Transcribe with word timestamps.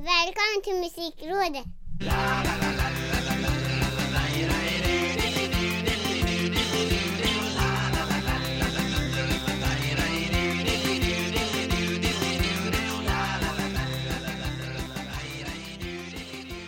Välkommen 0.00 0.62
till 0.64 0.74
Musikrådet! 0.74 1.64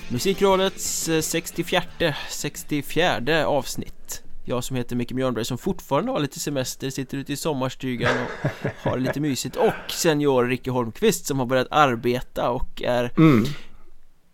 Musikrådets 0.09 1.09
eh, 1.09 1.21
64 1.21 1.83
64 2.31 3.47
avsnitt 3.47 4.22
jag 4.45 4.65
som 4.65 4.77
heter 4.77 4.97
Micke 4.97 5.13
Björnberg 5.13 5.45
som 5.45 5.59
fortfarande 5.59 6.13
har 6.13 6.21
lite 6.21 6.41
semester, 6.41 6.91
sitter 6.91 7.19
ute 7.19 7.33
i 7.33 7.37
sommarstugan 7.37 8.11
och 8.23 8.71
har 8.91 8.99
lite 8.99 9.21
mysigt 9.21 9.57
Och 9.57 9.91
senior 9.91 10.45
Ricke 10.47 10.71
Holmqvist 10.71 11.27
som 11.27 11.39
har 11.39 11.47
börjat 11.47 11.67
arbeta 11.71 12.51
och 12.51 12.83
är 12.83 13.11
Mm. 13.17 13.45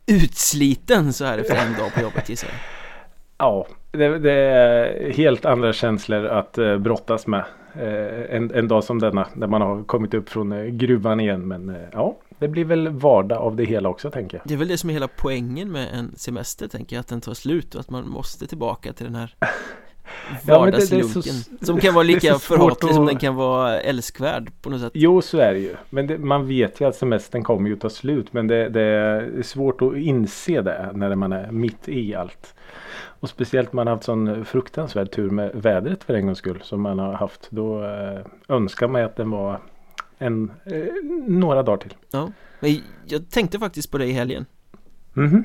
utsliten 0.07 1.13
så 1.13 1.25
här 1.25 1.39
efter 1.39 1.57
en 1.57 1.72
dag 1.79 1.94
på 1.94 2.00
jobbet 2.00 2.29
gissar 2.29 2.49
jag 2.49 2.57
Ja, 3.40 3.66
det, 3.90 4.18
det 4.18 4.32
är 4.32 5.13
helt 5.13 5.44
andra 5.44 5.72
känslor 5.72 6.27
att 6.27 6.58
eh, 6.58 6.79
brottas 6.79 7.27
med. 7.27 7.44
Eh, 7.75 8.36
en, 8.36 8.54
en 8.54 8.68
dag 8.68 8.85
som 8.85 8.99
denna 8.99 9.29
när 9.35 9.46
man 9.46 9.63
har 9.63 9.85
kommit 9.85 10.14
upp 10.14 10.29
från 10.29 10.52
eh, 10.52 10.64
gruvan 10.64 11.21
igen. 11.21 11.49
Men 11.49 11.77
ja, 11.93 12.18
det 12.38 12.49
blir 12.49 12.64
väl 12.64 12.88
vardag 12.88 13.38
av 13.38 13.57
det 13.57 13.64
hela 13.64 13.88
också 13.88 14.11
tänker 14.11 14.36
jag. 14.36 14.46
Det 14.46 14.54
är 14.54 14.58
väl 14.58 14.68
det 14.68 14.79
som 14.79 14.90
är 14.90 14.94
hela 14.94 15.08
poängen 15.08 15.72
med 15.72 15.88
en 15.94 16.14
semester 16.16 16.68
tänker 16.68 16.96
jag 16.96 17.00
Att 17.00 17.08
den 17.08 17.21
tar 17.21 17.35
slut 17.35 17.75
och 17.75 17.80
att 17.80 17.90
man 17.90 18.08
måste 18.08 18.46
tillbaka 18.46 18.93
till 18.93 19.07
den 19.07 19.14
här 19.14 19.35
Ja, 20.46 20.67
det 20.67 20.76
är 20.76 20.80
så- 20.80 20.94
vardagslunken 20.96 21.32
Som 21.67 21.80
kan 21.80 21.94
vara 21.94 22.04
lika 22.04 22.35
förhatlig 22.39 22.94
som 22.94 23.03
att- 23.03 23.08
den 23.11 23.18
kan 23.18 23.35
vara 23.35 23.80
älskvärd 23.80 24.50
på 24.62 24.71
något 24.71 24.80
sätt 24.80 24.90
Jo, 24.94 25.22
så 25.22 25.39
är 25.39 25.53
det 25.54 25.61
ju. 25.61 25.75
Men 25.90 26.07
det, 26.07 26.18
man 26.18 26.46
vet 26.49 26.80
ju 26.80 26.89
att 26.89 26.96
semestern 26.96 27.43
kommer 27.44 27.68
ju 27.68 27.76
ta 27.76 27.90
slut. 27.90 28.32
Men 28.32 28.46
det, 28.46 28.68
det 28.68 28.80
är 28.82 29.43
svårt 29.43 29.82
att 29.82 29.96
inse 29.96 30.63
det 30.63 30.90
när 30.94 31.14
man 31.14 31.32
är 31.32 31.50
mitt 31.50 31.89
i 31.89 32.14
allt. 32.14 32.55
Och 33.20 33.28
speciellt 33.28 33.72
man 33.72 33.86
har 33.86 33.94
haft 33.94 34.05
sån 34.05 34.44
fruktansvärd 34.44 35.10
tur 35.10 35.30
med 35.30 35.50
vädret 35.55 36.05
för 36.05 36.14
en 36.14 36.27
gångs 36.27 36.38
skull. 36.38 36.61
Som 36.62 36.80
man 36.83 36.98
har 36.98 37.12
haft. 37.12 37.46
Då 37.50 37.84
eh, 37.84 38.20
önskar 38.48 38.88
man 38.88 39.05
att 39.05 39.16
den 39.16 39.30
var 39.30 39.61
en, 40.18 40.50
eh, 40.64 40.83
några 41.27 41.62
dagar 41.62 41.77
till. 41.78 41.94
Ja, 42.11 42.33
men 42.61 42.80
jag 43.06 43.30
tänkte 43.30 43.58
faktiskt 43.58 43.90
på 43.90 43.98
det 43.98 44.06
i 44.06 44.12
helgen 44.12 44.46
Mhm. 45.12 45.36
Eh, 45.36 45.42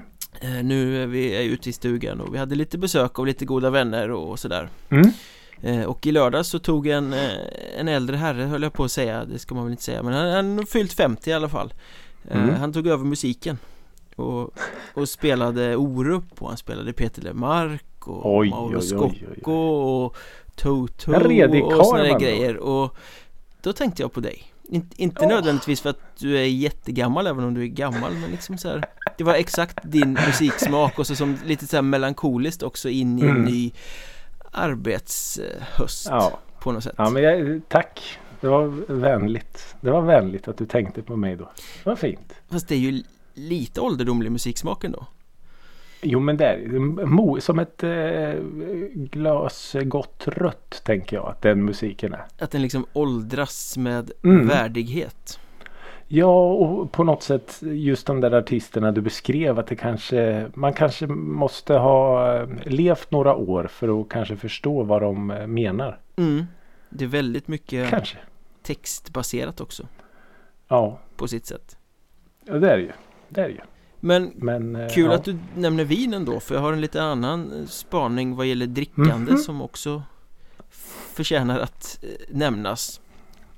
Nu 0.64 1.04
är 1.04 1.08
vi 1.08 1.44
ute 1.46 1.70
i 1.70 1.74
stugan 1.74 2.22
och 2.22 2.34
vi 2.34 2.38
hade 2.38 2.56
lite 2.56 2.78
besök 2.78 3.20
av 3.20 3.26
lite 3.26 3.46
goda 3.46 3.70
vänner 3.70 4.12
och 4.12 4.40
sådär 4.40 4.70
Mm. 4.90 5.12
Eh, 5.62 5.84
Och 5.86 6.08
i 6.08 6.12
lördag 6.12 6.46
så 6.46 6.60
tog 6.60 6.88
en, 6.88 7.14
eh, 7.14 7.30
en 7.78 7.88
äldre 7.88 8.16
herre 8.18 8.42
höll 8.44 8.64
jag 8.64 8.74
på 8.74 8.84
att 8.84 8.92
säga, 8.92 9.26
det 9.26 9.40
ska 9.40 9.56
man 9.56 9.64
väl 9.64 9.72
inte 9.72 9.84
säga 9.84 10.04
Men 10.04 10.14
han 10.14 10.30
han 10.32 10.58
har 10.58 10.66
fyllt 10.66 10.94
50 10.94 11.30
i 11.30 11.34
alla 11.34 11.50
fall 11.50 11.74
Eh, 12.32 12.44
Mm. 12.44 12.56
Han 12.56 12.74
tog 12.74 12.88
över 12.88 13.06
musiken 13.06 13.58
och, 14.16 14.52
och 14.94 15.10
spelade 15.10 15.76
Orup 15.76 16.42
och 16.42 16.48
han 16.48 16.58
spelade 16.58 16.94
Peter 16.94 17.22
Lemark 17.22 18.08
och 18.08 18.38
Oj, 18.38 18.50
Mauro. 18.50 18.82
Scocco 18.82 19.52
och 19.52 20.18
Toto 20.56 21.12
och 21.64 21.86
sådana 21.86 22.20
grejer 22.20 22.58
och 22.58 22.96
Då 23.62 23.74
tänkte 23.74 24.02
jag 24.02 24.14
på 24.14 24.20
dig 24.20 24.53
In, 24.70 24.90
Inte 24.96 25.22
Åh. 25.26 25.28
nödvändigtvis 25.30 25.82
för 25.82 25.90
att 25.90 26.00
du 26.20 26.38
är 26.38 26.44
jättegammal 26.46 27.28
även 27.28 27.44
om 27.44 27.54
du 27.54 27.62
är 27.64 27.68
gammal 27.68 28.14
men 28.14 28.32
liksom 28.32 28.58
så 28.58 28.70
här, 28.70 28.84
Det 29.18 29.24
var 29.24 29.34
exakt 29.34 29.78
din 29.84 30.14
musiksmak 30.14 31.00
och 31.00 31.08
så 31.08 31.16
som 31.16 31.38
lite 31.46 31.68
så 31.68 31.78
här 31.78 31.82
melankoliskt 31.82 32.64
också 32.64 32.90
in 32.90 33.20
i 33.20 33.22
en 33.22 33.30
Mm. 33.30 33.44
ny 33.44 33.72
arbetshöst 34.52 36.08
Ja. 36.10 36.40
på 36.60 36.72
något 36.72 36.84
sätt 36.84 36.96
Ja 36.98 37.10
men 37.10 37.24
jag, 37.24 37.62
tack. 37.68 38.20
Det 38.42 38.48
var 38.48 38.68
vänligt. 38.94 39.76
Det 39.82 39.92
var 39.92 40.02
vänligt 40.02 40.48
att 40.48 40.58
du 40.58 40.66
tänkte 40.66 41.02
på 41.02 41.16
mig 41.16 41.36
då. 41.36 41.44
Det 41.84 41.90
var 41.90 41.96
fint. 41.96 42.34
Fast 42.52 42.68
det 42.68 42.76
är 42.76 42.80
ju 42.80 43.04
lite 43.34 43.82
ålderdomlig 43.82 44.32
musiksmak 44.32 44.84
ändå 44.84 45.06
Jo 46.04 46.20
men 46.20 46.38
det 46.38 46.46
är 46.46 47.40
som 47.40 47.60
ett 47.60 47.84
eh, 47.84 48.34
glas 48.94 49.76
gott 49.84 50.24
rött 50.28 50.82
tänker 50.86 51.16
jag 51.16 51.26
att 51.30 51.42
den 51.42 51.66
musiken 51.66 52.14
är. 52.14 52.26
Att 52.40 52.52
den 52.52 52.62
liksom 52.62 52.86
åldras 52.94 53.78
med 53.78 54.12
Mm. 54.24 54.48
värdighet 54.48 55.40
Ja 56.08 56.44
och 56.54 56.92
på 56.92 57.04
något 57.04 57.24
sätt 57.24 57.60
just 57.62 58.08
de 58.08 58.22
där 58.22 58.32
artisterna 58.32 58.92
du 58.92 59.02
beskrev 59.02 59.60
att 59.60 59.68
det 59.68 59.76
kanske 59.76 60.48
man 60.54 60.74
kanske 60.74 61.08
måste 61.08 61.74
ha 61.74 62.34
eh, 62.38 62.48
levt 62.66 63.12
några 63.12 63.36
år 63.36 63.68
för 63.68 64.02
att 64.02 64.10
kanske 64.10 64.36
förstå 64.36 64.84
vad 64.84 65.02
de 65.02 65.32
eh, 65.32 65.48
menar. 65.48 66.00
mm. 66.16 66.46
Det 66.90 67.04
är 67.06 67.10
väldigt 67.10 67.48
mycket 67.48 67.90
Kanske. 67.90 68.18
textbaserat 68.62 69.62
också 69.62 69.84
Ja, 70.68 71.00
på 71.16 71.28
sitt 71.28 71.46
sätt 71.46 71.78
ja 72.46 72.54
det 72.54 72.72
är 72.72 72.78
det 72.78 72.84
ju. 72.84 72.92
Det 73.30 73.42
är 73.42 73.48
det 73.48 73.54
ju. 73.54 73.60
Men 74.06 74.32
Men 74.36 74.76
eh, 74.76 74.90
kul 74.90 75.06
ja. 75.06 75.14
att 75.14 75.24
du 75.26 75.36
nämner 75.56 75.84
vin 75.84 76.14
ändå 76.14 76.40
för 76.40 76.56
jag 76.56 76.62
har 76.62 76.74
en 76.74 76.82
lite 76.82 77.04
annan 77.04 77.52
eh, 77.62 77.66
spaning 77.68 78.36
vad 78.36 78.46
gäller 78.46 78.68
drickande 78.68 79.32
Mhm. 79.32 79.38
som 79.38 79.62
också 79.62 80.04
förtjänar 81.14 81.60
att 81.60 82.00
eh, 82.02 82.10
nämnas 82.30 83.02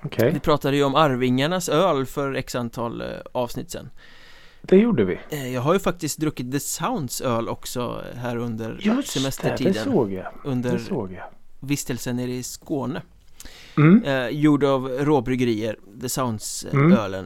Okej, 0.04 0.32
Vi 0.34 0.40
pratade 0.40 0.78
ju 0.78 0.84
om 0.84 0.96
Arvingarnas 0.96 1.70
öl 1.70 2.06
för 2.06 2.34
x 2.36 2.56
antal 2.56 3.04
avsnitt 3.32 3.72
sen 3.72 3.90
det 4.62 4.78
gjorde 4.78 5.04
vi. 5.04 5.20
Jag 5.54 5.62
har 5.62 5.74
ju 5.74 5.80
faktiskt 5.80 6.18
druckit 6.20 6.52
The 6.52 6.60
Sounds 6.60 7.22
öl 7.22 7.50
också 7.50 8.02
här 8.16 8.38
under 8.38 8.78
Just 8.82 9.14
det, 9.14 9.20
semestertiden 9.20 9.74
det 9.74 9.80
såg 9.80 10.14
jag. 10.14 10.26
Under 10.44 10.72
Det 10.72 10.80
såg 10.80 11.12
jag. 11.14 11.24
vistelsen 11.60 12.16
nere 12.16 12.32
i 12.32 12.44
Skåne 12.44 13.02
Mm. 13.78 14.04
eh, 14.04 14.28
Gjord 14.30 14.64
av 14.64 14.88
råbryggerier 14.90 15.78
The 16.02 16.10
Sounds 16.10 16.66
eh, 16.66 16.74
Mm. 16.74 17.26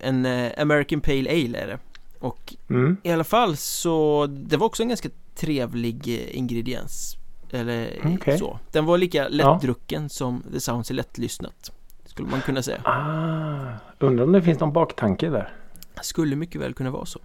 En 0.00 0.26
eh, 0.26 0.52
American 0.58 1.00
Pale 1.00 1.30
Ale 1.30 1.58
är 1.58 1.66
det 1.66 1.78
Och 2.22 2.54
Mm. 2.70 2.96
i 3.02 3.10
alla 3.12 3.24
fall 3.24 3.56
så 3.56 4.26
Det 4.30 4.56
var 4.56 4.66
också 4.66 4.82
en 4.82 4.88
ganska 4.88 5.08
trevlig 5.34 6.08
eh, 6.08 6.38
ingrediens 6.38 7.16
Eller 7.50 7.98
eh, 8.04 8.14
Okej. 8.14 8.38
så 8.38 8.58
Den 8.72 8.84
var 8.86 8.98
lika 8.98 9.28
lättdrucken 9.28 10.08
som 10.08 10.42
The 10.52 10.60
Sounds 10.60 10.90
är 10.90 10.94
lättlyssnat 10.94 11.72
Skulle 12.04 12.28
man 12.28 12.40
kunna 12.40 12.62
säga 12.62 12.80
Ah, 12.84 13.78
undrar 13.98 14.24
om 14.24 14.32
det 14.32 14.42
finns 14.42 14.60
någon 14.60 14.72
baktanke 14.72 15.28
där. 15.30 15.52
Skulle 16.02 16.36
mycket 16.36 16.60
väl 16.60 16.74
kunna 16.74 16.90
vara 16.90 17.04
så 17.06 17.18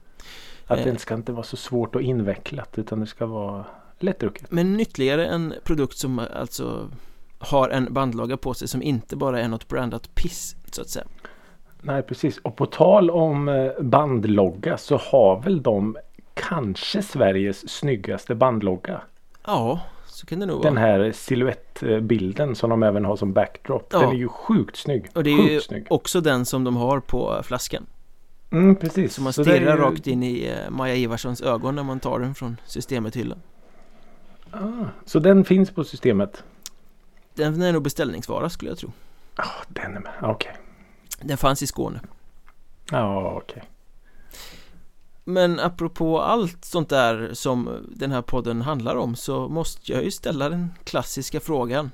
Att 0.68 0.80
Eh. 0.80 0.86
det 0.86 1.00
ska 1.00 1.14
inte 1.14 1.32
vara 1.32 1.44
så 1.44 1.58
svårt 1.58 1.96
och 1.96 2.02
invecklat 2.02 2.78
utan 2.78 3.00
det 3.00 3.08
ska 3.08 3.26
vara 3.26 3.66
lättdrucket. 4.00 4.52
Men 4.52 4.80
ytterligare 4.80 5.26
en 5.28 5.54
produkt 5.64 5.98
som 5.98 6.20
alltså 6.20 6.90
har 7.40 7.70
en 7.70 7.94
bandlaga 7.94 8.38
på 8.38 8.54
sig 8.54 8.68
som 8.68 8.82
inte 8.82 9.16
bara 9.16 9.42
är 9.42 9.48
något 9.48 9.68
brandat 9.68 10.16
piss 10.16 10.56
så 10.72 10.82
att 10.82 10.90
säga. 10.90 11.06
Nej 11.82 12.04
precis. 12.04 12.38
Och 12.38 12.56
på 12.56 12.66
tal 12.66 13.10
om 13.12 13.50
eh, 13.50 13.72
bandlogga 13.82 14.78
så 14.78 14.98
har 14.98 15.42
väl 15.42 15.62
de 15.64 15.98
kanske 16.34 17.02
Sveriges 17.02 17.70
snyggaste 17.70 18.36
bandlogga. 18.36 19.02
Ja, 19.46 19.80
så 20.06 20.26
kan 20.26 20.40
det 20.40 20.46
nog 20.46 20.62
Den 20.62 20.76
vara. 20.76 20.86
här 20.86 21.12
silhuettbilden 21.12 22.56
som 22.56 22.70
de 22.70 22.84
även 22.84 23.06
har 23.06 23.16
som 23.16 23.34
backdrop. 23.34 23.90
Ja. 23.92 24.00
Den 24.00 24.10
är 24.10 24.14
ju 24.14 24.28
sjukt 24.28 24.76
snygg. 24.76 25.06
Och 25.16 25.24
det 25.24 25.30
är 25.30 25.50
ju 25.50 25.62
snygg. 25.62 25.86
också 25.90 26.22
den 26.22 26.46
som 26.46 26.64
de 26.64 26.76
har 26.76 27.00
på 27.00 27.42
flaskan. 27.44 27.86
Mm, 28.52 28.76
precis. 28.76 29.14
Så 29.14 29.22
man 29.22 29.34
stirrar 29.34 29.76
ju- 29.78 29.82
rakt 29.84 30.08
in 30.08 30.24
i 30.24 30.48
eh, 30.48 30.70
Maja 30.70 30.96
Ivarssons 30.96 31.42
ögon 31.42 31.76
när 31.76 31.84
man 31.84 32.00
tar 32.00 32.20
den 32.20 32.36
från 32.36 32.58
systemet-hyllan. 32.66 33.40
Ah, 34.52 34.58
så 35.06 35.20
den 35.20 35.46
finns 35.46 35.72
på 35.72 35.84
systemet? 35.84 36.44
Den 37.36 37.62
är 37.62 37.74
nog 37.74 37.82
beställningsvara 37.84 38.50
skulle 38.50 38.72
jag 38.72 38.78
tro. 38.78 38.92
Ja, 39.36 39.44
den 39.68 39.96
är 39.96 40.00
med. 40.00 40.12
Okej. 40.22 40.52
Den 41.22 41.38
fanns 41.38 41.64
i 41.64 41.68
Skåne. 41.68 42.00
Ja, 42.92 43.34
okej. 43.44 43.64
Men 45.24 45.60
apropå 45.60 46.22
allt 46.22 46.66
sånt 46.66 46.90
där 46.90 47.30
som 47.34 47.86
den 47.96 48.12
här 48.12 48.22
podden 48.22 48.62
handlar 48.62 48.96
om 48.96 49.16
så 49.16 49.48
måste 49.48 49.92
jag 49.92 50.04
ju 50.04 50.12
ställa 50.12 50.50
den 50.50 50.74
klassiska 50.84 51.40
frågan 51.40 51.92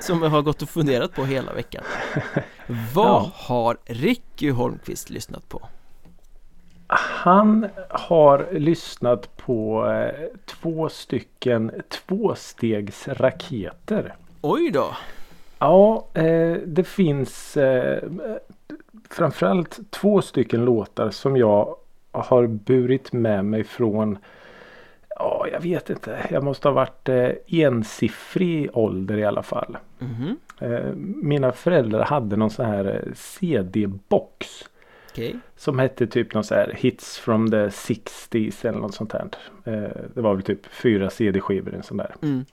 som 0.00 0.22
jag 0.22 0.30
har 0.30 0.42
gått 0.42 0.62
och 0.62 0.68
funderat 0.68 1.12
på 1.12 1.24
hela 1.24 1.52
veckan. 1.52 1.84
Vad 2.94 3.06
Ja. 3.06 3.30
har 3.34 3.76
Ricky 3.84 4.50
Holmqvist 4.50 5.10
lyssnat 5.10 5.48
på? 5.48 5.68
Han 6.86 7.66
har 7.90 8.48
lyssnat 8.52 9.36
på 9.36 9.86
eh, 9.90 10.24
två 10.46 10.88
stycken 10.88 11.70
tvåstegsraketer. 11.88 14.14
Oj 14.40 14.70
då! 14.70 14.96
Ja, 15.58 16.06
eh, 16.14 16.52
det 16.66 16.84
finns 16.84 17.56
eh, 17.56 18.02
framförallt 19.14 19.90
två 19.90 20.22
stycken 20.22 20.64
låtar 20.64 21.10
som 21.10 21.36
jag 21.36 21.76
har 22.10 22.46
burit 22.46 23.12
med 23.12 23.44
mig 23.44 23.64
från 23.64 24.18
Ja, 25.16 25.46
jag 25.52 25.60
vet 25.60 25.90
inte. 25.90 26.26
Jag 26.30 26.44
måste 26.44 26.68
ha 26.68 26.74
varit 26.74 27.08
eh, 27.08 27.28
ensiffrig 27.46 28.70
ålder 28.72 29.18
i 29.18 29.24
alla 29.24 29.42
fall. 29.42 29.76
Mhm, 29.98 30.36
Eh, 30.60 30.92
mina 31.22 31.52
föräldrar 31.52 32.04
hade 32.04 32.36
någon 32.36 32.50
sån 32.50 32.66
här 32.66 32.84
eh, 32.84 33.12
CD-box. 33.14 34.46
okej. 35.10 35.36
Som 35.56 35.78
hette 35.78 36.06
typ 36.06 36.34
någon 36.34 36.44
så 36.44 36.54
här 36.54 36.74
Hits 36.78 37.18
from 37.18 37.50
the 37.50 37.66
60s 37.68 38.66
eller 38.68 38.78
något 38.78 38.94
sånt 38.94 39.12
här. 39.12 39.26
Eh, 39.64 40.02
det 40.14 40.20
var 40.20 40.34
väl 40.34 40.42
typ 40.42 40.66
fyra 40.66 41.10
CD-skivor 41.10 41.74
en 41.74 41.82
sån 41.82 41.96
där. 41.96 42.14
Mm. 42.22 42.44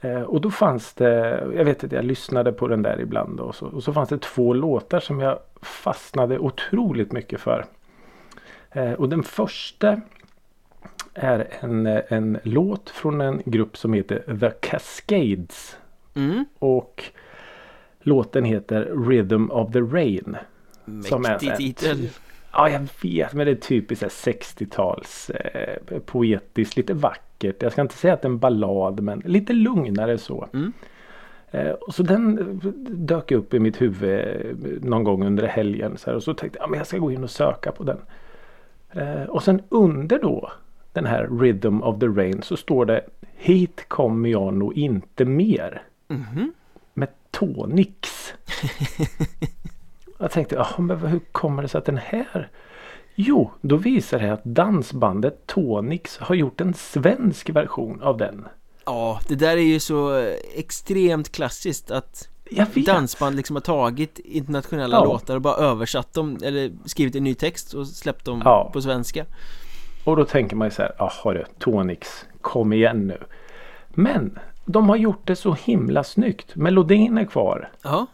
Eh, 0.00 0.22
och 0.22 0.40
då 0.40 0.50
fanns 0.50 0.94
det, 0.94 1.40
jag 1.54 1.64
vet 1.64 1.82
inte, 1.82 1.96
jag 1.96 2.04
lyssnade 2.04 2.52
på 2.52 2.68
den 2.68 2.82
där 2.82 3.00
ibland 3.00 3.40
och 3.40 3.54
så, 3.54 3.66
och 3.66 3.82
så 3.82 3.92
fanns 3.92 4.08
det 4.08 4.18
två 4.18 4.54
låtar 4.54 5.00
som 5.00 5.20
jag 5.20 5.38
fastnade 5.62 6.38
otroligt 6.38 7.12
mycket 7.12 7.40
för. 7.40 7.64
Eh, 8.70 8.92
och 8.92 9.08
den 9.08 9.22
första 9.22 10.00
är 11.14 11.48
en, 11.60 11.86
en 11.86 12.38
låt 12.42 12.90
från 12.90 13.20
en 13.20 13.42
grupp 13.44 13.76
som 13.76 13.92
heter 13.92 14.38
The 14.40 14.50
Cascades. 14.50 15.76
Mm, 16.14 16.44
Och 16.58 17.04
låten 18.00 18.44
heter 18.44 19.08
Rhythm 19.08 19.50
of 19.50 19.72
the 19.72 19.80
Rain. 19.80 20.36
Mäktig 20.84 21.56
titel 21.56 22.08
Ja, 22.52 22.70
jag 22.70 22.88
vet, 23.02 23.32
men 23.32 23.46
det 23.46 23.52
är 23.52 23.56
typiskt 23.56 24.00
så 24.00 24.30
här 24.30 24.34
60-tals 24.34 25.30
eh, 25.30 25.98
poetiskt, 25.98 26.76
lite 26.76 26.94
vackert. 26.94 27.22
Jag 27.40 27.72
ska 27.72 27.82
inte 27.82 27.94
säga 27.94 28.14
att 28.14 28.22
det 28.22 28.26
är 28.26 28.30
en 28.30 28.38
ballad, 28.38 29.00
men 29.00 29.22
lite 29.24 29.52
lugnare 29.52 30.18
så. 30.18 30.48
Mm. 30.52 30.72
Eh, 31.50 31.70
och 31.70 31.94
så 31.94 32.02
den 32.02 32.38
eh, 32.38 32.68
dök 32.94 33.32
upp 33.32 33.54
i 33.54 33.58
mitt 33.58 33.80
huvud 33.80 34.20
eh, 34.20 34.88
någon 34.88 35.04
gång 35.04 35.26
under 35.26 35.46
helgen. 35.46 35.98
Så 35.98 36.10
här, 36.10 36.16
och 36.16 36.22
så 36.22 36.34
tänkte 36.34 36.58
jag, 36.58 36.66
ja, 36.66 36.70
men 36.70 36.78
jag 36.78 36.86
ska 36.86 36.98
gå 36.98 37.12
in 37.12 37.24
och 37.24 37.30
söka 37.30 37.72
på 37.72 37.84
den. 37.84 37.98
Eh, 38.90 39.22
och 39.22 39.42
sen 39.42 39.62
under 39.68 40.18
då 40.18 40.52
den 40.92 41.06
här 41.06 41.28
Rhythm 41.40 41.82
of 41.82 42.00
the 42.00 42.06
Rain 42.06 42.42
så 42.42 42.56
står 42.56 42.84
det 42.84 43.04
Hit 43.36 43.88
kommer 43.88 44.28
jag 44.28 44.54
nog 44.54 44.78
inte 44.78 45.24
mer. 45.24 45.82
Mhm. 46.08 46.52
Med 46.94 47.08
Tonix. 47.30 48.34
jag 50.18 50.30
tänkte, 50.30 50.66
men 50.78 50.98
hur 50.98 51.20
kommer 51.32 51.62
det 51.62 51.68
sig 51.68 51.78
att 51.78 51.84
den 51.84 51.96
här 51.96 52.48
Jo, 53.22 53.50
då 53.60 53.76
visar 53.76 54.18
det 54.18 54.32
att 54.32 54.44
dansbandet 54.44 55.46
Tonix 55.46 56.18
har 56.18 56.34
gjort 56.34 56.60
en 56.60 56.74
svensk 56.74 57.50
version 57.50 58.02
av 58.02 58.16
den. 58.16 58.44
Ja, 58.84 59.20
det 59.28 59.34
där 59.34 59.56
är 59.56 59.60
ju 59.62 59.80
så 59.80 60.30
extremt 60.56 61.32
klassiskt 61.32 61.90
att 61.90 62.28
dansband 62.86 63.36
liksom 63.36 63.56
har 63.56 63.60
tagit 63.60 64.18
internationella 64.18 64.96
Ja. 64.96 65.04
låtar 65.04 65.34
och 65.34 65.40
bara 65.40 65.54
översatt 65.56 66.14
dem 66.14 66.38
eller 66.42 66.70
skrivit 66.84 67.16
en 67.16 67.24
ny 67.24 67.34
text 67.34 67.74
och 67.74 67.86
släppt 67.86 68.24
dem 68.24 68.42
Ja. 68.44 68.70
på 68.72 68.82
svenska 68.82 69.24
Och 70.04 70.16
då 70.16 70.24
tänker 70.24 70.56
man 70.56 70.66
ju 70.66 70.70
så 70.70 70.82
här, 70.82 70.92
jaha 70.98 71.32
du, 71.34 71.44
Tonix, 71.58 72.24
kom 72.40 72.72
igen 72.72 73.06
nu. 73.06 73.18
Men 73.88 74.38
de 74.64 74.88
har 74.88 74.96
gjort 74.96 75.26
det 75.26 75.36
så 75.36 75.56
himla 75.64 76.04
snyggt. 76.04 76.56
Melodin 76.56 77.18
är 77.18 77.24
kvar. 77.24 77.70
Ja, 77.82 78.06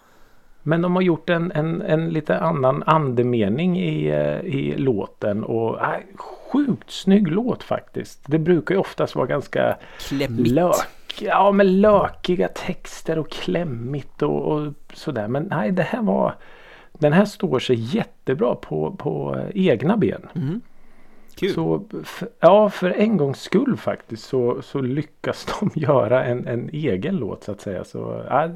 Men 0.66 0.82
de 0.82 0.94
har 0.94 1.02
gjort 1.02 1.30
en, 1.30 1.52
en, 1.52 1.82
en 1.82 2.08
lite 2.08 2.38
annan 2.38 2.82
andemening 2.86 3.78
i, 3.78 4.06
eh, 4.06 4.40
i 4.40 4.74
låten. 4.76 5.44
Och 5.44 5.80
äh, 5.80 6.00
sjukt 6.16 6.90
snygg 6.90 7.28
låt 7.28 7.62
faktiskt. 7.62 8.20
Det 8.26 8.38
brukar 8.38 8.74
ju 8.74 8.80
oftast 8.80 9.14
vara 9.14 9.26
ganska 9.26 9.76
klämmigt 9.98 10.50
lök, 10.50 10.76
ja, 11.20 11.52
men 11.52 11.80
lökiga 11.80 12.48
texter 12.48 13.18
och 13.18 13.30
klämmigt 13.30 14.22
och, 14.22 14.52
och 14.52 14.72
sådär. 14.94 15.28
Men 15.28 15.42
nej, 15.42 15.70
det 15.72 15.82
här 15.82 16.02
var 16.02 16.34
den 16.92 17.12
här 17.12 17.24
står 17.24 17.58
sig 17.58 17.96
jättebra 17.96 18.54
på, 18.54 18.96
på 18.98 19.40
egna 19.54 19.96
ben. 19.96 20.28
mm. 20.34 20.60
Kul 21.36 21.54
Så 21.54 21.84
ja, 22.40 22.70
för 22.70 22.90
en 22.90 23.16
gångs 23.16 23.42
skull 23.42 23.76
faktiskt 23.76 24.24
så, 24.24 24.62
så 24.62 24.80
lyckas 24.80 25.46
de 25.60 25.70
göra 25.80 26.24
en, 26.24 26.46
en 26.46 26.70
egen 26.72 27.16
låt 27.16 27.44
så 27.44 27.52
att 27.52 27.60
säga. 27.60 27.84
Så 27.84 28.24
ja, 28.28 28.50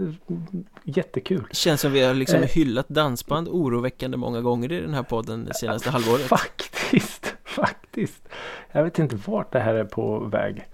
jättekul. 0.84 1.44
Känns 1.52 1.80
som 1.80 1.92
vi 1.92 2.02
har 2.02 2.14
liksom 2.14 2.40
Eh. 2.40 2.48
hyllat 2.48 2.88
dansband 2.88 3.48
oroväckande 3.48 4.16
många 4.16 4.40
gånger 4.40 4.72
i 4.72 4.80
den 4.80 4.94
här 4.94 5.02
podden 5.02 5.44
det 5.44 5.54
senaste 5.54 5.90
halvåret 5.96 6.20
Faktiskt, 6.20 7.34
faktiskt. 7.44 8.28
Jag 8.72 8.84
vet 8.84 8.98
inte 8.98 9.16
vart 9.26 9.52
det 9.52 9.60
här 9.60 9.74
är 9.74 9.84
på 9.84 10.18
väg. 10.18 10.66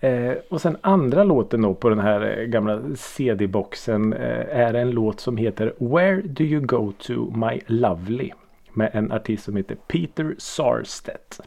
Eh, 0.00 0.32
och 0.48 0.60
sen 0.60 0.76
andra 0.80 1.24
låten 1.24 1.62
då 1.62 1.74
på 1.74 1.88
den 1.88 1.98
här 1.98 2.38
eh, 2.38 2.44
gamla 2.44 2.80
CD-boxen 2.96 4.12
eh, 4.12 4.58
är 4.58 4.74
en 4.74 4.90
låt 4.90 5.20
som 5.20 5.36
heter 5.36 5.74
Where 5.78 6.22
do 6.22 6.44
you 6.44 6.60
go 6.66 6.92
to 6.98 7.12
my 7.36 7.60
lovely? 7.66 8.30
Med 8.72 8.90
en 8.92 9.12
artist 9.12 9.44
som 9.44 9.56
heter 9.56 9.74
Peter 9.74 10.34
Sarstedt. 10.38 11.40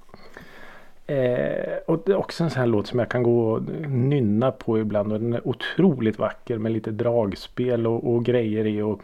Eh, 1.07 1.77
och 1.87 2.03
det 2.05 2.11
är 2.11 2.15
också 2.15 2.43
en 2.43 2.49
sån 2.49 2.59
här 2.59 2.67
låt 2.67 2.87
som 2.87 2.99
jag 2.99 3.09
kan 3.09 3.23
gå 3.23 3.51
och 3.51 3.63
nynna 3.89 4.51
på 4.51 4.79
ibland 4.79 5.13
och 5.13 5.19
den 5.19 5.33
är 5.33 5.47
otroligt 5.47 6.19
vacker 6.19 6.57
med 6.57 6.71
lite 6.71 6.91
dragspel 6.91 7.87
och, 7.87 8.13
och 8.13 8.25
grejer 8.25 8.65
i. 8.65 8.81
Och, 8.81 9.01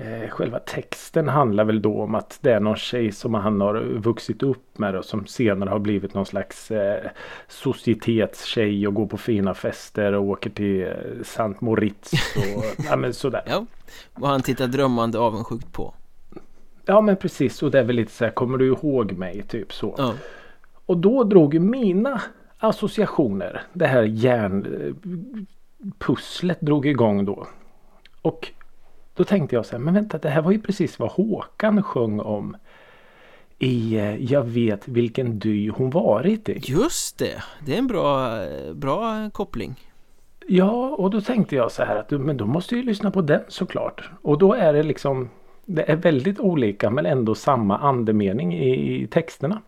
Eh, 0.00 0.28
själva 0.28 0.58
texten 0.58 1.28
handlar 1.28 1.64
väl 1.64 1.82
då 1.82 2.02
om 2.02 2.14
att 2.14 2.38
det 2.40 2.52
är 2.52 2.60
någon 2.60 2.76
tjej 2.76 3.12
som 3.12 3.34
han 3.34 3.60
har 3.60 3.80
vuxit 3.80 4.42
upp 4.42 4.78
med 4.78 4.96
och 4.96 5.04
som 5.04 5.26
senare 5.26 5.70
har 5.70 5.78
blivit 5.78 6.14
någon 6.14 6.26
slags 6.26 6.70
eh, 6.70 7.10
societetstjej 7.48 8.86
och 8.86 8.94
går 8.94 9.06
på 9.06 9.16
fina 9.18 9.54
fester 9.54 10.12
och 10.12 10.24
åker 10.24 10.50
till 10.50 10.82
eh, 10.82 10.88
Saint 11.24 11.60
Moritz 11.60 12.12
och 12.36 12.64
ja, 12.90 12.96
men 12.96 13.14
sådär. 13.14 13.42
Ja, 13.46 13.66
och 14.14 14.28
han 14.28 14.42
tittar 14.42 14.66
drömmande 14.66 15.18
avundsjukt 15.18 15.72
på 15.72 15.94
Ja 16.84 17.00
men 17.00 17.16
precis 17.16 17.62
och 17.62 17.70
det 17.70 17.78
är 17.78 17.84
väl 17.84 17.96
lite 17.96 18.12
så 18.12 18.24
här 18.24 18.32
kommer 18.32 18.58
du 18.58 18.66
ihåg 18.66 19.12
mig 19.12 19.42
typ 19.42 19.72
så. 19.72 19.94
Ja, 19.98 20.14
Och 20.88 20.98
då 20.98 21.24
drog 21.24 21.60
mina 21.60 22.22
associationer 22.58 23.62
det 23.72 23.86
här 23.86 24.02
järnpusslet 24.02 26.60
drog 26.60 26.86
igång 26.86 27.24
då. 27.24 27.46
Och 28.22 28.48
då 29.14 29.24
tänkte 29.24 29.56
jag 29.56 29.66
så 29.66 29.76
här, 29.76 29.78
men 29.78 29.94
vänta 29.94 30.18
det 30.18 30.28
här 30.28 30.42
var 30.42 30.52
ju 30.52 30.60
precis 30.60 30.98
vad 30.98 31.10
Håkan 31.10 31.82
sjöng 31.82 32.20
om 32.20 32.56
i 33.58 33.96
eh, 33.96 34.16
Jag 34.16 34.42
vet 34.42 34.88
vilken 34.88 35.38
dy 35.38 35.70
hon 35.70 35.90
varit 35.90 36.48
i. 36.48 36.60
just 36.62 37.18
det 37.18 37.42
Det 37.66 37.74
är 37.74 37.78
en 37.78 37.86
bra, 37.86 38.38
bra 38.74 39.30
koppling 39.30 39.74
Ja, 40.46 40.94
och 40.98 41.10
då 41.10 41.20
tänkte 41.20 41.56
jag 41.56 41.72
så 41.72 41.82
här 41.82 41.96
att 41.96 42.10
men 42.10 42.36
då 42.36 42.46
måste 42.46 42.74
jag 42.74 42.84
ju 42.84 42.86
lyssna 42.86 43.10
på 43.10 43.20
den 43.20 43.40
såklart. 43.48 44.10
Och 44.22 44.38
då 44.38 44.54
är 44.54 44.72
det 44.72 44.82
liksom 44.82 45.30
Det 45.64 45.90
är 45.90 45.96
väldigt 45.96 46.40
olika 46.40 46.90
men 46.90 47.06
ändå 47.06 47.34
samma 47.34 47.78
andemening 47.78 48.54
i, 48.54 49.02
i 49.02 49.06
texterna. 49.06 49.62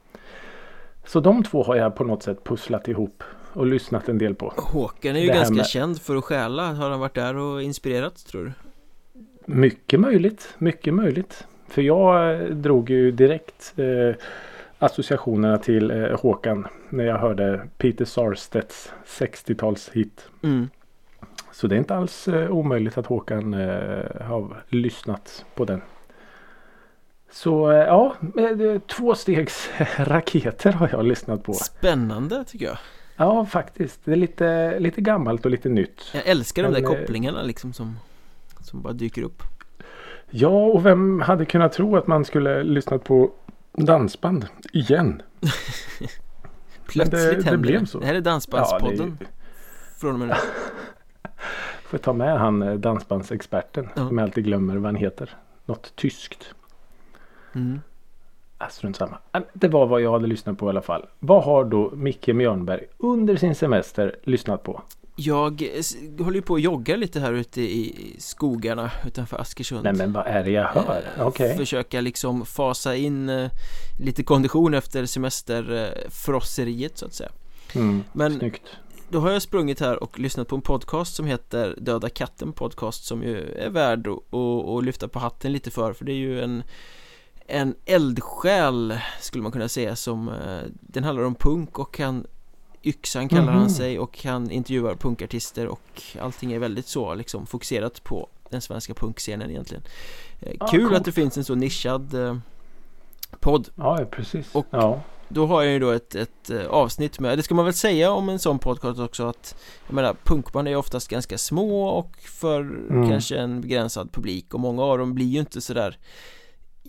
Så 1.05 1.21
de 1.21 1.43
två 1.43 1.63
har 1.63 1.77
jag 1.77 1.95
på 1.95 2.05
något 2.05 2.23
sätt 2.23 2.45
pusslat 2.45 2.89
ihop 2.89 3.23
och 3.53 3.67
lyssnat 3.67 4.09
en 4.09 4.19
del 4.19 4.35
på. 4.35 4.53
Håkan 4.57 5.17
är 5.17 5.21
ju 5.21 5.27
ganska 5.27 5.55
med- 5.55 5.67
känd 5.67 6.01
för 6.03 6.17
att 6.17 6.25
stjäla 6.25 6.73
Har 6.73 6.91
han 6.91 7.01
varit 7.01 7.15
där 7.15 7.37
och 7.37 7.63
inspirerat 7.63 8.27
tror 8.27 8.45
du? 8.45 8.53
Mycket 9.55 10.01
möjligt, 10.01 10.55
mycket 10.59 10.95
möjligt. 10.95 11.47
För 11.69 11.83
jag 11.83 12.35
eh, 12.41 12.49
drog 12.49 12.91
ju 12.91 13.11
direkt 13.11 13.75
eh, 13.77 14.15
associationerna 14.79 15.59
till 15.59 15.91
eh, 15.91 16.21
Håkan 16.21 16.67
när 16.89 17.05
jag 17.05 17.19
hörde 17.19 17.69
Peter 17.79 18.05
Sarstedts 18.05 18.93
60-talshit. 19.07 20.21
Mm. 20.43 20.69
Så 21.53 21.67
det 21.67 21.75
är 21.75 21.79
inte 21.79 21.95
alls 21.95 22.29
eh, 22.29 22.51
omöjligt 22.51 22.99
att 22.99 23.07
Håkan 23.07 23.55
eh, 23.55 24.23
har 24.27 24.63
lyssnat 24.69 25.45
på 25.55 25.65
den. 25.65 25.81
Så 27.33 27.71
eh, 27.71 27.77
ja, 27.79 28.15
eh, 28.37 28.81
två 28.81 29.15
stegs 29.15 29.71
raketer 29.97 30.73
har 30.73 30.89
jag 30.93 31.05
lyssnat 31.05 31.43
på. 31.45 31.53
Spännande 31.53 32.45
tycker 32.45 32.67
jag 32.67 32.79
Ja, 33.17 33.47
faktiskt. 33.47 34.01
Det 34.05 34.13
är 34.13 34.17
lite, 34.17 34.79
lite 34.81 35.01
gammalt 35.01 35.45
och 35.45 35.51
lite 35.51 35.69
nytt. 35.69 36.03
Jag 36.15 36.27
älskar 36.27 36.63
de 36.63 36.73
Men, 36.73 36.83
där 36.83 36.91
eh, 36.93 36.99
kopplingarna 36.99 37.43
liksom 37.43 37.73
som 37.73 37.97
Som 38.61 38.83
bara 38.83 38.93
dyker 38.93 39.23
upp 39.23 39.43
Ja, 40.31 40.49
och 40.49 40.87
vem 40.87 41.21
hade 41.21 41.45
kunnat 41.45 41.73
tro 41.73 41.97
att 41.97 42.07
man 42.07 42.25
skulle 42.25 42.63
lyssnat 42.63 43.05
på 43.05 43.31
dansband 43.73 44.47
igen? 44.73 45.23
Plötsligt 46.87 47.11
det- 47.11 47.37
det 47.37 47.43
händer 47.45 47.57
blev 47.57 47.85
så. 47.85 47.99
Det 47.99 48.07
här 48.07 48.13
är 48.15 48.17
Ja, 48.17 48.21
det 48.23 48.29
är 48.29 48.33
Dansbandspodden 48.33 49.19
Från 49.97 50.13
och 50.13 50.19
med 50.19 50.29
nu 50.29 50.35
får 51.85 51.99
ta 51.99 52.13
med 52.13 52.39
han 52.39 52.81
dansbandsexperten. 52.81 53.89
Ja. 53.97 54.09
Som 54.09 54.19
jag 54.19 54.25
alltid 54.25 54.45
glömmer 54.45 54.77
vad 54.77 54.85
han 54.85 54.95
heter. 54.97 55.37
Något 55.67 55.97
tyskt. 55.97 56.55
Mm. 57.55 57.81
Ah, 58.59 58.69
strunt 58.69 58.97
samma. 58.97 59.19
Ah, 59.33 59.41
Det 59.53 59.69
var 59.69 59.87
vad 59.87 60.01
jag 60.01 60.13
hade 60.13 60.27
lyssnat 60.27 60.59
på 60.59 60.67
i 60.67 60.69
alla 60.69 60.83
fall. 60.83 61.07
Vad 61.19 61.45
har 61.45 61.65
då 61.65 61.91
Micke 61.95 62.27
Mjörnberg 62.27 62.85
under 62.99 63.37
sin 63.37 63.55
semester 63.55 64.17
lyssnat 64.25 64.63
på? 64.63 64.83
Jag 65.17 65.63
håller 66.19 66.35
ju 66.37 66.43
på 66.43 66.53
och 66.53 66.61
joggar 66.61 66.97
lite 66.97 67.21
här 67.21 67.33
ute 67.33 67.61
i 67.61 68.15
skogarna 68.19 68.91
utanför 69.07 69.39
Askersund 69.41 69.85
Nej 69.85 69.93
men 69.93 70.13
vad 70.13 70.27
är 70.27 70.45
det 70.45 70.51
jag 70.51 70.65
hör? 70.69 71.03
Eh, 71.19 71.27
Okej. 71.27 71.57
Försöka 71.57 72.01
liksom 72.01 72.47
fasa 72.47 72.97
in 72.97 73.29
eh, 73.29 73.51
lite 74.01 74.23
kondition 74.23 74.75
efter 74.75 75.07
semesterfrosseriet 75.07 76.99
så 76.99 77.07
att 77.07 77.15
säga 77.15 77.31
Mm, 77.75 78.05
Men 78.13 78.39
Snyggt. 78.39 78.63
då 79.09 79.19
har 79.21 79.31
jag 79.31 79.43
sprungit 79.43 79.81
här 79.81 80.03
och 80.03 80.19
lyssnat 80.19 80.49
på 80.49 80.57
en 80.57 80.63
podcast 80.63 81.15
som 81.15 81.27
heter 81.27 81.75
Döda 81.79 82.09
katten 82.09 82.53
podcast 82.53 83.05
som 83.05 83.23
ju 83.23 83.53
är 83.53 83.71
värd 83.71 84.07
att, 84.09 84.35
att, 84.35 84.69
att 84.69 84.85
lyfta 84.85 85.09
på 85.09 85.19
hatten 85.19 85.53
lite 85.53 85.71
för 85.71 85.93
för 85.93 86.05
det 86.05 86.13
är 86.13 86.17
ju 86.17 86.41
en 86.43 86.63
en 87.51 87.75
eldsjäl 87.85 88.99
skulle 89.21 89.43
man 89.43 89.53
kunna 89.53 89.69
säga 89.69 89.97
som 89.97 90.29
eh, 90.29 90.61
den 90.81 91.05
handlar 91.05 91.25
om 91.25 91.35
punk 91.35 91.79
och 91.79 91.99
han 91.99 92.27
Yxan 92.85 93.29
kallar 93.29 93.53
han 93.53 93.61
Mhm. 93.61 93.71
sig 93.71 93.99
och 93.99 94.25
han 94.25 94.51
intervjuar 94.51 94.95
punkartister 94.95 95.67
och 95.67 96.03
allting 96.21 96.53
är 96.53 96.59
väldigt 96.59 96.87
så 96.87 97.15
liksom 97.15 97.47
fokuserat 97.47 98.05
på 98.05 98.29
den 98.51 98.61
svenska 98.61 98.95
punkscenen 98.95 99.51
egentligen 99.51 99.83
Ah, 100.61 100.67
Kul 100.69 100.85
coolt. 100.85 100.97
att 100.99 101.05
det 101.05 101.13
finns 101.13 101.37
en 101.37 101.45
så 101.45 101.55
nischad 101.55 102.15
eh, 102.15 102.37
podd 103.41 103.69
Ja, 103.77 104.05
precis. 104.11 104.55
Och- 104.55 104.67
ja. 104.71 105.01
Då 105.33 105.47
har 105.47 105.63
jag 105.63 105.73
ju 105.73 105.79
då 105.79 105.91
ett, 105.91 106.15
ett 106.15 106.51
eh, 106.51 106.67
avsnitt 106.67 107.21
med, 107.21 107.39
det 107.39 107.43
ska 107.43 107.55
man 107.55 107.65
väl 107.65 107.75
säga 107.75 108.11
om 108.13 108.29
en 108.29 108.39
sån 108.39 108.59
podcast 108.59 109.01
också 109.01 109.27
att 109.27 109.55
Jag 109.87 109.95
menar 109.95 110.17
punkband 110.25 110.69
är 110.69 110.77
oftast 110.77 111.09
ganska 111.09 111.39
små 111.39 111.89
och 111.89 112.17
för 112.19 112.61
Mm. 112.61 113.09
kanske 113.11 113.37
en 113.37 113.61
begränsad 113.61 114.13
publik 114.13 114.55
och 114.55 114.61
många 114.61 114.83
av 114.83 114.99
dem 114.99 115.15
blir 115.15 115.27
ju 115.27 115.41
inte 115.41 115.61
sådär 115.61 115.99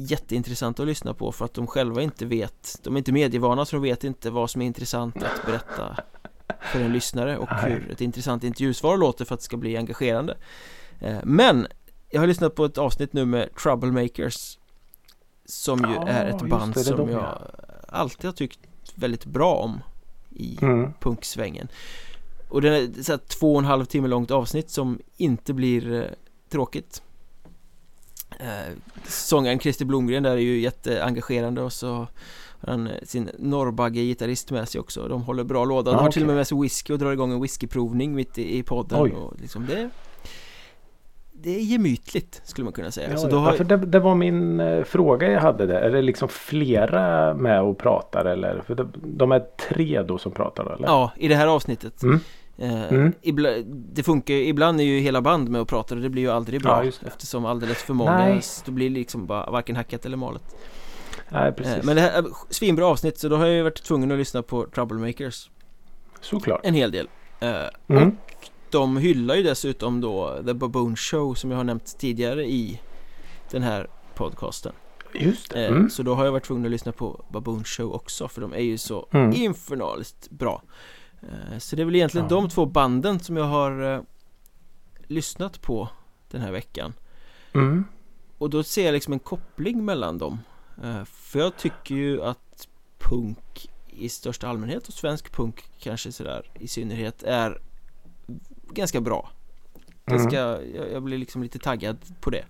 jätteintressanta 0.06 0.84
att 0.84 0.88
lyssna 0.88 1.14
på 1.14 1.32
för 1.32 1.46
att 1.46 1.54
de 1.54 1.68
själva 1.68 2.02
inte 2.02 2.26
vet 2.26 2.80
De 2.84 2.94
är 2.94 2.98
inte 2.98 3.12
medievana 3.12 3.66
så 3.66 3.76
de 3.76 3.82
vet 3.82 4.04
inte 4.04 4.30
vad 4.30 4.50
som 4.50 4.62
är 4.62 4.66
intressant 4.66 5.16
att 5.18 5.46
berätta 5.46 5.98
för 6.62 6.80
en 6.80 6.94
lyssnare 6.94 7.38
och 7.38 7.50
hur 7.50 7.92
ett 7.92 8.02
intressant 8.02 8.44
intervjusvar 8.44 8.98
låter 8.98 9.26
för 9.26 9.34
att 9.34 9.40
det 9.40 9.46
ska 9.46 9.58
bli 9.58 9.78
engagerande 9.78 10.38
Eh, 11.00 11.18
Men 11.24 11.68
jag 12.10 12.20
har 12.20 12.28
lyssnat 12.28 12.56
på 12.56 12.66
ett 12.66 12.78
avsnitt 12.78 13.14
nu 13.14 13.26
med 13.26 13.56
Troublemakers 13.56 14.58
Som 15.46 15.80
ju 15.80 15.94
Ja, 15.96 16.08
är 16.08 16.26
ett 16.26 16.42
band 16.50 16.74
det, 16.74 16.80
det 16.80 16.84
som 16.84 16.98
de, 16.98 17.10
jag 17.10 17.22
ja. 17.22 17.42
alltid 17.88 18.26
har 18.26 18.32
tyckt 18.32 18.60
väldigt 18.96 19.26
bra 19.26 19.56
om 19.56 19.80
i 20.30 20.58
Mm. 20.62 20.94
punksvängen 21.00 21.68
Och 22.50 22.62
det 22.62 22.70
är 22.78 23.04
så 23.04 23.12
här 23.12 23.20
två 23.40 23.54
och 23.54 23.60
en 23.60 23.66
halv 23.66 23.86
timme 23.86 24.08
långt 24.08 24.32
avsnitt 24.32 24.70
som 24.70 25.00
inte 25.18 25.54
blir 25.54 25.94
eh, 25.94 26.04
tråkigt 26.50 27.02
eh, 28.40 28.74
Sångaren 29.08 29.60
Christer 29.60 29.86
Blomgren 29.86 30.24
där 30.24 30.32
är 30.32 30.36
ju 30.38 30.60
jätteengagerande 30.60 31.62
och 31.62 31.74
så 31.74 31.94
har 31.94 32.08
han 32.68 32.88
eh, 32.88 32.94
sin 33.04 33.30
Norrbagge-gitarrist 33.40 34.52
med 34.52 34.70
sig 34.70 34.82
också 34.82 35.08
De 35.08 35.22
håller 35.24 35.44
bra 35.44 35.66
låda, 35.66 35.92
de 35.92 35.98
Ah, 35.98 36.02
har 36.02 36.12
till 36.12 36.22
och 36.24 36.28
med 36.28 36.36
med 36.36 36.48
sig 36.48 36.62
whisky 36.62 36.94
och 36.94 37.00
drar 37.00 37.12
igång 37.12 37.32
en 37.32 37.42
whiskyprovning 37.42 38.16
mitt 38.16 38.38
i, 38.38 38.58
i 38.58 38.64
podden 38.64 39.02
Oj. 39.02 39.12
och 39.12 39.34
liksom 39.42 39.66
det 39.66 39.90
Det 41.32 41.56
är 41.56 41.60
gemytligt 41.62 42.42
skulle 42.44 42.64
man 42.66 42.74
kunna 42.74 42.92
säga 42.92 43.10
Ja, 43.12 43.18
så 43.18 43.28
då 43.28 43.36
ja, 43.36 43.40
har, 43.40 43.54
för 43.54 43.64
det, 43.64 43.78
det 43.78 44.00
var 44.00 44.16
min 44.16 44.60
eh, 44.60 44.84
fråga 44.84 45.32
jag 45.32 45.42
hade 45.42 45.66
där. 45.66 45.82
Är 45.82 45.90
det 45.92 46.02
liksom 46.02 46.28
flera 46.28 47.34
med 47.34 47.62
och 47.62 47.78
pratar 47.78 48.26
eller? 48.26 48.62
För 48.68 48.76
de, 48.76 48.92
de 49.04 49.32
är 49.32 49.40
tre 49.70 50.02
då 50.02 50.18
som 50.18 50.32
pratar 50.32 50.76
eller? 50.76 50.88
Ja, 50.88 51.12
i 51.18 51.28
det 51.28 51.36
här 51.36 51.48
avsnittet 51.48 52.04
Mm. 52.04 52.20
Eh, 52.62 52.84
Mm. 52.94 53.14
ibla, 53.22 53.50
det 53.66 54.04
funkar 54.04 54.34
ibland 54.34 54.80
är 54.80 54.84
ju 54.84 55.00
hela 55.00 55.22
band 55.22 55.50
med 55.50 55.62
och 55.62 55.68
pratar 55.68 55.96
och 55.96 56.02
det 56.02 56.10
blir 56.10 56.22
ju 56.22 56.30
aldrig 56.32 56.62
bra 56.62 56.86
Ja. 56.86 56.92
Eftersom 57.08 57.46
alldeles 57.46 57.78
för 57.78 57.94
många, 57.94 58.18
Nej. 58.18 58.42
då 58.66 58.72
blir 58.72 58.90
det 58.90 58.96
liksom 58.96 59.26
bara 59.26 59.52
varken 59.52 59.76
hackat 59.76 60.06
eller 60.06 60.18
malet 60.18 60.56
Nej 61.30 61.52
precis. 61.52 61.74
Eh, 61.74 61.84
Men 61.84 61.96
det 61.96 62.02
här 62.02 62.12
är 62.20 62.26
svinbra 62.50 62.88
avsnitt 62.88 63.18
så 63.20 63.30
då 63.30 63.36
har 63.36 63.46
jag 63.46 63.56
ju 63.56 63.62
varit 63.64 63.84
tvungen 63.84 64.12
att 64.12 64.18
lyssna 64.18 64.42
på 64.44 64.66
Troublemakers 64.76 65.50
Såklart. 66.22 66.60
En 66.64 66.74
hel 66.74 66.92
del 66.92 67.08
Eh, 67.40 67.56
Mm. 67.88 68.08
Och 68.10 68.50
de 68.70 68.98
hyllar 68.98 69.36
ju 69.36 69.44
dessutom 69.44 70.02
då 70.02 70.38
The 70.46 70.54
Baboon 70.54 70.96
Show 70.96 71.34
som 71.34 71.52
jag 71.52 71.58
har 71.58 71.64
nämnt 71.64 71.98
tidigare 72.00 72.46
i 72.46 72.80
den 73.52 73.64
här 73.64 73.88
podcasten 74.16 74.74
Just 75.14 75.52
det. 75.52 75.66
Eh, 75.66 75.72
Mm. 75.72 75.90
Så 75.90 76.04
då 76.04 76.14
har 76.16 76.26
jag 76.26 76.32
varit 76.32 76.44
tvungen 76.46 76.66
att 76.66 76.72
lyssna 76.72 76.92
på 76.92 77.26
Baboon 77.30 77.64
Show 77.64 77.94
också 77.94 78.28
för 78.28 78.42
de 78.42 78.54
är 78.54 78.60
ju 78.60 78.78
så 78.78 79.08
Mm. 79.12 79.34
infernaliskt 79.34 80.30
bra 80.30 80.62
Eh, 80.64 80.70
Så 81.60 81.76
det 81.76 81.82
är 81.82 81.86
väl 81.86 81.96
egentligen 81.96 82.28
Ja. 82.30 82.36
de 82.36 82.50
två 82.50 82.66
banden 82.66 83.20
som 83.20 83.38
jag 83.38 83.46
har 83.46 83.94
eh, 83.96 84.02
lyssnat 85.08 85.62
på 85.62 85.90
den 86.32 86.42
här 86.42 86.52
veckan 86.52 86.94
Mm. 87.54 87.86
Och 88.38 88.50
då 88.50 88.64
ser 88.64 88.86
jag 88.86 88.94
liksom 88.94 89.14
en 89.14 89.20
koppling 89.20 89.86
mellan 89.86 90.18
dem 90.18 90.40
Eh, 90.84 91.04
För 91.06 91.40
jag 91.40 91.58
tycker 91.58 91.96
ju 91.96 92.24
att 92.24 92.68
punk 93.00 93.70
i 93.88 94.10
största 94.10 94.48
allmänhet 94.48 94.88
och 94.88 94.94
svensk 94.94 95.32
punk 95.32 95.64
kanske 95.80 96.12
sådär 96.12 96.52
i 96.60 96.68
synnerhet 96.68 97.24
är 97.24 97.62
ganska 98.70 99.02
bra 99.02 99.30
Ganska, 100.06 100.38
jag, 100.38 100.92
jag 100.92 101.04
blir 101.04 101.18
liksom 101.18 101.44
lite 101.44 101.60
taggad 101.60 101.98
på 102.22 102.30
det 102.30 102.46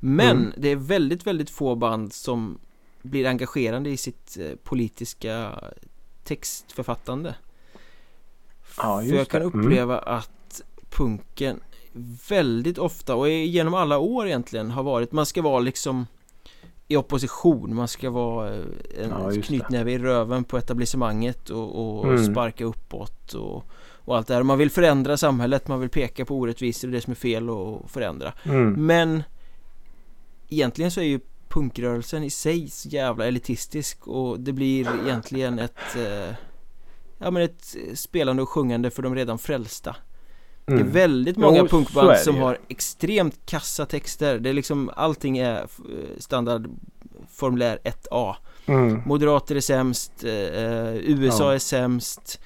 Men 0.00 0.36
Mm. 0.36 0.52
det 0.56 0.68
är 0.68 0.76
väldigt, 0.76 1.26
väldigt 1.26 1.50
få 1.50 1.74
band 1.74 2.12
som 2.12 2.58
blir 3.02 3.26
engagerande 3.26 3.90
i 3.90 3.96
sitt 3.96 4.36
eh, 4.40 4.56
politiska 4.62 5.60
textförfattande 6.24 7.34
Ja, 8.78 9.00
För 9.00 9.14
jag 9.16 9.28
kan 9.28 9.40
det. 9.40 9.46
Mm. 9.46 9.60
uppleva 9.66 9.98
att 9.98 10.62
punken 10.90 11.60
väldigt 12.28 12.78
ofta 12.78 13.14
och 13.14 13.28
genom 13.28 13.74
alla 13.74 13.98
år 13.98 14.26
egentligen 14.26 14.70
har 14.70 14.82
varit 14.82 15.12
Man 15.12 15.26
ska 15.26 15.42
vara 15.42 15.58
liksom 15.60 16.06
i 16.88 16.96
opposition, 16.96 17.74
man 17.74 17.88
ska 17.88 18.10
vara 18.10 18.54
eh, 18.54 18.60
en 19.02 19.10
Ja, 19.10 19.42
knytnäve 19.42 19.92
i 19.92 19.98
röven 19.98 20.44
på 20.44 20.58
etablissemanget 20.58 21.50
och, 21.50 21.98
och 21.98 22.04
Mm. 22.04 22.32
sparka 22.32 22.64
uppåt 22.64 23.32
och, 23.34 23.64
och 23.94 24.16
allt 24.16 24.26
det 24.26 24.34
här. 24.34 24.42
Man 24.42 24.58
vill 24.58 24.70
förändra 24.70 25.16
samhället, 25.16 25.68
man 25.68 25.80
vill 25.80 25.88
peka 25.88 26.24
på 26.24 26.34
orättvisor 26.36 26.88
och 26.88 26.92
det 26.92 27.00
som 27.00 27.10
är 27.10 27.14
fel 27.14 27.50
och 27.50 27.90
förändra. 27.90 28.32
Mm. 28.44 28.86
Men 28.86 29.22
egentligen 30.48 30.90
så 30.90 31.00
är 31.00 31.04
ju 31.04 31.20
punkrörelsen 31.48 32.22
i 32.24 32.30
sig 32.30 32.70
så 32.70 32.88
jävla 32.88 33.26
elitistisk 33.26 34.06
och 34.08 34.40
det 34.40 34.52
blir 34.52 34.88
egentligen 35.06 35.58
ett 35.58 35.96
eh, 35.96 36.34
Ja 37.18 37.30
men 37.30 37.42
ett 37.42 37.76
spelande 37.94 38.42
och 38.42 38.48
sjungande 38.48 38.90
för 38.90 39.02
de 39.02 39.14
redan 39.14 39.38
frälsta 39.38 39.96
Det 40.66 40.72
är 40.72 40.76
Mm. 40.76 40.90
väldigt 40.90 41.36
Jo, 41.36 41.42
många 41.42 41.60
är 41.60 41.66
punkband 41.68 42.18
som 42.18 42.36
har 42.36 42.58
extremt 42.68 43.46
kassa 43.46 43.86
texter 43.86 44.38
Det 44.38 44.48
är 44.48 44.52
liksom 44.54 44.90
allting 44.96 45.38
är 45.38 45.56
eh, 45.62 45.66
standard 46.18 46.68
formulär 47.30 47.78
1A 47.84 48.34
Mm. 48.68 49.02
Moderater 49.06 49.56
är 49.56 49.60
sämst, 49.60 50.24
eh, 50.24 50.32
eh, 50.32 50.94
USA 50.96 51.44
Ja. 51.44 51.54
är 51.54 51.58
sämst 51.58 52.40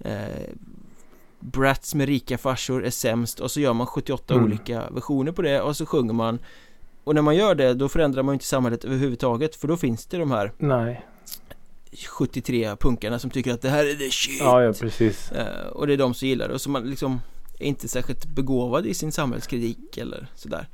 eh, 0.00 0.14
Brats 1.40 1.94
med 1.94 2.06
rika 2.08 2.38
farsor 2.38 2.84
är 2.84 2.90
sämst 2.90 3.40
och 3.40 3.50
så 3.50 3.60
gör 3.60 3.72
man 3.72 3.86
78 3.86 4.34
Mm. 4.34 4.46
olika 4.46 4.90
versioner 4.90 5.32
på 5.32 5.42
det 5.42 5.60
och 5.60 5.76
så 5.76 5.86
sjunger 5.86 6.12
man 6.12 6.38
Och 7.04 7.14
när 7.14 7.22
man 7.22 7.36
gör 7.36 7.54
det 7.54 7.74
då 7.74 7.88
förändrar 7.88 8.22
man 8.22 8.32
inte 8.32 8.44
samhället 8.44 8.84
överhuvudtaget 8.84 9.56
för 9.56 9.68
då 9.68 9.76
finns 9.76 10.06
det 10.06 10.16
de 10.18 10.30
här 10.30 10.52
Nej. 10.58 11.06
73 11.96 12.76
punkarna 12.76 13.18
som 13.18 13.30
tycker 13.30 13.52
att 13.54 13.62
det 13.62 13.68
här 13.68 13.84
är 13.86 13.94
the 13.94 14.10
shit 14.10 14.40
Ja, 14.40 14.62
ja 14.62 14.72
precis. 14.72 15.32
Eh, 15.32 15.66
Och 15.66 15.86
det 15.86 15.92
är 15.92 15.96
de 15.96 16.14
som 16.14 16.28
gillar 16.28 16.48
det 16.48 16.54
och 16.54 16.60
som 16.60 16.72
man 16.72 16.90
liksom 16.90 17.20
är 17.58 17.66
inte 17.66 17.88
särskilt 17.88 18.26
begåvad 18.26 18.86
i 18.86 18.94
sin 18.94 19.12
samhällskritik 19.12 19.96
eller 19.98 20.26
sådär 20.34 20.68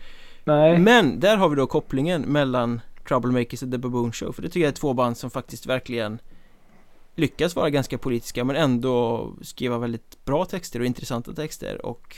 Nej. 0.45 0.79
Men 0.79 1.21
där 1.21 1.37
har 1.37 1.49
vi 1.49 1.57
då 1.57 1.67
kopplingen 1.67 2.23
mellan 2.23 2.81
Troublemakers 3.09 3.63
och 3.63 3.71
The 3.71 3.79
Baboon 3.79 4.13
Show 4.13 4.33
För 4.33 4.43
det 4.43 4.49
tycker 4.49 4.61
jag 4.61 4.69
är 4.69 4.73
två 4.77 4.93
band 4.95 5.17
som 5.17 5.31
faktiskt 5.31 5.67
verkligen 5.67 6.19
Lyckas 7.17 7.57
vara 7.57 7.71
ganska 7.71 7.99
politiska 7.99 8.45
men 8.45 8.57
ändå 8.57 9.29
skriva 9.43 9.79
väldigt 9.79 10.25
bra 10.25 10.45
texter 10.45 10.81
och 10.81 10.87
intressanta 10.87 11.33
texter 11.33 11.87
och 11.87 12.17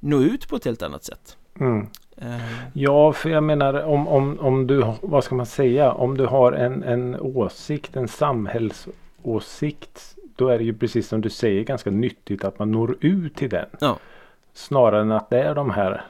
Nå 0.00 0.20
ut 0.20 0.48
på 0.48 0.56
ett 0.56 0.64
helt 0.64 0.82
annat 0.82 1.04
sätt 1.04 1.36
Mm. 1.60 1.86
Eh, 2.16 2.40
Ja, 2.72 3.12
för 3.12 3.30
jag 3.30 3.42
menar 3.42 3.82
om, 3.82 4.08
om, 4.08 4.40
om 4.40 4.66
du, 4.66 4.84
vad 5.02 5.24
ska 5.24 5.34
man 5.34 5.46
säga, 5.46 5.92
om 5.92 6.16
du 6.16 6.26
har 6.26 6.52
en, 6.52 6.82
en 6.82 7.16
åsikt, 7.20 7.96
en 7.96 8.08
samhällsåsikt. 8.08 10.16
Då 10.36 10.48
är 10.48 10.58
det 10.58 10.64
ju 10.64 10.74
precis 10.74 11.08
som 11.08 11.20
du 11.20 11.30
säger 11.30 11.64
ganska 11.64 11.90
nyttigt 11.90 12.44
att 12.44 12.58
man 12.58 12.72
når 12.72 12.96
ut 13.00 13.36
till 13.36 13.50
den. 13.50 13.66
Ja. 13.80 13.98
Snarare 14.52 15.00
än 15.00 15.12
att 15.12 15.30
det 15.30 15.42
är 15.42 15.54
de 15.54 15.70
här 15.70 16.04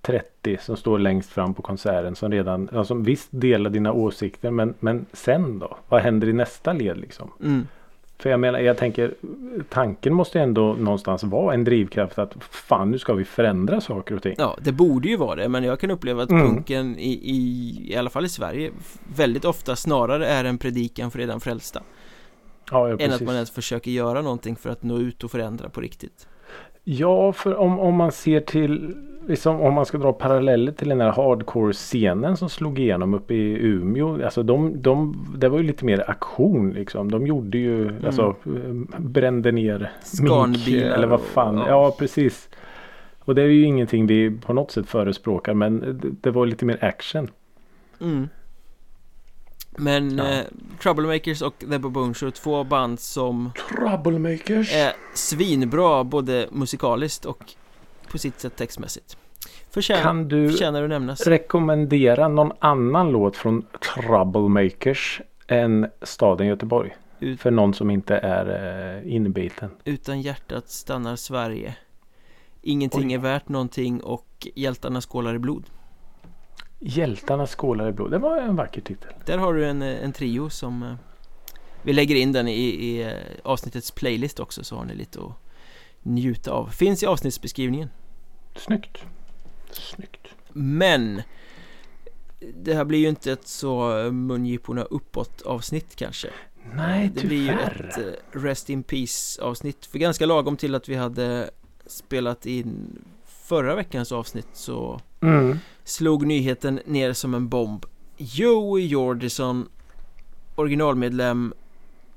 30 0.00 0.58
som 0.60 0.76
står 0.76 0.98
längst 0.98 1.30
fram 1.30 1.54
på 1.54 1.62
konserten 1.62 2.16
som 2.16 2.30
redan, 2.30 2.84
som 2.84 3.02
visst 3.02 3.28
delar 3.30 3.70
dina 3.70 3.92
åsikter 3.92 4.50
men, 4.50 4.74
men 4.80 5.06
sen 5.12 5.58
då? 5.58 5.76
Vad 5.88 6.00
händer 6.00 6.28
i 6.28 6.32
nästa 6.32 6.72
led 6.72 6.96
liksom? 6.96 7.30
mm, 7.40 7.66
För 8.18 8.30
jag 8.30 8.40
menar, 8.40 8.58
jag 8.58 8.76
tänker 8.76 9.14
tanken 9.68 10.14
måste 10.14 10.40
ändå 10.40 10.72
någonstans 10.72 11.24
vara 11.24 11.54
en 11.54 11.64
drivkraft 11.64 12.18
att 12.18 12.34
fan 12.50 12.90
nu 12.90 12.98
ska 12.98 13.14
vi 13.14 13.24
förändra 13.24 13.80
saker 13.80 14.14
och 14.16 14.22
ting. 14.22 14.34
Ja, 14.38 14.56
det 14.60 14.72
borde 14.72 15.08
ju 15.08 15.16
vara 15.16 15.34
det 15.34 15.48
men 15.48 15.64
jag 15.64 15.80
kan 15.80 15.90
uppleva 15.90 16.22
att 16.22 16.30
Mm. 16.30 16.46
punken 16.46 16.98
i, 16.98 17.12
i, 17.12 17.92
i 17.92 17.96
alla 17.96 18.10
fall 18.10 18.24
i 18.24 18.28
Sverige 18.28 18.70
Väldigt 19.16 19.44
ofta 19.44 19.76
snarare 19.76 20.26
är 20.26 20.44
en 20.44 20.58
predikan 20.58 21.10
för 21.10 21.18
redan 21.18 21.40
frälsta 21.40 21.82
Ja, 22.70 22.88
ja 22.88 22.96
Än 22.98 23.12
att 23.12 23.20
man 23.20 23.34
ens 23.34 23.50
försöker 23.50 23.90
göra 23.90 24.22
någonting 24.22 24.56
för 24.56 24.70
att 24.70 24.82
nå 24.82 24.98
ut 24.98 25.24
och 25.24 25.30
förändra 25.30 25.68
på 25.68 25.80
riktigt 25.80 26.28
Ja, 26.84 27.32
för 27.32 27.56
om, 27.56 27.78
om 27.78 27.94
man 27.94 28.12
ser 28.12 28.40
till 28.40 28.96
liksom, 29.28 29.60
om 29.60 29.74
man 29.74 29.86
ska 29.86 29.98
dra 29.98 30.12
paralleller 30.12 30.72
till 30.72 30.88
den 30.88 31.00
här 31.00 31.12
hardcore-scenen 31.12 32.36
som 32.36 32.48
slog 32.48 32.78
igenom 32.78 33.14
uppe 33.14 33.34
i 33.34 33.58
Umeå. 33.66 34.24
Alltså 34.24 34.42
de, 34.42 34.82
de, 34.82 35.26
det 35.36 35.48
var 35.48 35.58
ju 35.58 35.64
lite 35.64 35.84
mer 35.84 36.10
aktion 36.10 36.70
liksom. 36.72 37.10
De 37.10 37.26
gjorde 37.26 37.58
ju, 37.58 38.06
alltså 38.06 38.36
eh, 38.46 38.98
brände 38.98 39.52
ner 39.52 39.92
Scanbilar 40.02 40.90
eller 40.90 41.06
vad 41.06 41.20
och- 41.20 41.26
fan. 41.26 41.56
ja. 41.56 41.64
Ja. 41.68 41.96
precis. 41.98 42.48
Och 43.18 43.34
det 43.34 43.42
är 43.42 43.46
ju 43.46 43.62
ingenting 43.64 44.06
vi 44.06 44.30
på 44.30 44.52
något 44.52 44.70
sätt 44.70 44.86
förespråkar 44.86 45.54
men 45.54 45.80
det, 45.80 46.10
det 46.20 46.30
var 46.30 46.46
lite 46.46 46.64
mer 46.64 46.84
action. 46.84 47.28
Mm. 48.00 48.28
Men 49.76 50.18
Ja. 50.18 50.24
eh, 50.32 50.44
Troublemakers 50.82 51.42
och 51.42 51.58
The 51.58 51.78
Baboon 51.78 52.14
Show, 52.14 52.30
två 52.30 52.64
band 52.64 53.00
som 53.00 53.52
Troublemakers. 53.70 54.72
är 54.74 54.92
svinbra 55.14 56.04
både 56.04 56.48
musikaliskt 56.52 57.24
och 57.24 57.52
på 58.10 58.18
sitt 58.18 58.40
sätt 58.40 58.56
textmässigt 58.56 59.16
Förtjänar, 59.70 60.02
Kan 60.02 60.28
du 60.28 60.50
förtjänar 60.50 60.82
att 60.82 60.88
nämnas 60.88 61.26
rekommendera 61.26 62.28
någon 62.28 62.52
annan 62.58 63.10
låt 63.10 63.36
från 63.36 63.66
Troublemakers 63.94 65.20
än 65.46 65.86
staden 66.02 66.46
Göteborg? 66.46 66.96
Ut- 67.20 67.40
För 67.40 67.50
någon 67.50 67.74
som 67.74 67.90
inte 67.90 68.16
är 68.16 69.00
eh, 69.04 69.14
inbiten. 69.14 69.70
Utan 69.84 70.20
hjärtat 70.20 70.70
stannar 70.70 71.16
Sverige 71.16 71.76
Ingenting 72.62 73.06
Oj. 73.08 73.14
är 73.14 73.18
värt 73.18 73.48
någonting 73.48 74.00
och 74.00 74.48
hjältarna 74.54 75.00
skålar 75.00 75.34
i 75.34 75.38
blod 75.38 75.64
Hjältarna 76.86 77.46
skålar 77.46 77.88
i 77.88 77.92
blod. 77.92 78.10
Det 78.10 78.18
var 78.18 78.38
en 78.38 78.56
vacker 78.56 78.80
titel. 78.80 79.12
Där 79.26 79.38
har 79.38 79.54
du 79.54 79.66
en, 79.66 79.82
eh, 79.82 80.04
en 80.04 80.12
trio 80.12 80.50
som 80.50 80.82
eh, 80.82 80.94
Vi 81.82 81.92
lägger 81.92 82.14
in 82.16 82.32
den 82.32 82.48
i, 82.48 82.60
i 82.60 83.02
eh, 83.02 83.12
avsnittets 83.42 83.90
playlist 83.90 84.40
också 84.40 84.64
så 84.64 84.76
har 84.76 84.84
ni 84.84 84.94
lite 84.94 85.20
att 85.20 85.32
njuta 86.02 86.50
av 86.52 86.66
Finns 86.68 87.02
i 87.02 87.06
avsnittsbeskrivningen 87.06 87.88
Snyggt. 88.56 89.04
Snyggt. 89.70 90.26
Men 90.52 91.22
Det 92.54 92.74
här 92.74 92.84
blir 92.84 92.98
ju 92.98 93.08
inte 93.08 93.32
ett 93.32 93.46
så 93.48 93.88
mungiporna 94.12 94.82
uppåt 94.82 95.42
avsnitt 95.42 95.96
kanske 95.96 96.28
Nej, 96.74 97.10
Det 97.14 97.26
blir 97.26 97.40
ju 97.40 97.46
tyvärr. 97.46 97.90
ett 97.98 98.18
Rest 98.32 98.70
in 98.70 98.82
Peace 98.82 99.42
avsnitt 99.42 99.86
För 99.86 99.98
ganska 99.98 100.26
lagom 100.26 100.56
till 100.56 100.74
att 100.74 100.88
vi 100.88 100.94
hade 100.94 101.50
spelat 101.86 102.46
in 102.46 102.98
förra 103.24 103.74
veckans 103.74 104.12
avsnitt 104.12 104.48
så 104.52 105.00
Mm. 105.24 105.58
slog 105.84 106.26
nyheten 106.26 106.80
ner 106.86 107.12
som 107.12 107.34
en 107.34 107.48
bomb 107.48 107.86
Joey 108.16 108.86
Jordison 108.86 109.68
Originalmedlem 110.54 111.54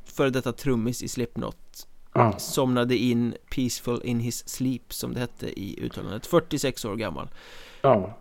Före 0.05 0.29
detta 0.29 0.51
trummis 0.53 1.03
i 1.03 1.07
Slipknot 1.07 1.87
Ja. 2.13 2.39
Somnade 2.39 2.97
in 2.97 3.33
Peaceful 3.55 4.01
in 4.03 4.19
his 4.19 4.49
sleep 4.49 4.93
som 4.93 5.13
det 5.13 5.19
hette 5.19 5.59
i 5.59 5.79
uttalandet 5.81 6.25
46 6.25 6.85
år 6.85 6.95
gammal 6.95 7.27
Ja. 7.81 8.17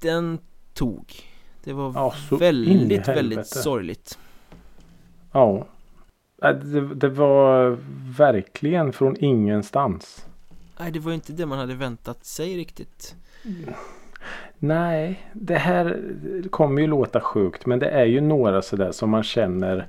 Den 0.00 0.38
tog 0.74 1.14
Det 1.64 1.72
var 1.72 1.92
Ja, 1.94 2.14
väldigt, 2.30 3.08
väldigt 3.08 3.46
sorgligt 3.46 4.18
ja. 5.32 5.66
Äh, 6.42 6.50
Det, 6.50 6.94
det 6.94 7.08
var 7.08 7.78
verkligen 8.16 8.92
från 8.92 9.16
ingenstans. 9.24 10.26
Nej, 10.78 10.90
det 10.92 10.98
var 10.98 11.12
inte 11.12 11.32
det 11.32 11.46
man 11.46 11.58
hade 11.58 11.74
väntat 11.74 12.24
sig 12.24 12.56
riktigt 12.56 13.14
Nej, 14.58 15.26
det 15.32 15.54
här 15.58 16.02
kommer 16.50 16.80
ju 16.80 16.86
låta 16.86 17.20
sjukt 17.20 17.66
men 17.66 17.78
det 17.78 17.88
är 17.88 18.04
ju 18.04 18.20
några 18.20 18.62
sådär 18.62 18.92
som 18.92 19.10
man 19.10 19.22
känner 19.22 19.86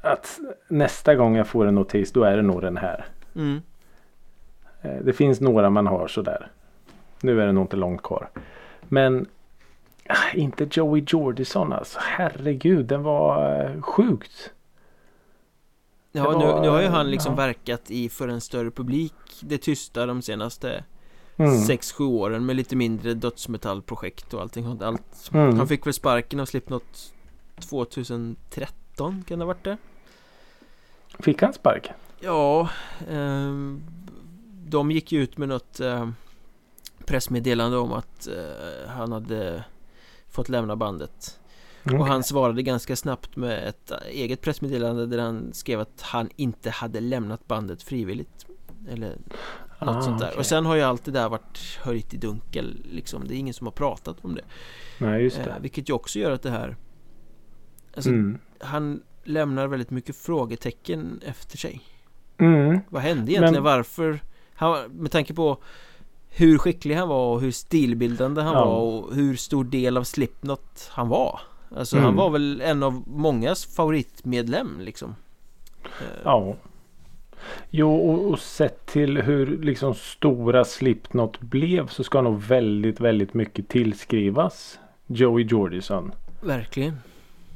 att 0.00 0.38
nästa 0.68 1.14
gång 1.14 1.36
jag 1.36 1.46
får 1.48 1.66
en 1.66 1.74
notis 1.74 2.12
då 2.12 2.24
är 2.24 2.36
det 2.36 2.42
nog 2.42 2.62
den 2.62 2.76
här. 2.76 3.04
mm. 3.34 3.62
Eh, 4.82 4.96
Det 5.02 5.12
finns 5.12 5.40
några 5.40 5.70
man 5.70 5.86
har 5.86 6.08
sådär. 6.08 6.50
Nu 7.20 7.40
är 7.42 7.46
det 7.46 7.52
nog 7.52 7.64
inte 7.64 7.76
långt 7.76 8.02
kvar. 8.02 8.28
Men 8.82 9.26
ah, 10.08 10.32
inte 10.34 10.68
Joey 10.70 11.04
Jordison 11.08 11.72
alltså. 11.72 11.98
Herregud, 12.02 12.86
den 12.86 13.02
var 13.02 13.60
eh, 13.64 13.80
sjukt. 13.82 14.52
Ja, 16.12 16.24
var- 16.24 16.38
nu, 16.38 16.60
nu 16.62 16.68
har 16.68 16.80
ju 16.82 16.88
han 16.88 17.10
liksom 17.10 17.32
ja. 17.32 17.36
verkat 17.36 17.90
i 17.90 18.08
för 18.08 18.28
en 18.28 18.40
större 18.40 18.70
publik 18.70 19.14
Det 19.42 19.58
tysta 19.58 20.06
de 20.06 20.22
senaste 20.22 20.84
Mm. 21.36 21.54
6-7 21.54 22.02
åren 22.02 22.46
med 22.46 22.56
lite 22.56 22.76
mindre 22.76 23.14
dödsmetallprojekt 23.14 24.34
och 24.34 24.40
allting 24.40 24.78
allt 24.82 25.30
Mm. 25.32 25.58
Han 25.58 25.68
fick 25.68 25.86
väl 25.86 25.92
sparken 25.94 26.40
och 26.40 26.48
Slipknot 26.48 27.12
2013 27.70 29.24
kan 29.26 29.38
det 29.38 29.44
ha 29.44 29.46
varit 29.46 29.64
det? 29.64 29.76
Fick 31.18 31.42
han 31.42 31.52
spark? 31.52 31.90
Ja, 32.20 32.68
ehm, 33.10 33.82
de 34.66 34.90
gick 34.90 35.12
ju 35.12 35.22
ut 35.22 35.38
med 35.38 35.48
något 35.48 35.80
eh, 35.80 36.08
pressmeddelande 37.06 37.76
om 37.76 37.92
att 37.92 38.26
eh, 38.26 38.88
han 38.88 39.12
hade 39.12 39.64
fått 40.28 40.48
lämna 40.48 40.76
bandet 40.76 41.38
Mm. 41.86 42.00
Och 42.00 42.06
han 42.06 42.24
svarade 42.24 42.62
ganska 42.62 42.96
snabbt 42.96 43.36
med 43.36 43.68
ett 43.68 43.92
eget 44.10 44.40
pressmeddelande 44.40 45.06
där 45.06 45.18
han 45.18 45.52
skrev 45.52 45.80
att 45.80 46.00
han 46.00 46.28
inte 46.36 46.70
hade 46.70 47.00
lämnat 47.00 47.46
bandet 47.46 47.82
frivilligt 47.82 48.46
Eller 48.88 49.16
något 49.80 49.96
Ah, 49.96 50.02
sånt 50.02 50.18
där 50.20 50.26
okej. 50.26 50.38
Och 50.38 50.46
sen 50.46 50.66
har 50.66 50.74
ju 50.74 50.82
allt 50.82 51.04
det 51.04 51.10
där 51.10 51.28
varit 51.28 51.78
höjt 51.82 52.14
i 52.14 52.16
dunkel 52.16 52.82
liksom 52.92 53.28
Det 53.28 53.34
är 53.34 53.36
ingen 53.38 53.54
som 53.54 53.66
har 53.66 53.72
pratat 53.72 54.16
om 54.24 54.34
det 54.34 54.42
Nej, 54.98 55.22
just 55.22 55.38
eh, 55.38 55.44
det. 55.44 55.54
Vilket 55.60 55.88
ju 55.88 55.92
också 55.92 56.18
gör 56.18 56.30
att 56.30 56.42
det 56.42 56.50
här 56.50 56.76
Alltså 57.96 58.10
Mm. 58.10 58.38
han 58.60 59.02
lämnar 59.24 59.66
väldigt 59.66 59.90
mycket 59.90 60.16
frågetecken 60.16 61.20
efter 61.26 61.58
sig 61.58 61.80
Mm. 62.38 62.80
Vad 62.88 63.02
hände 63.02 63.32
egentligen? 63.32 63.54
Men- 63.54 63.62
Varför? 63.62 64.20
Han, 64.54 64.90
med 64.90 65.10
tanke 65.10 65.34
på 65.34 65.58
hur 66.28 66.58
skicklig 66.58 66.94
han 66.94 67.08
var 67.08 67.34
och 67.34 67.40
hur 67.40 67.50
stilbildande 67.50 68.42
han 68.42 68.52
Ja. 68.52 68.64
var 68.64 68.80
och 68.80 69.14
hur 69.14 69.36
stor 69.36 69.64
del 69.64 69.96
av 69.96 70.04
Slipknot 70.04 70.88
han 70.92 71.08
var 71.08 71.40
Alltså 71.76 71.96
Mm. 71.96 72.04
han 72.06 72.16
var 72.16 72.30
väl 72.30 72.60
en 72.60 72.82
av 72.82 73.02
mångas 73.08 73.64
favoritmedlem 73.76 74.80
liksom 74.80 75.14
Eh, 75.84 76.20
Ja. 76.24 76.56
Jo, 77.70 77.94
och, 77.94 78.30
och 78.30 78.38
sett 78.38 78.86
till 78.86 79.22
hur 79.22 79.46
liksom 79.46 79.94
stora 79.94 80.64
Slipknot 80.64 81.40
blev 81.40 81.86
så 81.86 82.04
ska 82.04 82.20
nog 82.20 82.42
väldigt, 82.42 83.00
väldigt 83.00 83.34
mycket 83.34 83.68
tillskrivas 83.68 84.78
Joey 85.06 85.44
Jordison. 85.44 86.12
Verkligen 86.40 86.94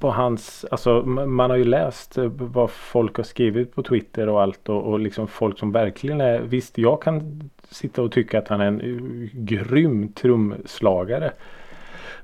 På 0.01 0.11
hans, 0.11 0.64
alltså 0.70 1.03
ma- 1.03 1.27
man 1.27 1.51
har 1.51 1.57
ju 1.57 1.64
läst 1.64 2.18
eh, 2.18 2.24
vad 2.24 2.70
folk 2.70 3.16
har 3.16 3.24
skrivit 3.24 3.74
på 3.74 3.83
Twitter 3.83 4.29
och 4.29 4.42
allt 4.42 4.68
och, 4.68 4.83
och 4.83 5.01
liksom 5.01 5.29
folk 5.29 5.59
som 5.59 5.72
verkligen 5.72 6.20
är, 6.20 6.40
visst 6.40 6.79
jag 6.79 7.03
kan 7.03 7.51
sitta 7.70 8.03
och 8.03 8.12
tycka 8.12 8.38
att 8.38 8.48
han 8.48 8.61
är 8.61 8.66
en 8.66 8.81
eh, 8.81 9.29
grym 9.33 10.12
trumslagare. 10.12 11.33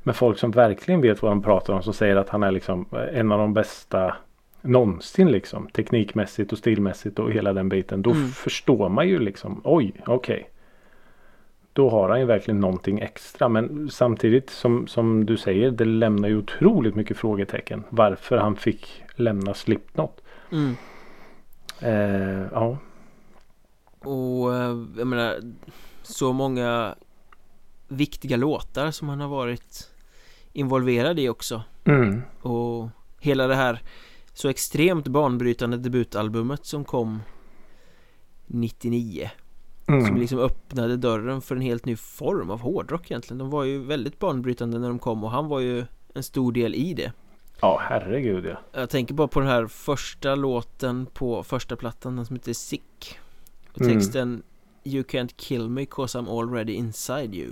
Men 0.03 0.15
folk 0.15 0.39
som 0.39 0.51
verkligen 0.51 1.01
vet 1.01 1.23
vad 1.23 1.33
de 1.33 1.43
pratar 1.43 1.75
om 1.75 1.83
som 1.83 1.93
säger 1.93 2.17
att 2.17 2.29
han 2.29 2.43
är 2.43 2.51
liksom 2.51 2.87
en 3.13 3.33
av 3.33 3.39
de 3.39 3.55
bästa 3.55 4.17
någonsin 4.65 5.31
liksom. 5.33 5.67
Teknikmässigt 5.67 6.53
och 6.53 6.59
stilmässigt 6.59 7.19
och 7.19 7.33
hela 7.33 7.53
den 7.53 7.69
biten. 7.69 8.03
Då 8.03 8.11
Mm. 8.11 8.29
förstår 8.29 8.89
man 8.89 9.09
ju 9.09 9.19
liksom 9.19 9.61
oj 9.65 9.93
okej. 10.07 10.51
Då 11.73 11.91
har 11.91 12.09
han 12.09 12.21
ju 12.21 12.27
verkligen 12.27 12.61
någonting 12.61 12.99
extra. 13.01 13.49
Men 13.49 13.91
samtidigt 13.91 14.51
som, 14.51 14.87
som 14.87 15.27
du 15.27 15.37
säger 15.37 15.71
det 15.71 15.85
lämnar 15.85 16.29
ju 16.29 16.37
otroligt 16.39 16.95
mycket 16.95 17.17
frågetecken. 17.17 17.85
Varför 17.91 18.37
han 18.39 18.57
fick 18.57 19.03
lämna 19.17 19.55
Slipknot. 19.55 20.21
mm. 20.53 20.77
Eh, 21.81 22.47
ja. 22.53 22.79
Och 23.99 24.55
eh, 24.55 24.77
jag 24.99 25.07
menar 25.07 25.35
Så 26.03 26.33
många 26.33 26.95
Viktiga 27.89 28.37
låtar 28.37 28.91
som 28.91 29.09
han 29.09 29.21
har 29.21 29.29
varit 29.29 29.91
Involverad 30.53 31.19
i 31.19 31.29
också 31.29 31.63
Mm. 31.85 32.23
Och 32.41 32.89
hela 33.21 33.47
det 33.47 33.55
här 33.55 33.81
Så 34.35 34.49
extremt 34.49 35.09
banbrytande 35.09 35.77
debutalbumet 35.77 36.67
som 36.67 36.85
kom 36.85 37.21
99 38.47 39.31
Som 39.87 39.95
Mm. 39.95 40.17
liksom 40.17 40.39
öppnade 40.39 40.97
dörren 40.97 41.41
för 41.41 41.57
en 41.57 41.63
helt 41.63 41.85
ny 41.85 41.97
form 41.97 42.51
av 42.51 42.61
hårdrock 42.61 43.11
egentligen 43.11 43.39
De 43.39 43.51
var 43.51 43.65
ju 43.65 43.79
väldigt 43.79 44.19
banbrytande 44.19 44.79
när 44.79 44.89
de 44.89 44.99
kom 44.99 45.25
och 45.25 45.31
han 45.31 45.49
var 45.49 45.61
ju 45.61 45.85
en 46.15 46.23
stor 46.23 46.53
del 46.53 46.75
i 46.75 46.95
det 46.95 47.13
Ja 47.61 47.79
herregud 47.83 48.45
ja. 48.47 48.57
Jag 48.81 48.91
tänker 48.91 49.15
bara 49.15 49.29
på 49.29 49.41
den 49.41 49.49
här 49.49 49.67
första 49.67 50.35
låten 50.35 51.07
på 51.07 51.43
första 51.43 51.77
plattan, 51.77 52.17
den 52.17 52.27
som 52.27 52.37
heter 52.37 52.53
Sick 52.53 53.19
Och 53.73 53.81
Mm. 53.81 53.95
texten 53.95 54.43
You 54.85 55.03
can't 55.03 55.31
kill 55.37 55.69
me 55.69 55.87
cause 55.87 56.19
I'm 56.19 56.41
already 56.41 56.73
inside 56.73 57.35
you 57.35 57.51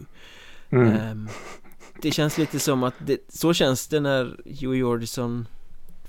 Mm. 0.71 0.89
Ehm, 0.93 1.29
Det 2.03 2.11
känns 2.11 2.39
lite 2.39 2.59
som 2.61 2.83
att 2.83 2.95
det, 3.07 3.19
så 3.29 3.53
känns 3.53 3.89
det 3.89 4.01
när 4.01 4.41
Joey 4.45 4.79
Jordison 4.79 5.47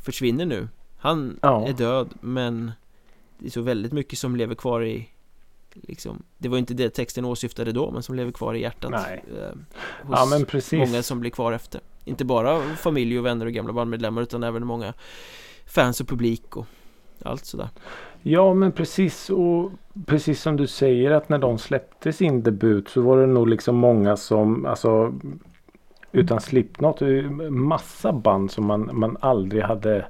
försvinner 0.03 0.45
nu 0.45 0.67
Han 0.97 1.39
Ja. 1.41 1.67
är 1.67 1.73
död 1.73 2.09
men 2.21 2.71
det 3.37 3.45
är 3.45 3.51
så 3.51 3.61
väldigt 3.61 3.91
mycket 3.91 4.19
som 4.19 4.35
lever 4.35 4.55
kvar 4.55 4.83
i 4.83 5.09
liksom, 5.73 6.23
Det 6.37 6.49
var 6.49 6.57
inte 6.57 6.73
det 6.73 6.89
texten 6.89 7.25
åsyftade 7.25 7.71
då 7.71 7.91
men 7.91 8.03
som 8.03 8.15
lever 8.15 8.31
kvar 8.31 8.53
i 8.53 8.61
hjärtat 8.61 8.91
Nej. 8.91 9.23
ehm, 9.29 9.65
hos 10.03 10.19
Ja 10.19 10.25
men 10.29 10.45
precis. 10.45 10.79
många 10.89 11.03
som 11.03 11.19
blir 11.19 11.31
kvar 11.31 11.51
efter 11.51 11.81
Inte 12.05 12.25
bara 12.25 12.61
familj 12.75 13.19
och 13.19 13.25
vänner 13.25 13.45
och 13.45 13.51
gamla 13.53 13.73
bandmedlemmar 13.73 14.21
utan 14.21 14.43
även 14.43 14.65
många 14.67 14.93
fans 15.65 16.01
och 16.01 16.07
publik 16.07 16.57
och 16.57 16.65
allt 17.25 17.45
sådär 17.45 17.69
Ja 18.21 18.53
men 18.53 18.71
precis 18.71 19.29
och 19.29 19.71
precis 20.05 20.41
som 20.41 20.57
du 20.57 20.67
säger 20.67 21.11
att 21.11 21.29
när 21.29 21.37
de 21.37 21.57
släppte 21.57 22.13
sin 22.13 22.43
debut 22.43 22.89
så 22.89 23.01
var 23.01 23.17
det 23.17 23.27
nog 23.27 23.47
liksom 23.47 23.75
många 23.75 24.17
som 24.17 24.65
alltså 24.65 25.13
utan 26.13 26.41
Slipknot 26.41 27.01
är 27.01 27.07
ju 27.07 27.29
massa 27.49 28.11
band 28.11 28.51
som 28.51 28.65
man, 28.65 28.89
man 28.93 29.17
aldrig 29.19 29.63
hade 29.63 30.05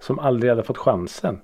som 0.00 0.18
aldrig 0.18 0.50
hade 0.50 0.62
fått 0.62 0.78
chansen. 0.78 1.40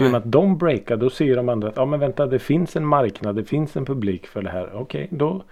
I 0.00 0.06
och 0.06 0.10
med 0.10 0.14
att 0.14 0.32
de 0.32 0.58
breakade 0.58 1.04
då 1.04 1.10
ser 1.10 1.36
de 1.36 1.48
andra 1.48 1.68
att 1.68 1.76
ja 1.76 1.86
men 1.86 2.00
vänta 2.00 2.26
det 2.26 2.38
finns 2.38 2.76
en 2.76 2.86
marknad 2.86 3.36
det 3.36 3.44
finns 3.44 3.76
en 3.76 3.84
publik 3.84 4.26
för 4.26 4.42
det 4.42 4.50
här. 4.50 4.70
Okej 4.74 5.08
då. 5.10 5.42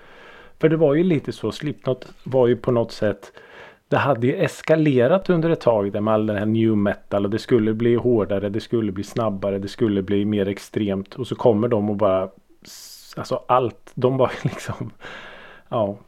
För 0.59 0.69
det 0.69 0.77
var 0.77 0.95
ju 0.95 1.05
lite 1.05 1.33
så 1.33 1.53
Slipknot 1.53 2.07
var 2.25 2.47
ju 2.47 2.57
på 2.57 2.73
något 2.73 2.93
sätt 2.93 3.33
det 3.89 3.97
hade 3.97 4.27
ju 4.27 4.35
eskalerat 4.35 5.31
under 5.31 5.51
ett 5.51 5.61
tag 5.61 5.93
där 5.93 6.01
med 6.01 6.15
all 6.15 6.27
den 6.27 6.37
här 6.37 6.47
new 6.47 6.77
metal 6.77 7.25
och 7.25 7.31
det 7.31 7.39
skulle 7.39 7.75
bli 7.75 7.95
hårdare, 7.95 8.49
det 8.49 8.61
skulle 8.61 8.93
bli 8.93 9.05
snabbare, 9.05 9.59
det 9.59 9.69
skulle 9.69 10.03
bli 10.03 10.25
mer 10.25 10.49
extremt 10.49 11.15
och 11.15 11.27
så 11.27 11.35
kommer 11.35 11.69
de 11.69 11.91
och 11.91 11.97
bara 11.97 12.29
Alltså 13.17 13.45
allt, 13.49 13.93
de 13.95 14.17
var 14.17 14.29
ju 14.29 14.49
liksom 14.49 14.91
Ja, 15.69 15.99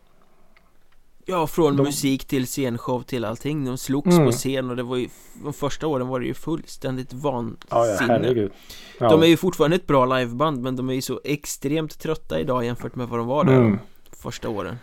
Ja, 1.26 1.46
från 1.46 1.76
De- 1.76 1.82
musik 1.82 2.24
till 2.24 2.46
scenshow 2.46 3.02
till 3.02 3.24
allting 3.24 3.64
De 3.64 3.78
slogs 3.78 4.14
Mm. 4.14 4.26
på 4.26 4.32
scen 4.32 4.70
och 4.70 4.76
det 4.76 4.82
var 4.82 4.96
ju 4.96 5.08
De 5.44 5.52
första 5.52 5.86
åren 5.86 6.08
var 6.08 6.20
det 6.20 6.26
ju 6.26 6.34
fullständigt 6.34 7.12
vansinne 7.12 7.56
ja, 7.70 7.86
ja 7.86 7.96
herregud. 8.08 8.52
Ja. 9.00 9.08
De 9.10 9.22
är 9.22 9.26
ju 9.26 9.36
fortfarande 9.36 9.76
ett 9.76 9.86
bra 9.86 10.06
liveband 10.18 10.62
men 10.62 10.76
de 10.76 10.88
är 10.90 10.94
ju 10.94 11.00
så 11.02 11.20
extremt 11.24 11.98
trötta 11.98 12.40
idag 12.40 12.64
jämfört 12.64 12.94
med 12.94 13.08
vad 13.08 13.18
de 13.20 13.26
var 13.26 13.44
där 13.44 13.52
Mm. 13.56 13.78
de 14.10 14.16
första 14.16 14.48
åren 14.48 14.76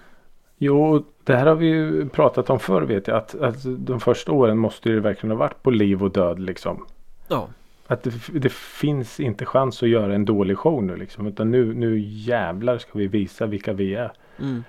Jo, 0.57 1.05
det 1.23 1.35
här 1.35 1.45
har 1.45 1.55
vi 1.55 1.67
ju 1.67 2.09
pratat 2.09 2.49
om 2.49 2.59
förr 2.59 2.81
vet 2.81 3.07
jag. 3.07 3.17
Att, 3.17 3.35
att 3.35 3.55
de 3.77 3.99
första 3.99 4.31
åren 4.31 4.57
måste 4.57 4.89
det 4.89 4.99
verkligen 4.99 5.31
ha 5.31 5.37
varit 5.37 5.63
på 5.63 5.71
liv 5.71 6.03
och 6.03 6.11
död 6.11 6.39
liksom. 6.39 6.85
Ja, 7.27 7.47
Att 7.87 8.03
det, 8.03 8.11
det 8.33 8.51
finns 8.51 9.19
inte 9.19 9.45
chans 9.45 9.83
att 9.83 9.89
göra 9.89 10.15
en 10.15 10.25
dålig 10.25 10.57
show 10.57 10.83
nu 10.83 10.95
liksom. 10.95 11.27
Utan 11.27 11.51
nu, 11.51 11.73
nu 11.73 11.99
jävlar 11.99 12.77
ska 12.77 12.89
vi 12.93 13.07
visa 13.07 13.45
vilka 13.45 13.73
vi 13.73 13.95
är. 13.95 14.11
mm. 14.39 14.63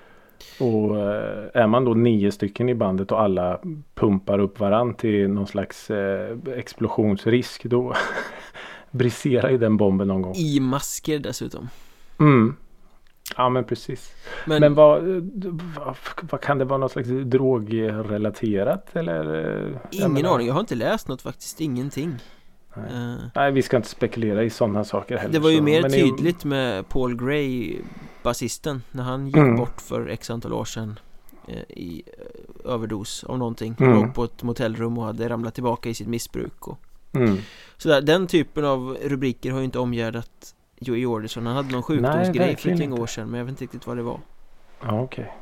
Och 0.61 0.99
eh, 0.99 1.45
är 1.55 1.67
man 1.67 1.85
då 1.85 1.95
nio 1.95 2.33
stycken 2.33 2.69
i 2.69 2.75
bandet 2.75 3.13
och 3.13 3.21
alla 3.23 3.61
pumpar 3.95 4.39
upp 4.39 4.61
varann 4.61 4.95
till 4.95 5.29
någon 5.29 5.47
slags 5.47 5.91
eh, 5.91 6.37
explosionsrisk 6.57 7.65
då 7.65 7.95
briserar 8.91 9.51
ju 9.51 9.59
den 9.59 9.77
bomben 9.77 10.09
någon 10.09 10.23
gång. 10.23 10.35
I 10.37 10.61
masker 10.61 11.19
dessutom 11.19 11.69
Mm. 12.19 12.57
Ja 13.37 13.49
men 13.49 13.65
precis. 13.65 14.13
Men, 14.47 14.61
Men, 14.61 14.75
vad, 14.75 15.03
vad, 15.77 15.97
vad 16.31 16.41
kan 16.41 16.59
det 16.59 16.65
vara 16.65 16.79
något 16.79 16.93
slags 16.93 17.09
drogrelaterat 17.09 18.97
eller? 18.97 19.25
eh, 19.71 19.77
ingen 19.91 20.13
menar- 20.13 20.35
aning, 20.35 20.47
jag 20.47 20.55
har 20.55 20.61
inte 20.61 20.75
läst 20.75 21.09
något 21.09 21.23
faktiskt, 21.23 21.61
ingenting 21.61 22.15
Nej. 22.75 22.85
Eh, 22.93 23.17
Nej 23.35 23.53
vi 23.53 23.63
ska 23.63 23.77
inte 23.77 23.89
spekulera 23.89 24.43
i 24.45 24.51
sådana 24.51 24.85
saker 24.85 25.17
heller. 25.17 25.33
Det 25.33 25.39
var 25.39 25.51
ju 25.51 25.57
så- 25.57 25.63
mer 25.63 25.83
men 25.83 25.91
tydligt 25.91 26.45
med 26.45 26.89
Paul 26.89 27.17
Gray, 27.17 27.77
basisten, 28.23 28.83
när 28.93 29.03
han 29.03 29.27
gick 29.27 29.37
Mm. 29.37 29.57
bort 29.57 29.81
för 29.81 30.07
x 30.09 30.31
antal 30.31 30.53
år 30.53 30.65
sedan 30.65 30.99
eh, 31.47 31.57
i 31.69 32.03
eh, 32.07 32.73
överdos 32.73 33.25
av 33.25 33.39
någonting. 33.39 33.77
Mm. 33.81 33.93
Låg 33.95 34.15
på 34.15 34.25
ett 34.25 34.43
motellrum 34.43 34.99
och 34.99 35.05
hade 35.05 35.29
ramlat 35.29 35.55
tillbaka 35.55 35.89
i 35.89 35.95
sitt 35.95 36.09
missbruk 36.09 36.69
och 36.69 36.79
Mm. 37.13 37.39
sådär. 37.77 38.01
Den 38.01 38.27
typen 38.27 38.65
av 38.65 38.97
rubriker 39.03 39.51
har 39.51 39.59
ju 39.59 39.65
inte 39.65 39.79
omgärdat 39.79 40.55
Joey 40.81 41.01
Jordison. 41.01 41.47
Han 41.47 41.57
hade 41.57 41.73
någon 41.73 41.83
sjukdomsgrej 41.83 42.57
för 42.57 42.71
ett 42.71 42.93
år 42.93 43.07
sedan 43.07 43.31
men 43.31 43.39
jag 43.39 43.45
vet 43.45 43.51
inte 43.53 43.65
riktigt 43.65 43.87
vad 43.87 43.97
det 43.97 44.03
var. 44.03 44.21
Ja 44.83 45.01
okej. 45.01 45.33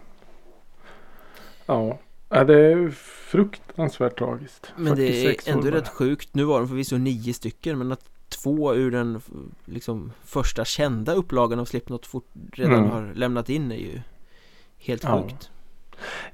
Ja. 1.66 1.98
ja 2.28 2.44
det 2.44 2.58
är 2.72 2.90
fruktansvärt 3.30 4.18
tragiskt. 4.18 4.72
Men 4.76 4.96
det 4.96 5.06
46 5.06 5.48
är 5.48 5.52
ändå 5.52 5.70
rätt 5.70 5.88
sjukt. 5.88 6.28
Nu 6.34 6.44
var 6.44 6.58
de 6.58 6.68
förvisso 6.68 6.96
nio 6.96 7.34
stycken 7.34 7.78
men 7.78 7.92
att 7.92 8.04
två 8.28 8.74
ur 8.74 8.90
den 8.90 9.20
liksom 9.64 10.12
första 10.24 10.64
kända 10.64 11.14
upplagan 11.14 11.58
av 11.58 11.64
Slipknot 11.64 12.06
fort, 12.06 12.28
redan 12.52 12.74
Mm. 12.78 12.90
har 12.90 13.12
lämnat 13.14 13.48
in 13.50 13.72
är 13.72 13.76
ju 13.76 14.00
helt 14.78 15.04
Ja. 15.04 15.22
sjukt. 15.22 15.50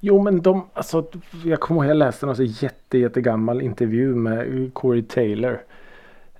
Jo 0.01 0.23
men 0.23 0.43
de, 0.43 0.67
alltså 0.75 1.07
jag 1.45 1.61
kommer 1.61 1.81
ihåg 1.85 1.91
jag 1.91 1.97
läste 1.97 2.27
någon 2.27 2.37
så 2.37 2.43
jätte, 2.43 2.99
jättegammal 2.99 3.63
intervju 3.63 4.15
med 4.15 4.71
Corey 4.75 5.03
Taylor. 5.03 5.61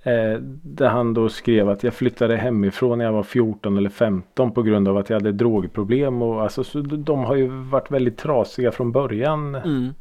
Eh, 0.03 0.39
där 0.63 0.89
han 0.89 1.13
då 1.13 1.29
skrev 1.29 1.69
att 1.69 1.83
jag 1.83 1.93
flyttade 1.93 2.37
hemifrån 2.37 2.97
när 2.97 3.05
jag 3.05 3.11
var 3.13 3.23
14 3.23 3.77
eller 3.77 3.89
15 3.89 4.51
på 4.51 4.61
grund 4.63 4.87
av 4.87 4.97
att 4.97 5.09
jag 5.09 5.17
hade 5.17 5.31
drogproblem. 5.31 6.21
Och 6.21 6.41
alltså, 6.43 6.63
så 6.63 6.81
de 6.81 7.03
de 7.03 7.19
har 7.19 7.35
ju 7.35 7.47
varit 7.47 7.91
väldigt 7.91 8.17
trasiga 8.17 8.71
från 8.71 8.91
början. 8.91 9.55
Mm. 9.55 9.93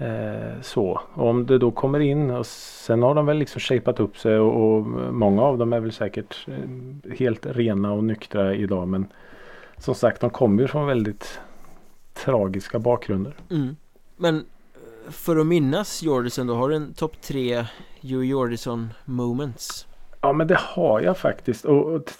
Eh, 0.00 0.60
så. 0.62 1.00
Och 1.14 1.28
om 1.28 1.46
det 1.46 1.58
då 1.58 1.70
kommer 1.70 2.00
in 2.00 2.30
och 2.30 2.46
sen 2.46 3.02
har 3.02 3.14
de 3.14 3.26
väl 3.26 3.36
liksom 3.38 3.60
shapat 3.60 4.00
upp 4.00 4.18
sig 4.18 4.38
och, 4.38 4.62
och 4.62 4.86
många 5.12 5.42
av 5.42 5.58
dem 5.58 5.72
är 5.72 5.80
väl 5.80 5.92
säkert 5.92 6.46
eh, 6.48 7.12
helt 7.18 7.46
rena 7.46 7.92
och 7.92 8.04
nyktra 8.04 8.54
idag. 8.54 8.88
Men 8.88 9.06
som 9.76 9.94
sagt 9.94 10.20
de 10.20 10.30
kommer 10.30 10.62
ju 10.62 10.68
från 10.68 10.86
väldigt 10.86 11.40
tragiska 12.14 12.78
bakgrunder. 12.78 13.34
Mm. 13.50 13.76
Men 14.16 14.36
eh, 14.36 15.10
för 15.10 15.36
att 15.36 15.46
minnas 15.46 16.02
Jordison 16.02 16.46
då, 16.46 16.54
har 16.54 16.68
du 16.68 16.76
en 16.76 16.94
topp 16.94 17.20
tre 17.20 17.64
Joey 18.00 18.28
Jordison 18.28 18.88
moments? 19.04 19.86
Ja 20.20 20.32
men 20.32 20.46
det 20.46 20.58
har 20.58 21.00
jag 21.00 21.18
faktiskt. 21.18 21.64
Och, 21.64 21.92
och 21.92 22.10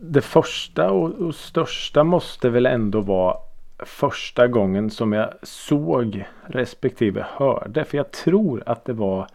det 0.00 0.20
första 0.20 0.90
och, 0.90 1.10
och 1.10 1.34
största 1.34 2.04
måste 2.04 2.48
väl 2.48 2.66
ändå 2.66 3.00
vara 3.00 3.36
första 3.78 4.46
gången 4.46 4.90
som 4.90 5.12
jag 5.12 5.34
såg 5.42 6.24
respektive 6.46 7.26
hörde. 7.30 7.84
För 7.84 7.96
jag 7.96 8.12
tror 8.12 8.62
att 8.66 8.84
det 8.84 8.92
var 8.92 9.26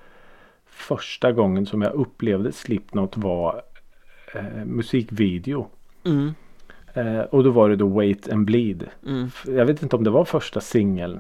första 0.66 1.32
gången 1.32 1.66
som 1.66 1.82
jag 1.82 1.94
upplevde 1.94 2.52
Slipknot 2.52 3.18
var 3.18 3.62
eh, 4.36 4.66
musikvideo. 4.66 5.68
Mm. 6.06 6.34
Eh, 6.94 7.20
och 7.20 7.44
då 7.44 7.52
var 7.52 7.70
det 7.70 7.76
då 7.76 7.88
Wait 7.88 8.30
and 8.30 8.46
Bleed. 8.46 8.90
Mm. 9.06 9.30
Jag 9.48 9.66
vet 9.66 9.84
inte 9.84 9.96
om 9.96 10.04
det 10.04 10.10
var 10.10 10.26
första 10.26 10.62
singeln. 10.62 11.20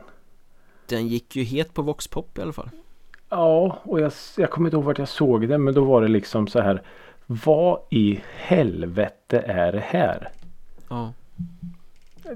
Den 0.86 1.08
gick 1.08 1.36
ju 1.36 1.44
het 1.44 1.74
på 1.74 1.82
Vox 1.82 2.08
Pop 2.08 2.38
i 2.38 2.42
alla 2.42 2.54
fall. 2.54 2.70
Ja, 3.30 3.78
och 3.84 4.02
jag, 4.02 4.12
jag 4.38 4.50
kommer 4.50 4.68
inte 4.68 4.76
ihåg 4.76 4.84
vart 4.84 4.98
jag 4.98 5.08
såg 5.08 5.48
den. 5.48 5.64
Men 5.64 5.74
då 5.74 5.84
var 5.84 6.02
det 6.02 6.08
liksom 6.08 6.48
så 6.48 6.62
här. 6.62 6.82
Vad 7.26 7.80
i 7.90 8.22
helvete 8.36 9.40
är 9.40 9.72
det 9.72 9.84
här? 9.86 10.32
Ja. 10.90 11.14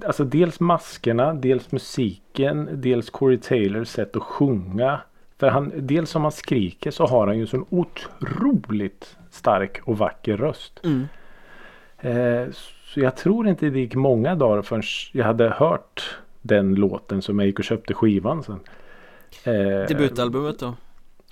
Alltså 0.06 0.23
dels 0.23 0.60
maskerna, 0.60 1.34
dels 1.34 1.71
musiken, 1.71 2.69
dels 2.82 3.10
Corey 3.10 3.38
Taylors 3.38 3.88
sätt 3.88 4.15
att 4.15 4.23
sjunga. 4.23 5.02
För 5.38 5.47
han, 5.50 5.71
dels 5.76 6.15
om 6.15 6.21
han 6.21 6.32
skriker 6.32 6.91
så 6.91 7.06
har 7.06 7.28
han 7.28 7.36
ju 7.36 7.41
en 7.41 7.47
sån 7.47 7.65
otroligt 7.69 9.17
stark 9.32 9.80
och 9.84 9.97
vacker 9.97 10.38
röst. 10.38 10.80
Mm. 10.84 11.08
Eh, 11.97 12.47
så 12.86 13.00
jag 13.00 13.15
tror 13.15 13.47
inte 13.47 13.69
det 13.69 13.80
gick 13.80 13.95
många 13.95 14.36
dagar 14.36 14.62
förrän 14.62 14.84
jag 15.12 15.26
hade 15.26 15.50
hört 15.50 16.17
den 16.41 16.76
låten 16.76 17.21
som 17.21 17.39
jag 17.39 17.45
gick 17.47 17.60
och 17.60 17.65
köpte 17.65 17.93
skivan 17.93 18.43
sen. 18.43 18.60
Eh, 19.43 19.88
Debutalbumet 19.88 20.60
då? 20.60 20.73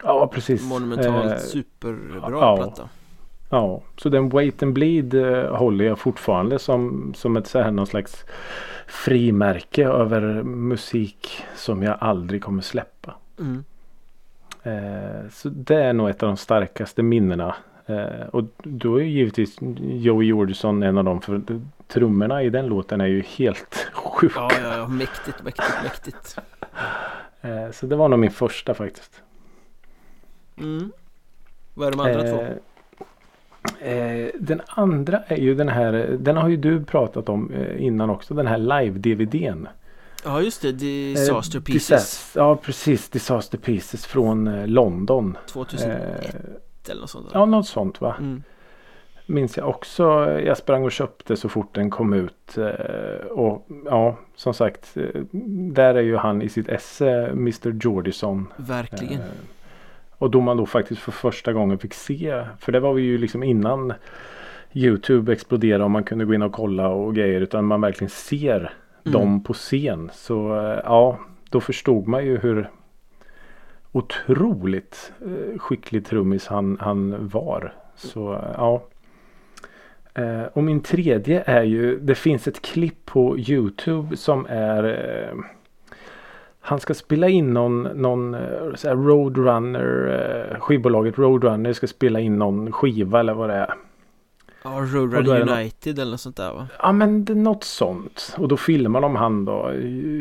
Ja 0.03 0.27
precis. 0.33 0.69
Monumentalt 0.69 1.31
Eh, 1.31 1.37
superbra 1.37 2.29
ja. 2.31 2.57
platta. 2.57 2.89
Ja, 3.55 3.81
så 3.97 4.09
den 4.09 4.29
Wait 4.29 4.63
and 4.63 4.73
Bleed 4.73 5.13
eh, 5.13 5.55
håller 5.55 5.85
jag 5.85 5.99
fortfarande 5.99 6.59
som, 6.59 7.13
som 7.13 7.37
ett 7.37 7.47
så 7.47 7.59
här 7.59 7.71
någon 7.71 7.87
slags 7.87 8.25
frimärke 8.87 9.87
över 9.87 10.43
musik 10.43 11.43
som 11.55 11.83
jag 11.83 11.97
aldrig 11.99 12.43
kommer 12.43 12.61
släppa. 12.61 13.15
Mm. 13.39 13.63
Eh, 14.63 15.29
så 15.31 15.49
det 15.49 15.75
är 15.75 15.93
nog 15.93 16.09
ett 16.09 16.23
av 16.23 16.27
de 16.27 16.37
starkaste 16.37 17.03
minnena. 17.03 17.55
Eh, 17.85 18.27
och 18.31 18.43
då 18.63 18.95
är 18.95 19.03
ju 19.03 19.09
givetvis 19.09 19.57
Joey 19.79 20.27
Jordison 20.27 20.83
en 20.83 20.97
av 20.97 21.03
dem 21.03 21.21
för 21.21 21.41
trummorna 21.87 22.43
i 22.43 22.49
den 22.49 22.67
låten 22.67 23.01
är 23.01 23.05
ju 23.05 23.21
helt 23.21 23.87
sjuka. 23.93 24.39
Ja, 24.39 24.49
ja, 24.63 24.77
ja, 24.77 24.87
mäktigt, 24.87 25.43
mäktigt, 25.43 25.83
mäktigt. 25.83 26.37
Eh, 27.41 27.71
så 27.71 27.85
det 27.85 27.95
var 27.95 28.09
nog 28.09 28.19
min 28.19 28.31
första 28.31 28.73
faktiskt. 28.73 29.21
Mm. 30.57 30.91
Vad 31.73 31.87
är 31.87 31.91
de 31.91 31.99
andra 31.99 32.23
två? 32.23 32.59
Eh, 33.81 34.27
den 34.39 34.61
andra 34.67 35.19
är 35.27 35.37
ju 35.37 35.55
den 35.55 35.69
här, 35.69 36.15
den 36.19 36.37
har 36.37 36.49
ju 36.49 36.57
du 36.57 36.83
pratat 36.83 37.29
om 37.29 37.51
eh, 37.53 37.83
innan 37.83 38.09
också, 38.09 38.33
den 38.33 38.47
här 38.47 38.57
live-DVDn. 38.57 39.67
Ja, 40.23 40.41
just 40.41 40.61
det. 40.61 40.71
Disaster 40.71 41.59
Eh, 41.59 41.63
Pieces. 41.63 41.91
Disas- 41.91 42.31
ja 42.35 42.55
precis, 42.55 43.09
Disaster 43.09 43.57
Pieces 43.57 44.05
från 44.05 44.47
eh, 44.47 44.67
London. 44.67 45.37
2001 45.47 45.99
Eh, 45.99 46.91
eller 46.91 47.01
något 47.01 47.09
sånt 47.09 47.27
ja 47.33 47.45
något 47.45 47.67
sånt 47.67 48.01
va. 48.01 48.15
Mm. 48.19 48.43
Minns 49.27 49.57
jag 49.57 49.69
också. 49.69 50.03
Jag 50.45 50.57
sprang 50.57 50.83
och 50.83 50.91
köpte 50.91 51.35
så 51.37 51.49
fort 51.49 51.75
den 51.75 51.89
kom 51.89 52.13
ut. 52.13 52.57
Eh, 52.57 53.27
och 53.27 53.67
ja 53.85 54.17
som 54.35 54.53
sagt. 54.53 54.97
eh, 54.97 55.21
Där 55.71 55.95
är 55.95 56.01
ju 56.01 56.15
han 56.17 56.41
i 56.41 56.49
sitt 56.49 56.69
esse 56.69 57.09
Mr 57.27 57.71
Jordison. 57.83 58.47
Verkligen. 58.57 59.21
Och 60.17 60.31
då 60.31 60.41
man 60.41 60.57
då 60.57 60.65
faktiskt 60.65 61.01
för 61.01 61.11
första 61.11 61.53
gången 61.53 61.79
fick 61.79 61.93
se. 61.93 62.43
För 62.59 62.71
det 62.71 62.79
var 62.79 62.93
vi 62.93 63.01
ju 63.01 63.17
liksom 63.17 63.43
innan 63.43 63.93
Youtube 64.73 65.33
exploderade 65.33 65.83
och 65.83 65.91
man 65.91 66.03
kunde 66.03 66.25
gå 66.25 66.33
in 66.33 66.41
och 66.41 66.51
kolla 66.51 66.87
och 66.87 67.15
grejer. 67.15 67.41
Utan 67.41 67.65
man 67.65 67.81
verkligen 67.81 68.09
ser 68.09 68.73
Mm. 69.07 69.19
dem 69.19 69.43
på 69.43 69.53
scen. 69.53 70.09
Så 70.13 70.55
eh, 70.55 70.79
ja, 70.83 71.19
då 71.49 71.61
förstod 71.61 72.07
man 72.07 72.25
ju 72.25 72.37
hur 72.37 72.69
otroligt 73.91 75.13
eh, 75.21 75.59
skicklig 75.59 76.05
trummis 76.05 76.47
han, 76.47 76.77
han 76.81 77.27
var. 77.27 77.73
Så 77.95 78.33
eh, 78.33 78.39
ja. 78.57 78.83
Och 80.53 80.63
min 80.63 80.79
tredje 80.81 81.43
är 81.45 81.63
ju, 81.63 81.99
det 81.99 82.15
finns 82.15 82.47
ett 82.47 82.61
klipp 82.61 83.05
på 83.05 83.37
Youtube 83.39 84.17
som 84.17 84.45
är 84.49 84.83
han 86.65 86.79
ska 86.79 86.93
spela 86.93 87.29
in 87.29 87.53
någon, 87.53 87.83
någon 87.83 88.33
eh, 88.33 88.73
så 88.75 88.87
här 88.87 88.95
Roadrunner, 88.95 90.07
eh, 90.53 90.59
skivbolaget 90.59 91.17
Roadrunner 91.17 91.73
ska 91.73 91.87
spela 91.87 92.19
in 92.19 92.37
någon 92.37 92.71
skiva 92.71 93.19
eller 93.19 93.33
vad 93.33 93.49
det 93.49 93.55
är. 93.55 93.73
Ja, 94.63 94.69
Roadrunner 94.69 95.51
United 95.51 95.99
eller 95.99 96.11
något 96.11 96.21
sånt 96.21 96.37
där 96.37 96.53
va? 96.53 96.67
Ja 96.79 96.91
men 96.91 97.25
det 97.25 97.33
är 97.33 97.37
något 97.37 97.63
sånt. 97.63 98.35
Och 98.37 98.47
då 98.47 98.57
filmar 98.57 99.01
de 99.01 99.15
han 99.15 99.45
då, 99.45 99.73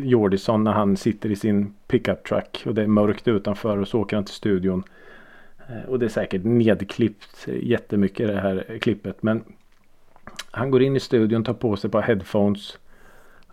Jordison 0.02 0.64
när 0.64 0.72
han 0.72 0.96
sitter 0.96 1.30
i 1.30 1.36
sin 1.36 1.74
pickup 1.88 2.24
truck. 2.24 2.62
Och 2.66 2.74
det 2.74 2.82
är 2.82 2.86
mörkt 2.86 3.28
utanför 3.28 3.78
och 3.78 3.88
så 3.88 4.00
åker 4.00 4.16
han 4.16 4.24
till 4.24 4.34
studion. 4.34 4.82
Eh, 5.68 5.88
Och 5.90 5.98
det 5.98 6.04
är 6.04 6.08
säkert 6.08 6.44
nedklippt 6.44 7.46
jättemycket 7.46 8.28
det 8.28 8.40
här 8.40 8.78
klippet. 8.80 9.22
Men 9.22 9.44
han 10.50 10.70
går 10.70 10.82
in 10.82 10.96
i 10.96 11.00
studion, 11.00 11.44
tar 11.44 11.54
på 11.54 11.76
sig 11.76 11.88
ett 11.88 11.92
par 11.92 12.02
headphones. 12.02 12.78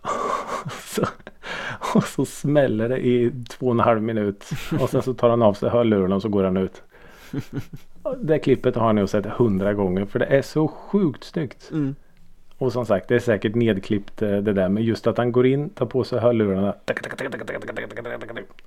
så, 0.94 1.06
och 1.94 2.04
så 2.04 2.24
smäller 2.24 2.88
det 2.88 2.98
i 2.98 3.32
två 3.48 3.66
och 3.66 3.72
en 3.72 3.80
halv 3.80 4.02
minut. 4.02 4.50
Och 4.80 4.90
sen 4.90 5.02
så 5.02 5.14
tar 5.14 5.30
han 5.30 5.42
av 5.42 5.54
sig 5.54 5.70
hörlurarna 5.70 6.16
och 6.16 6.22
så 6.22 6.28
går 6.28 6.44
han 6.44 6.56
ut. 6.56 6.82
Det 8.20 8.38
klippet 8.38 8.76
har 8.76 8.92
ni 8.92 9.08
sett 9.08 9.26
hundra 9.26 9.74
gånger 9.74 10.04
för 10.04 10.18
det 10.18 10.24
är 10.24 10.42
så 10.42 10.68
sjukt 10.68 11.24
snyggt. 11.24 11.70
Mm. 11.72 11.94
Och 12.58 12.72
som 12.72 12.86
sagt 12.86 13.08
det 13.08 13.14
är 13.14 13.18
säkert 13.18 13.54
nedklippt 13.54 14.22
eh, 14.22 14.36
det 14.36 14.52
där. 14.52 14.68
Men 14.68 14.82
just 14.82 15.06
att 15.06 15.18
han 15.18 15.32
går 15.32 15.46
in, 15.46 15.70
tar 15.70 15.86
på 15.86 16.04
sig 16.04 16.20
hörlurarna. 16.20 16.74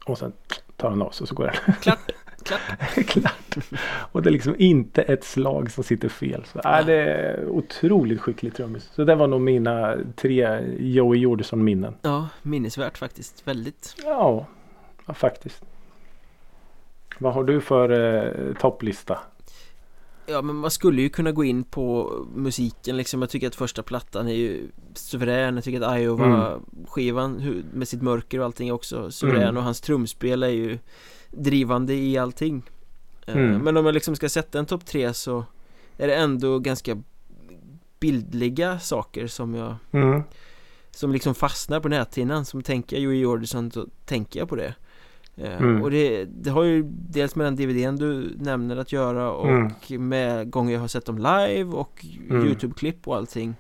Och 0.06 0.18
sen 0.18 0.32
tar 0.78 0.90
han 0.90 1.02
av 1.02 1.10
sig 1.10 1.24
och 1.24 1.28
så 1.28 1.36
går 1.36 1.52
han. 1.54 1.76
Klart. 1.82 2.12
Klart. 2.44 2.62
klart. 3.08 3.56
Och 4.12 4.22
det 4.22 4.30
är 4.30 4.32
liksom 4.32 4.56
inte 4.60 5.02
ett 5.02 5.24
slag 5.24 5.72
som 5.72 5.84
sitter 5.84 6.10
fel. 6.10 6.46
Så, 6.54 6.60
äh, 6.60 6.86
det 6.86 6.94
är 6.94 7.46
otroligt 7.48 8.22
skicklig 8.22 8.56
trummis. 8.56 8.90
Så 8.96 9.04
det 9.04 9.16
var 9.16 9.28
nog 9.28 9.42
mina 9.42 9.96
tre 10.16 10.60
Joey 10.80 11.20
Jordison 11.20 11.64
minnen. 11.64 11.96
Ja, 12.02 12.30
minnesvärt 12.42 12.98
faktiskt. 12.98 13.48
Väldigt. 13.48 13.96
Ja, 14.04 14.46
ja 15.06 15.14
faktiskt. 15.14 15.62
Vad 17.20 17.34
har 17.34 17.44
du 17.44 17.62
för 17.62 17.90
eh, 18.50 18.54
topplista? 18.56 19.20
Ja 20.28 20.42
men 20.42 20.56
man 20.56 20.72
skulle 20.72 21.02
ju 21.02 21.10
kunna 21.10 21.32
gå 21.32 21.44
in 21.44 21.64
på 21.64 22.12
musiken 22.36 22.98
liksom 22.98 23.22
Jag 23.22 23.30
tycker 23.30 23.48
att 23.48 23.56
första 23.56 23.84
plattan 23.84 24.28
är 24.28 24.34
ju 24.34 24.68
suverän 24.94 25.56
Jag 25.56 25.64
tycker 25.64 25.82
att 25.82 26.00
Iowa 26.00 26.60
skivan 26.88 27.40
hu- 27.40 27.64
med 27.74 27.88
sitt 27.88 28.02
mörker 28.02 28.40
och 28.40 28.46
allting 28.46 28.68
är 28.70 28.74
också 28.74 29.12
suverän 29.12 29.42
Mm. 29.44 29.58
och 29.58 29.64
hans 29.64 29.82
trumspel 29.82 30.44
är 30.44 30.48
ju 30.50 30.78
drivande 31.32 31.94
i 31.94 32.18
allting 32.18 32.64
Eh, 33.28 33.38
Mm. 33.38 33.62
Men 33.62 33.78
om 33.78 33.86
jag 33.86 33.94
liksom 33.94 34.16
ska 34.16 34.30
sätta 34.30 34.60
en 34.60 34.66
topp 34.66 34.86
tre 34.86 35.14
så 35.14 35.46
är 35.98 36.08
det 36.08 36.16
ändå 36.16 36.60
ganska 36.60 37.02
bildliga 38.00 38.80
saker 38.80 39.28
som 39.28 39.56
jag 39.56 39.76
Mm. 39.92 40.24
som 40.92 41.12
liksom 41.12 41.36
fastnar 41.36 41.80
på 41.80 41.90
näthinnan 41.90 42.46
Som 42.46 42.64
tänker 42.64 42.96
jag 42.96 43.04
Joey 43.04 43.20
Jordison 43.20 43.72
så 43.72 43.88
tänker 44.06 44.40
jag 44.40 44.50
på 44.50 44.56
det 44.56 44.74
Eh, 45.38 45.58
Mm. 45.58 45.82
Och 45.82 45.92
det, 45.92 46.26
det 46.26 46.50
har 46.50 46.64
ju 46.64 46.84
dels 47.10 47.36
med 47.36 47.48
den 47.48 47.56
DVDn 47.56 47.96
du 47.96 48.36
nämner 48.38 48.78
att 48.78 48.92
göra 48.92 49.32
och 49.32 49.50
Mm. 49.50 50.10
med 50.10 50.50
gånger 50.52 50.74
jag 50.74 50.80
har 50.82 50.88
sett 50.88 51.06
dem 51.06 51.18
live 51.18 51.64
och 51.64 52.06
Mm. 52.30 52.46
Youtube-klipp 52.48 53.08
och 53.08 53.16
allting 53.16 53.56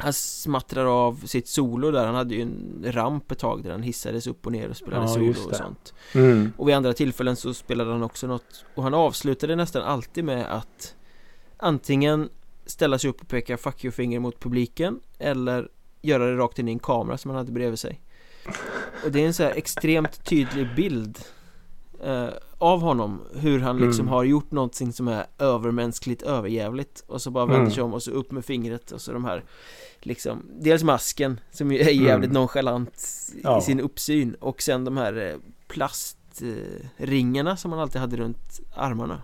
Han 0.00 0.12
smattrar 0.12 1.06
av 1.06 1.26
sitt 1.26 1.48
solo 1.48 1.90
där, 1.90 2.06
han 2.06 2.14
hade 2.14 2.34
ju 2.34 2.42
en 2.42 2.84
ramp 2.86 3.32
ett 3.32 3.38
tag 3.38 3.62
där 3.62 3.70
han 3.70 3.82
hissades 3.82 4.26
upp 4.26 4.46
och 4.46 4.52
ner 4.52 4.68
och 4.68 4.76
spelade 4.76 5.02
Ja, 5.02 5.08
solo 5.08 5.30
och 5.48 5.56
sånt. 5.56 5.94
Mm. 6.14 6.52
Och 6.56 6.68
vid 6.68 6.74
andra 6.74 6.92
tillfällen 6.92 7.36
så 7.36 7.54
spelade 7.54 7.92
han 7.92 8.02
också 8.02 8.26
något. 8.26 8.64
Och 8.74 8.82
han 8.82 8.94
avslutade 8.94 9.56
nästan 9.56 9.82
alltid 9.82 10.24
med 10.24 10.56
att 10.56 10.94
Antingen 11.62 12.28
ställa 12.66 12.98
sig 12.98 13.10
upp 13.10 13.20
och 13.20 13.28
peka 13.28 13.56
fuck 13.56 13.84
you-finger 13.84 14.18
mot 14.18 14.40
publiken 14.40 15.00
Eller 15.18 15.68
göra 16.02 16.26
det 16.26 16.36
rakt 16.36 16.58
in 16.58 16.68
i 16.68 16.72
en 16.72 16.78
kamera 16.78 17.18
som 17.18 17.30
han 17.30 17.38
hade 17.38 17.52
bredvid 17.52 17.78
sig. 17.78 18.00
Och 19.04 19.12
det 19.12 19.22
är 19.22 19.26
en 19.26 19.34
så 19.34 19.42
här 19.42 19.50
extremt 19.50 20.24
tydlig 20.24 20.74
bild 20.76 21.18
eh, 22.02 22.28
Av 22.62 22.80
honom 22.80 23.20
Hur 23.34 23.60
han 23.60 23.76
liksom 23.78 24.00
Mm. 24.04 24.12
har 24.12 24.24
gjort 24.24 24.50
någonting 24.50 24.92
som 24.92 25.08
är 25.08 25.26
övermänskligt 25.38 26.22
överjävligt 26.22 27.04
Och 27.06 27.22
så 27.22 27.30
bara 27.30 27.44
vänder 27.46 27.60
Mm. 27.60 27.70
sig 27.72 27.82
om 27.82 27.94
och 27.94 28.02
så 28.02 28.10
upp 28.10 28.30
med 28.32 28.44
fingret 28.44 28.90
och 28.92 29.00
så 29.00 29.12
de 29.12 29.24
här 29.24 29.44
Liksom 30.00 30.42
Dels 30.60 30.82
masken 30.82 31.40
som 31.50 31.72
ju 31.72 31.78
är 31.78 31.90
jävligt 31.90 32.30
Mm. 32.30 32.34
nonchalant 32.34 32.94
i 33.34 33.40
Ja. 33.42 33.60
sin 33.60 33.80
uppsyn 33.80 34.34
Och 34.40 34.62
sen 34.62 34.84
de 34.84 34.96
här 34.96 35.28
eh, 35.30 35.36
plastringarna 35.68 37.56
som 37.56 37.72
han 37.72 37.80
alltid 37.80 38.00
hade 38.00 38.16
runt 38.16 38.60
armarna 38.76 39.22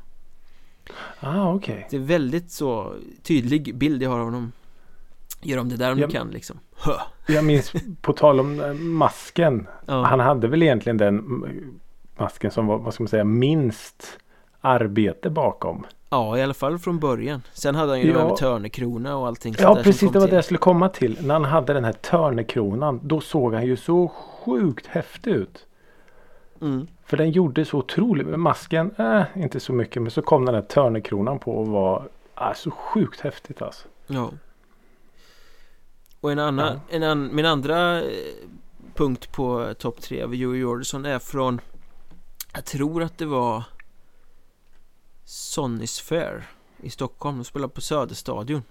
Ah, 1.20 1.53
okej. 1.55 1.87
Det 1.90 1.96
är 1.96 2.01
väldigt 2.01 2.51
så 2.51 2.94
tydlig 3.22 3.77
bild 3.77 4.03
jag 4.03 4.11
har 4.11 4.18
av 4.18 4.25
honom 4.25 4.53
Gör 5.42 5.59
om 5.59 5.68
det 5.68 5.77
där 5.77 5.92
om 5.92 5.99
Ja. 5.99 6.07
du 6.07 6.12
kan 6.12 6.29
liksom 6.31 6.59
Hö. 6.77 6.92
Jag 7.29 7.44
minns 7.44 7.72
på 8.01 8.12
tal 8.12 8.40
om 8.40 8.61
eh, 8.61 8.72
masken. 8.75 9.66
Ja. 9.87 10.03
Han 10.05 10.20
hade 10.20 10.49
väl 10.49 10.62
egentligen 10.62 10.96
den 10.96 11.16
masken 12.16 12.50
som 12.50 12.66
var, 12.66 12.79
vad 12.79 12.94
ska 12.94 13.02
man 13.02 13.09
säga, 13.09 13.24
minst 13.24 14.18
arbete 14.61 15.31
bakom. 15.31 15.87
ja, 16.11 16.38
i 16.38 16.42
alla 16.42 16.55
fall 16.55 16.79
från 16.79 16.98
början 16.98 17.42
Sen 17.52 17.74
hade 17.74 17.90
han 17.92 18.00
ju 18.00 18.07
det 18.07 18.12
Ja. 18.12 18.18
här 18.18 18.26
med 18.29 18.37
törnekrona 18.37 19.16
och 19.16 19.26
allting 19.26 19.55
Ja 19.59 19.74
precis, 19.83 20.00
det 20.12 20.18
var 20.18 20.26
till. 20.26 20.31
det 20.31 20.37
jag 20.37 20.44
skulle 20.44 20.59
komma 20.59 20.88
till. 20.88 21.18
När 21.26 21.35
han 21.35 21.44
hade 21.44 21.72
den 21.72 21.85
här 21.85 21.92
törnekronan. 21.92 23.00
Då 23.02 23.20
såg 23.20 23.55
han 23.55 23.66
ju 23.66 23.76
så 23.76 24.09
sjukt 24.09 24.87
häftig 24.87 25.31
ut. 25.31 25.66
mm. 26.61 26.87
För 27.05 27.16
den 27.16 27.31
gjorde 27.31 27.64
så 27.64 27.79
otroligt. 27.79 28.26
Masken, 28.26 28.90
äh, 28.98 29.22
inte 29.35 29.61
så 29.61 29.72
mycket. 29.72 30.02
Men 30.02 30.11
så 30.11 30.22
kom 30.22 30.44
den 30.44 30.55
här 30.55 30.62
törnekronan 30.62 31.38
på 31.38 31.57
och 31.59 31.66
var 31.68 32.09
äh, 32.40 32.52
så 32.55 32.70
sjukt 32.70 33.20
häftigt 33.20 33.62
alltså. 33.62 33.88
Ja 34.07 34.31
Och 36.20 36.33
en 36.33 36.38
annan, 36.38 36.81
en 36.90 37.02
an, 37.02 37.31
min 37.33 37.46
andra 37.46 38.02
eh, 38.02 38.09
punkt 38.94 39.33
på 39.33 39.74
topp 39.79 40.00
tre 40.00 40.22
av 40.22 40.35
Joey 40.35 40.59
Jordison 40.61 41.05
är 41.07 41.18
från 41.18 41.61
Jag 42.57 42.64
tror 42.64 43.03
att 43.03 43.19
det 43.19 43.27
var 43.27 43.64
Sonnys 45.25 46.01
Fair 46.01 46.49
i 46.83 46.90
Stockholm, 46.90 47.37
de 47.38 47.45
spelade 47.45 47.73
på 47.75 47.81
Söderstadion 47.81 48.62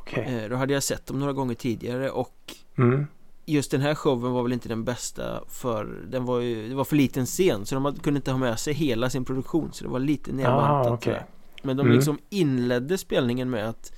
Okej. 0.00 0.24
eh, 0.44 0.48
Då 0.50 0.56
hade 0.56 0.72
jag 0.74 0.82
sett 0.82 1.06
dem 1.06 1.18
några 1.18 1.32
gånger 1.32 1.54
tidigare 1.54 2.10
och 2.10 2.54
Mm. 2.78 3.06
Just 3.46 3.70
den 3.70 3.80
här 3.80 3.94
showen 3.94 4.32
var 4.32 4.42
väl 4.42 4.52
inte 4.52 4.68
den 4.68 4.84
bästa 4.84 5.44
för 5.48 5.84
den 6.08 6.24
var 6.24 6.40
ju, 6.40 6.68
det 6.68 6.74
var 6.74 6.84
för 6.84 6.96
liten 6.96 7.26
scen 7.26 7.66
så 7.66 7.74
de 7.74 7.94
kunde 7.98 8.18
inte 8.18 8.30
ha 8.30 8.38
med 8.38 8.58
sig 8.60 8.74
hela 8.74 9.10
sin 9.10 9.24
produktion 9.24 9.72
så 9.72 9.84
det 9.84 9.90
var 9.90 9.98
lite 9.98 10.32
nedbantat 10.32 10.92
Ah, 10.92 11.04
sådär. 11.04 11.26
Men 11.62 11.76
de 11.76 11.82
Mm. 11.86 11.96
liksom 11.96 12.18
inledde 12.30 12.98
spelningen 12.98 13.50
med 13.50 13.68
att 13.68 13.92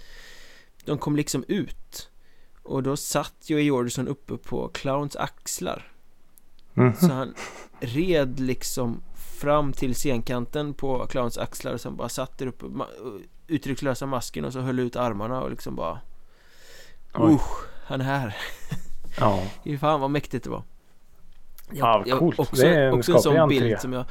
De 0.84 0.98
kom 0.98 1.16
liksom 1.16 1.44
ut 1.48 2.10
Och 2.62 2.82
då 2.82 2.96
satt 2.96 3.34
Joey 3.50 3.62
Jordison 3.64 4.08
uppe 4.08 4.36
på 4.36 4.68
Clowns 4.68 5.16
axlar 5.16 5.92
Mhm. 6.76 6.94
Så 6.96 7.12
han 7.12 7.34
red 7.80 8.40
liksom 8.40 9.02
fram 9.40 9.72
till 9.72 9.94
scenkanten 9.94 10.74
på 10.74 11.06
Clowns 11.06 11.38
axlar 11.38 11.72
och 11.72 11.80
sen 11.80 11.96
bara 11.96 12.08
satt 12.08 12.38
där 12.38 12.46
uppe 12.46 12.64
Uttryckslösa 13.46 14.06
masken 14.06 14.44
och 14.44 14.52
så 14.52 14.60
höll 14.60 14.78
ut 14.78 14.96
armarna 14.96 15.40
och 15.42 15.50
liksom 15.50 15.76
bara. 15.76 15.98
Usch, 17.18 17.64
han 17.86 18.00
är 18.00 18.04
här 18.04 18.36
Ja. 19.20 19.42
Fy 19.64 19.78
fan 19.78 20.00
vad 20.00 20.10
mäktigt 20.10 20.44
det 20.44 20.50
var 20.50 20.62
Ja, 21.72 22.04
coolt. 22.18 22.38
Också, 22.38 22.56
Det 22.62 22.74
är 22.74 22.86
en 22.88 22.94
också 22.94 23.12
en 23.14 23.22
sån 23.22 23.36
entré. 23.36 23.60
bild 23.60 23.80
som 23.80 23.92
jag 23.92 24.04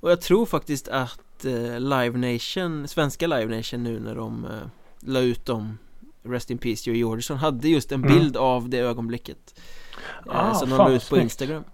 Och 0.00 0.10
jag 0.10 0.20
tror 0.20 0.46
faktiskt 0.46 0.88
att 0.88 1.44
eh, 1.44 1.80
Live 1.80 2.32
Nation, 2.34 2.88
svenska 2.88 3.26
Live 3.26 3.56
Nation 3.56 3.82
nu 3.82 4.00
när 4.00 4.14
de 4.14 4.44
eh, 4.44 4.50
la 5.00 5.20
ut 5.20 5.44
dem 5.46 5.78
Rest 6.22 6.50
in 6.50 6.58
Peace 6.58 6.90
Joey 6.90 6.98
Jordison 7.00 7.36
hade 7.36 7.68
just 7.68 7.92
en 7.92 8.04
Mm. 8.04 8.18
bild 8.18 8.36
av 8.36 8.68
det 8.68 8.78
ögonblicket 8.78 9.60
eh, 10.26 10.50
Ah, 10.50 10.54
Som 10.54 10.70
de 10.70 10.76
la 10.78 10.88
ut 10.90 11.00
på 11.02 11.06
snyggt. 11.06 11.22
Instagram 11.22 11.64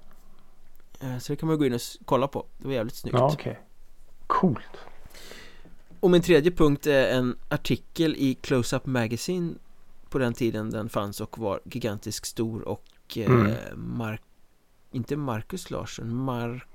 Så 1.21 1.33
det 1.33 1.37
kan 1.37 1.49
man 1.49 1.59
gå 1.59 1.67
in 1.67 1.75
och 1.75 1.81
kolla 2.05 2.29
på 2.29 2.47
Det 2.59 2.67
var 2.67 2.75
jävligt 2.75 2.95
snyggt 2.95 3.17
Ja 3.19 3.31
okej. 3.33 3.61
Coolt. 4.27 4.79
Och 6.01 6.11
min 6.11 6.23
tredje 6.23 6.51
punkt 6.51 6.87
är 6.87 7.19
en 7.19 7.37
artikel 7.49 8.17
i 8.19 8.35
Close-Up 8.43 8.87
Magazine 8.87 9.55
På 10.11 10.19
den 10.19 10.35
tiden 10.35 10.71
den 10.71 10.89
fanns 10.89 11.21
och 11.21 11.39
var 11.39 11.61
gigantiskt 11.65 12.27
stor 12.27 12.69
och 12.69 12.85
eh, 13.17 13.31
Mm. 13.31 13.53
Mark 13.75 14.23
Inte 14.91 15.17
Marcus 15.17 15.71
Larsson, 15.71 16.15
Mar 16.15 16.67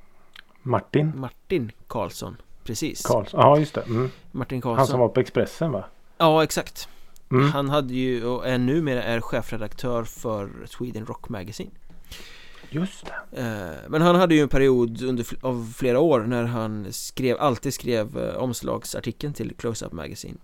Martin 0.62 1.12
Martin 1.16 1.72
Karlsson 1.88 2.38
Precis 2.64 3.02
Karlsson. 3.06 3.40
Ja 3.40 3.60
just 3.60 3.74
det. 3.74 3.82
Mm. 3.82 4.10
Martin 4.32 4.56
Han 4.56 4.62
Karlsson 4.62 4.88
som 4.88 5.00
var 5.00 5.10
på 5.10 5.20
Expressen 5.20 5.72
va? 5.72 5.84
Ja 6.18 6.44
exakt 6.44 6.90
Mm. 7.32 7.52
Han 7.52 7.70
hade 7.70 7.94
ju 7.94 8.26
och 8.26 8.48
är 8.48 8.58
numera 8.58 9.04
är 9.04 9.22
chefredaktör 9.22 10.04
för 10.04 10.50
Sweden 10.66 11.06
Rock 11.06 11.30
Magazine 11.30 11.72
Just 12.70 13.06
det. 13.32 13.42
eh, 13.42 13.90
Men 13.90 14.02
han 14.02 14.16
hade 14.16 14.36
ju 14.36 14.42
en 14.42 14.50
period 14.50 15.02
under 15.04 15.26
av 15.42 15.74
flera 15.78 16.00
år 16.00 16.20
när 16.22 16.44
han 16.44 16.94
skrev, 16.94 17.38
alltid 17.40 17.74
skrev 17.74 18.18
eh, 18.18 18.36
omslagsartikeln 18.36 19.34
till 19.34 19.54
Close-Up 19.58 19.92
Magazine 19.92 20.38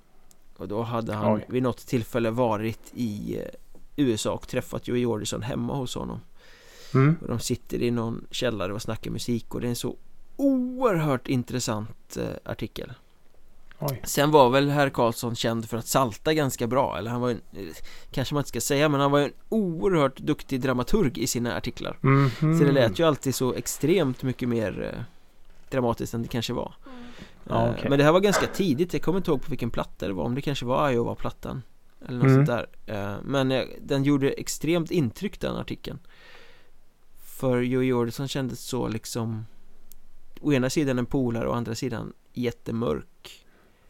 Och 0.58 0.68
då 0.68 0.82
hade 0.82 1.14
han 1.14 1.36
Oj. 1.36 1.46
vid 1.50 1.64
något 1.64 1.88
tillfälle 1.88 2.30
varit 2.32 2.92
i 2.94 3.38
eh, 3.40 3.46
USA 3.96 4.32
och 4.32 4.48
träffat 4.48 4.88
Joey 4.88 5.02
Jordison 5.02 5.42
hemma 5.42 5.76
hos 5.76 5.96
honom 5.96 6.20
Mm. 6.96 7.16
Och 7.22 7.28
de 7.28 7.40
sitter 7.40 7.82
i 7.82 7.92
någon 7.92 8.26
källare 8.32 8.74
och 8.74 8.82
snackar 8.82 9.12
musik 9.12 9.56
och 9.56 9.62
det 9.62 9.68
är 9.68 9.70
en 9.70 9.76
så 9.76 9.96
oerhört 10.36 11.28
intressant 11.28 12.18
artikel 12.44 12.94
Oj. 13.90 14.02
Sen 14.04 14.32
var 14.32 14.50
väl 14.50 14.70
herr 14.70 14.90
Karlsson 14.90 15.36
känd 15.36 15.70
för 15.70 15.78
att 15.78 15.88
salta 15.88 16.34
ganska 16.34 16.68
bra 16.68 16.98
Eller 16.98 17.12
han 17.12 17.22
var 17.22 17.30
en, 17.30 17.42
eh, 17.54 17.60
kanske 18.12 18.34
man 18.36 18.40
inte 18.42 18.50
ska 18.50 18.62
säga 18.62 18.90
Men 18.90 19.02
han 19.02 19.12
var 19.12 19.20
en 19.20 19.32
oerhört 19.50 20.18
duktig 20.18 20.62
dramaturg 20.62 21.18
i 21.18 21.28
sina 21.28 21.58
artiklar 21.58 21.98
Mhm. 22.02 22.60
Så 22.60 22.64
det 22.66 22.72
lät 22.72 23.00
ju 23.00 23.08
alltid 23.08 23.36
så 23.36 23.54
extremt 23.54 24.24
mycket 24.24 24.50
mer 24.50 24.92
eh, 24.94 25.02
Dramatiskt 25.70 26.14
än 26.14 26.22
det 26.22 26.28
kanske 26.28 26.54
var 26.54 26.74
Ja, 27.50 27.66
Eh, 27.68 27.72
okej. 27.74 27.90
Men 27.90 28.00
det 28.00 28.06
här 28.06 28.12
var 28.12 28.20
ganska 28.20 28.48
tidigt 28.48 28.94
Jag 28.94 29.02
kommer 29.02 29.18
inte 29.20 29.32
ihåg 29.32 29.42
på 29.42 29.50
vilken 29.50 29.70
platta 29.70 30.08
det 30.08 30.14
var 30.14 30.24
Om 30.24 30.36
det 30.36 30.42
kanske 30.42 30.66
var 30.66 30.92
Iowa-plattan 30.92 31.62
Eller 32.08 32.18
något 32.18 32.28
Mm. 32.28 32.46
sånt 32.46 32.48
där 32.48 32.68
Eh, 32.96 33.16
Men 33.24 33.66
den 33.82 34.04
gjorde 34.04 34.30
extremt 34.32 34.92
intryck 34.92 35.40
den 35.40 35.56
artikeln 35.56 36.00
För 37.24 37.62
Joey 37.62 37.88
Jordison 37.88 38.28
kändes 38.28 38.60
så 38.60 38.88
liksom 38.88 39.46
Å 40.42 40.54
ena 40.54 40.70
sidan 40.70 41.00
en 41.00 41.06
polare 41.06 41.48
och 41.48 41.54
å 41.54 41.58
andra 41.58 41.76
sidan 41.76 42.14
jättemörk 42.34 43.06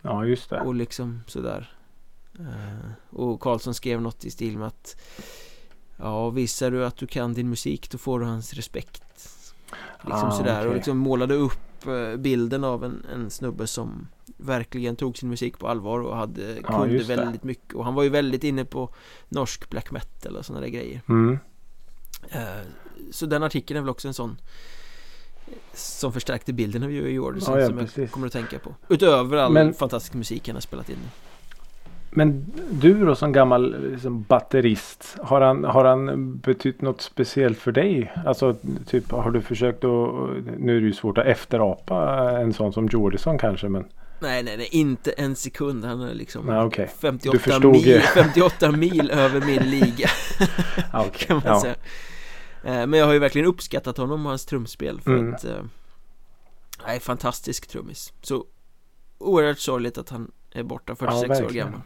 Ja 0.06 0.26
just 0.26 0.50
det. 0.50 0.60
och 0.62 0.76
liksom 0.76 1.22
sådär 1.28 1.70
Eh, 2.40 2.92
Och 3.10 3.40
Karlsson 3.40 3.74
skrev 3.74 4.02
något 4.02 4.26
i 4.26 4.32
stil 4.32 4.58
med 4.58 4.68
att 4.68 5.02
Ja, 5.98 6.30
visar 6.30 6.72
du 6.72 6.86
att 6.86 6.98
du 6.98 7.08
kan 7.08 7.34
din 7.34 7.50
musik 7.50 7.92
då 7.92 7.98
får 7.98 8.20
du 8.20 8.26
hans 8.26 8.54
respekt 8.54 9.04
Liksom 10.02 10.28
Ah, 10.28 10.32
sådär 10.32 10.60
och 10.60 10.66
okej. 10.66 10.76
liksom 10.76 10.98
målade 10.98 11.34
upp 11.36 11.88
eh, 11.88 12.16
bilden 12.18 12.64
av 12.64 12.84
en, 12.84 13.06
en 13.14 13.30
snubbe 13.30 13.68
som 13.68 14.08
Verkligen 14.38 14.96
tog 14.96 15.18
sin 15.18 15.30
musik 15.30 15.60
på 15.60 15.68
allvar 15.68 16.00
och 16.00 16.18
hade, 16.18 16.60
Ja, 16.64 16.80
kunde 16.80 17.04
väldigt 17.04 17.44
mycket 17.44 17.74
Och 17.74 17.86
han 17.86 17.94
var 17.94 18.04
ju 18.04 18.10
väldigt 18.10 18.44
inne 18.44 18.66
på 18.66 18.90
norsk 19.30 19.70
black 19.70 19.92
metal 19.92 20.36
och 20.36 20.46
sådana 20.46 20.62
där 20.62 20.70
grejer 20.72 21.02
Mm. 21.08 21.40
Eh, 22.30 22.62
Så 23.12 23.26
den 23.26 23.44
artikeln 23.44 23.78
är 23.78 23.82
väl 23.82 23.90
också 23.90 24.08
en 24.08 24.14
sån 24.14 24.38
Som 25.74 26.14
förstärkte 26.14 26.54
bilden 26.54 26.84
av 26.84 26.92
Joey 26.92 27.12
Jordison 27.12 27.54
Ja, 27.54 27.60
ja, 27.62 27.68
som 27.68 27.78
jag 27.78 27.86
precis. 27.88 28.12
kommer 28.12 28.28
att 28.28 28.34
tänka 28.34 28.60
på 28.60 28.76
Utöver 28.90 29.38
all 29.38 29.52
Men- 29.52 29.74
fantastisk 29.74 30.14
musik 30.14 30.48
han 30.48 30.56
har 30.56 30.62
spelat 30.62 30.90
in 30.90 30.98
Men 32.12 32.46
du 32.72 33.06
då 33.06 33.16
som 33.16 33.32
gammal 33.32 33.92
liksom, 33.92 34.22
batterist. 34.24 35.18
Har 35.22 35.42
han, 35.42 35.64
har 35.64 35.86
han 35.86 36.38
betytt 36.38 36.82
något 36.82 37.02
speciellt 37.02 37.58
för 37.60 37.72
dig? 37.72 38.12
Alltså 38.26 38.56
typ 38.88 39.12
har 39.12 39.32
du 39.32 39.42
försökt 39.42 39.84
att, 39.84 39.90
nu 40.58 40.78
är 40.78 40.82
det 40.82 40.88
ju 40.88 40.94
svårt 40.94 41.18
att 41.18 41.26
efterapa 41.26 42.30
en 42.40 42.54
sån 42.54 42.74
som 42.74 42.88
Jordison 42.88 43.38
kanske 43.38 43.70
men 43.70 43.86
Nej 44.20 44.44
nej 44.44 44.58
nej 44.58 44.68
inte 44.72 45.12
en 45.12 45.36
sekund 45.36 45.86
Han 45.86 46.02
är 46.02 46.14
liksom 46.14 46.46
Nej, 46.46 46.60
okej. 46.62 46.90
58, 47.00 47.32
Du 47.34 47.40
förstod 47.40 47.72
mil, 47.72 47.88
ju. 47.88 48.00
58 48.00 48.72
mil 48.72 49.12
över 49.12 49.42
min 49.46 49.70
liga 49.70 50.08
okej. 50.94 51.12
kan 51.28 51.36
man 51.38 51.46
ja. 51.46 51.62
säga 51.62 51.76
Men 52.64 52.94
jag 52.94 53.06
har 53.06 53.14
ju 53.14 53.20
verkligen 53.20 53.48
uppskattat 53.48 53.98
honom 53.98 54.26
och 54.26 54.30
hans 54.30 54.46
trumspel 54.46 55.02
för 55.02 55.12
Mm. 55.12 55.34
att 55.34 55.46
eh, 55.46 55.64
Nej, 56.88 57.00
fantastisk 57.00 57.68
trummis 57.68 58.14
Så 58.22 58.46
oerhört 59.18 59.60
sorgligt 59.60 59.98
att 59.98 60.10
han 60.10 60.32
är 60.52 60.64
borta 60.64 60.96
46 60.96 61.24
år 61.24 61.28
verkligen. 61.44 61.66
gammal 61.68 61.82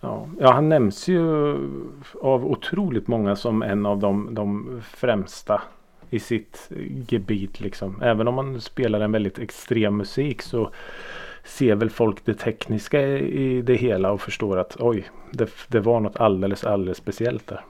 Ja. 0.00 0.28
ja, 0.40 0.52
han 0.52 0.68
nämns 0.68 1.08
ju 1.08 1.20
av 2.22 2.46
otroligt 2.46 3.08
många 3.08 3.36
som 3.36 3.62
en 3.62 3.86
av 3.86 3.98
de, 3.98 4.34
de 4.34 4.80
främsta 4.84 5.62
i 6.10 6.18
sitt 6.20 6.70
gebit 7.08 7.60
liksom. 7.60 8.02
Även 8.02 8.28
om 8.28 8.34
man 8.34 8.60
spelar 8.60 9.00
en 9.00 9.12
väldigt 9.12 9.38
extrem 9.38 9.96
musik 9.96 10.42
så 10.42 10.70
ser 11.44 11.74
väl 11.74 11.90
folk 11.90 12.24
det 12.24 12.34
tekniska 12.34 13.00
i 13.18 13.62
det 13.62 13.74
hela 13.74 14.12
och 14.12 14.20
förstår 14.20 14.56
att 14.58 14.76
oj, 14.80 15.10
det, 15.32 15.50
det 15.68 15.80
var 15.80 16.00
något 16.00 16.16
alldeles, 16.16 16.64
alldeles 16.64 16.98
speciellt 16.98 17.46
där. 17.46 17.64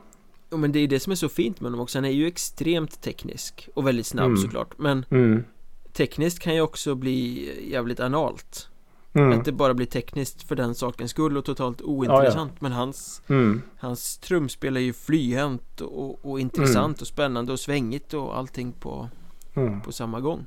Jo 0.50 0.56
men 0.58 0.72
det 0.72 0.78
är 0.78 0.88
det 0.88 1.00
som 1.00 1.10
är 1.10 1.16
så 1.16 1.28
fint 1.28 1.60
med 1.60 1.66
honom 1.66 1.80
också 1.80 1.98
Han 1.98 2.04
är 2.04 2.08
ju 2.10 2.26
extremt 2.26 3.00
teknisk 3.00 3.68
och 3.74 3.86
väldigt 3.86 4.06
snabb 4.06 4.26
Mm. 4.26 4.36
såklart 4.36 4.78
Men 4.78 5.04
Mm. 5.10 5.44
tekniskt 5.92 6.38
kan 6.38 6.54
ju 6.54 6.60
också 6.60 6.94
bli 6.94 7.50
jävligt 7.72 8.00
analt 8.00 8.66
Mm. 9.12 9.38
Att 9.38 9.44
det 9.44 9.52
bara 9.52 9.74
blir 9.74 9.86
tekniskt 9.86 10.42
för 10.42 10.56
den 10.56 10.74
sakens 10.74 11.10
skull 11.10 11.36
och 11.36 11.44
totalt 11.44 11.82
ointressant 11.82 12.60
Men 12.60 12.72
hans, 12.72 13.22
Mm. 13.28 13.62
hans 13.78 14.18
trumspel 14.18 14.76
är 14.76 14.80
ju 14.80 14.92
flyhänt 14.92 15.80
och, 15.80 16.24
och 16.24 16.40
intressant 16.40 16.86
Mm. 16.96 17.00
och 17.00 17.06
spännande 17.06 17.52
och 17.52 17.60
svängigt 17.60 18.14
och 18.14 18.38
allting 18.38 18.72
på, 18.72 19.08
Mm. 19.54 19.80
på 19.80 19.92
samma 19.92 20.20
gång 20.20 20.46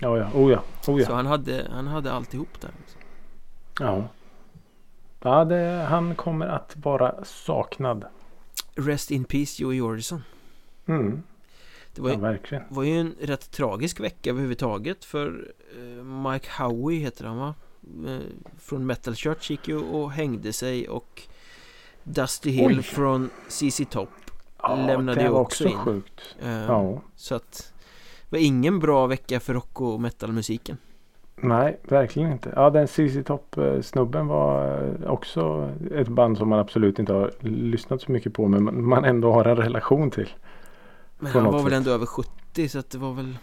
Ja, 0.00 0.18
ja. 0.18 0.30
Oh 0.34 0.52
ja. 0.52 0.58
Oh 0.92 1.04
Så 1.04 1.10
ja. 1.10 1.14
han 1.14 1.26
hade, 1.26 1.66
han 1.72 1.86
hade 1.86 2.12
alltihop 2.12 2.60
där 2.60 2.70
ja. 3.80 4.04
ja 5.22 5.44
det, 5.44 5.86
han 5.90 6.14
kommer 6.14 6.46
att 6.46 6.76
vara 6.76 7.24
saknad. 7.24 8.04
Rest 8.78 9.10
in 9.10 9.24
peace 9.24 9.62
Joey 9.62 9.76
Jordison 9.76 10.22
Mm. 10.86 11.22
Det 11.94 12.00
var 12.02 12.08
Ja, 12.10 12.14
ju, 12.14 12.20
verkligen. 12.20 12.64
var 12.68 12.82
ju 12.82 13.00
en 13.00 13.14
rätt 13.20 13.50
tragisk 13.50 14.00
vecka 14.00 14.30
överhuvudtaget 14.30 15.04
för 15.04 15.52
eh, 15.78 16.04
Mike 16.04 16.48
Howie 16.58 17.00
heter 17.00 17.24
han 17.24 17.36
va? 17.36 17.54
Eh, 18.06 18.18
Från 18.58 18.86
Metal 18.86 19.14
Church 19.14 19.50
gick 19.50 19.68
ju 19.68 19.78
och 19.78 20.12
hängde 20.12 20.52
sig 20.52 20.88
och 20.88 21.22
Dusty 22.02 22.50
Hill 22.50 22.76
Oj. 22.78 22.82
från 22.82 23.30
CC 23.48 23.80
Top 23.90 24.08
Ja, 24.62 24.86
lämnade 24.86 25.22
ju 25.22 25.28
också 25.28 25.40
också 25.64 25.68
in. 25.68 25.76
sjukt. 25.76 26.36
eh, 26.40 26.48
Ja. 26.50 27.02
Så 27.16 27.34
att 27.34 27.72
Det 28.30 28.36
var 28.36 28.38
ingen 28.44 28.78
bra 28.78 29.06
vecka 29.06 29.40
för 29.40 29.54
rock 29.54 29.80
och 29.80 30.00
metalmusiken 30.00 30.76
Nej, 31.40 31.78
verkligen 31.82 32.32
inte. 32.32 32.52
Ja, 32.56 32.70
den 32.70 32.88
CC 32.88 33.22
Top-snubben 33.26 34.26
var 34.26 34.78
eh, 35.04 35.10
också 35.10 35.70
ett 35.94 36.08
band 36.08 36.38
som 36.38 36.48
man 36.48 36.58
absolut 36.58 36.98
inte 36.98 37.12
har 37.12 37.30
lyssnat 37.40 38.00
så 38.02 38.12
mycket 38.12 38.32
på 38.34 38.48
men 38.48 38.84
man- 38.88 39.04
ändå 39.04 39.32
har 39.32 39.44
en 39.44 39.56
relation 39.56 40.10
till. 40.10 40.28
Men 41.18 41.32
han 41.32 41.44
var 41.44 41.52
väl 41.52 41.62
sätt. 41.64 41.72
ändå 41.72 41.90
över 41.90 42.06
70 42.06 42.68
så 42.68 42.78
att 42.78 42.90
det 42.90 42.98
var 42.98 43.12
väl 43.12 43.38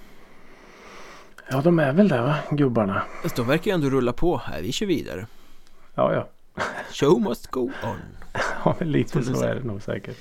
Ja, 1.52 1.62
de 1.62 1.80
är 1.80 1.94
väl 1.94 2.08
där 2.08 2.22
va, 2.22 2.36
gubbarna? 2.52 3.02
Fast 3.24 3.36
de 3.36 3.48
verkar 3.48 3.72
ju 3.72 3.76
ändå 3.76 3.90
rulla 3.90 4.14
på 4.14 4.38
här, 4.38 4.62
vi 4.62 4.72
kör 4.72 4.86
vidare 4.86 5.28
Ja, 5.96 6.14
ja. 6.14 6.28
Show 6.92 7.22
must 7.22 7.48
go 7.48 7.60
on 7.62 7.72
Ja, 8.66 8.76
men 8.80 8.92
lite 8.92 9.24
så 9.24 9.44
är 9.44 9.56
det 9.56 9.64
nog 9.64 9.82
säkert. 9.82 10.18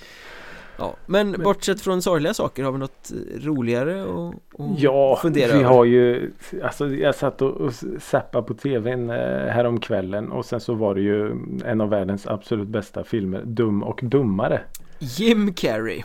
Ja, 0.79 0.97
men, 1.07 1.43
bortsett 1.43 1.81
från 1.81 2.03
sorgliga 2.03 2.35
saker 2.35 2.63
har 2.65 2.73
vi 2.73 2.79
något 2.79 3.11
eh, 3.13 3.41
roligare 3.47 4.03
att 4.03 4.35
att 4.61 4.79
Ja, 4.79 5.19
fundera 5.23 5.47
vi 5.47 5.53
över? 5.53 5.65
har 5.65 5.85
ju 5.85 6.33
Alltså 6.63 6.89
jag 6.89 7.15
satt 7.15 7.43
och, 7.43 7.51
och 7.51 7.73
zappade 8.01 8.47
på 8.47 8.55
tvn 8.55 9.11
eh, 9.11 9.17
häromkvällen 9.47 10.33
och 10.33 10.45
sen 10.47 10.61
så 10.61 10.75
var 10.75 10.95
det 10.95 11.01
ju 11.01 11.31
en 11.65 11.81
av 11.81 11.89
världens 11.89 12.27
absolut 12.27 12.69
bästa 12.69 13.05
filmer 13.05 13.43
Dum 13.45 13.83
och 13.83 14.01
Dummare. 14.03 14.61
Jim 14.99 15.55
Carrey 15.55 16.03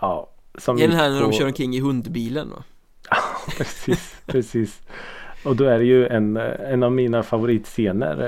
Ja, 0.00 0.30
som 0.58 0.76
är 0.78 0.88
den 0.88 0.96
här 0.96 1.10
när 1.10 1.20
de 1.20 1.30
på- 1.30 1.36
kör 1.36 1.46
omkring 1.46 1.74
i 1.74 1.80
hundbilen 1.80 2.50
va? 2.50 2.62
precis, 3.58 4.16
precis. 4.26 4.80
Och 5.46 5.56
då 5.56 5.64
är 5.64 5.78
det 5.78 5.84
ju 5.84 6.06
en, 6.06 6.36
en 6.36 6.82
av 6.82 6.92
mina 6.92 7.22
favoritscener 7.22 8.20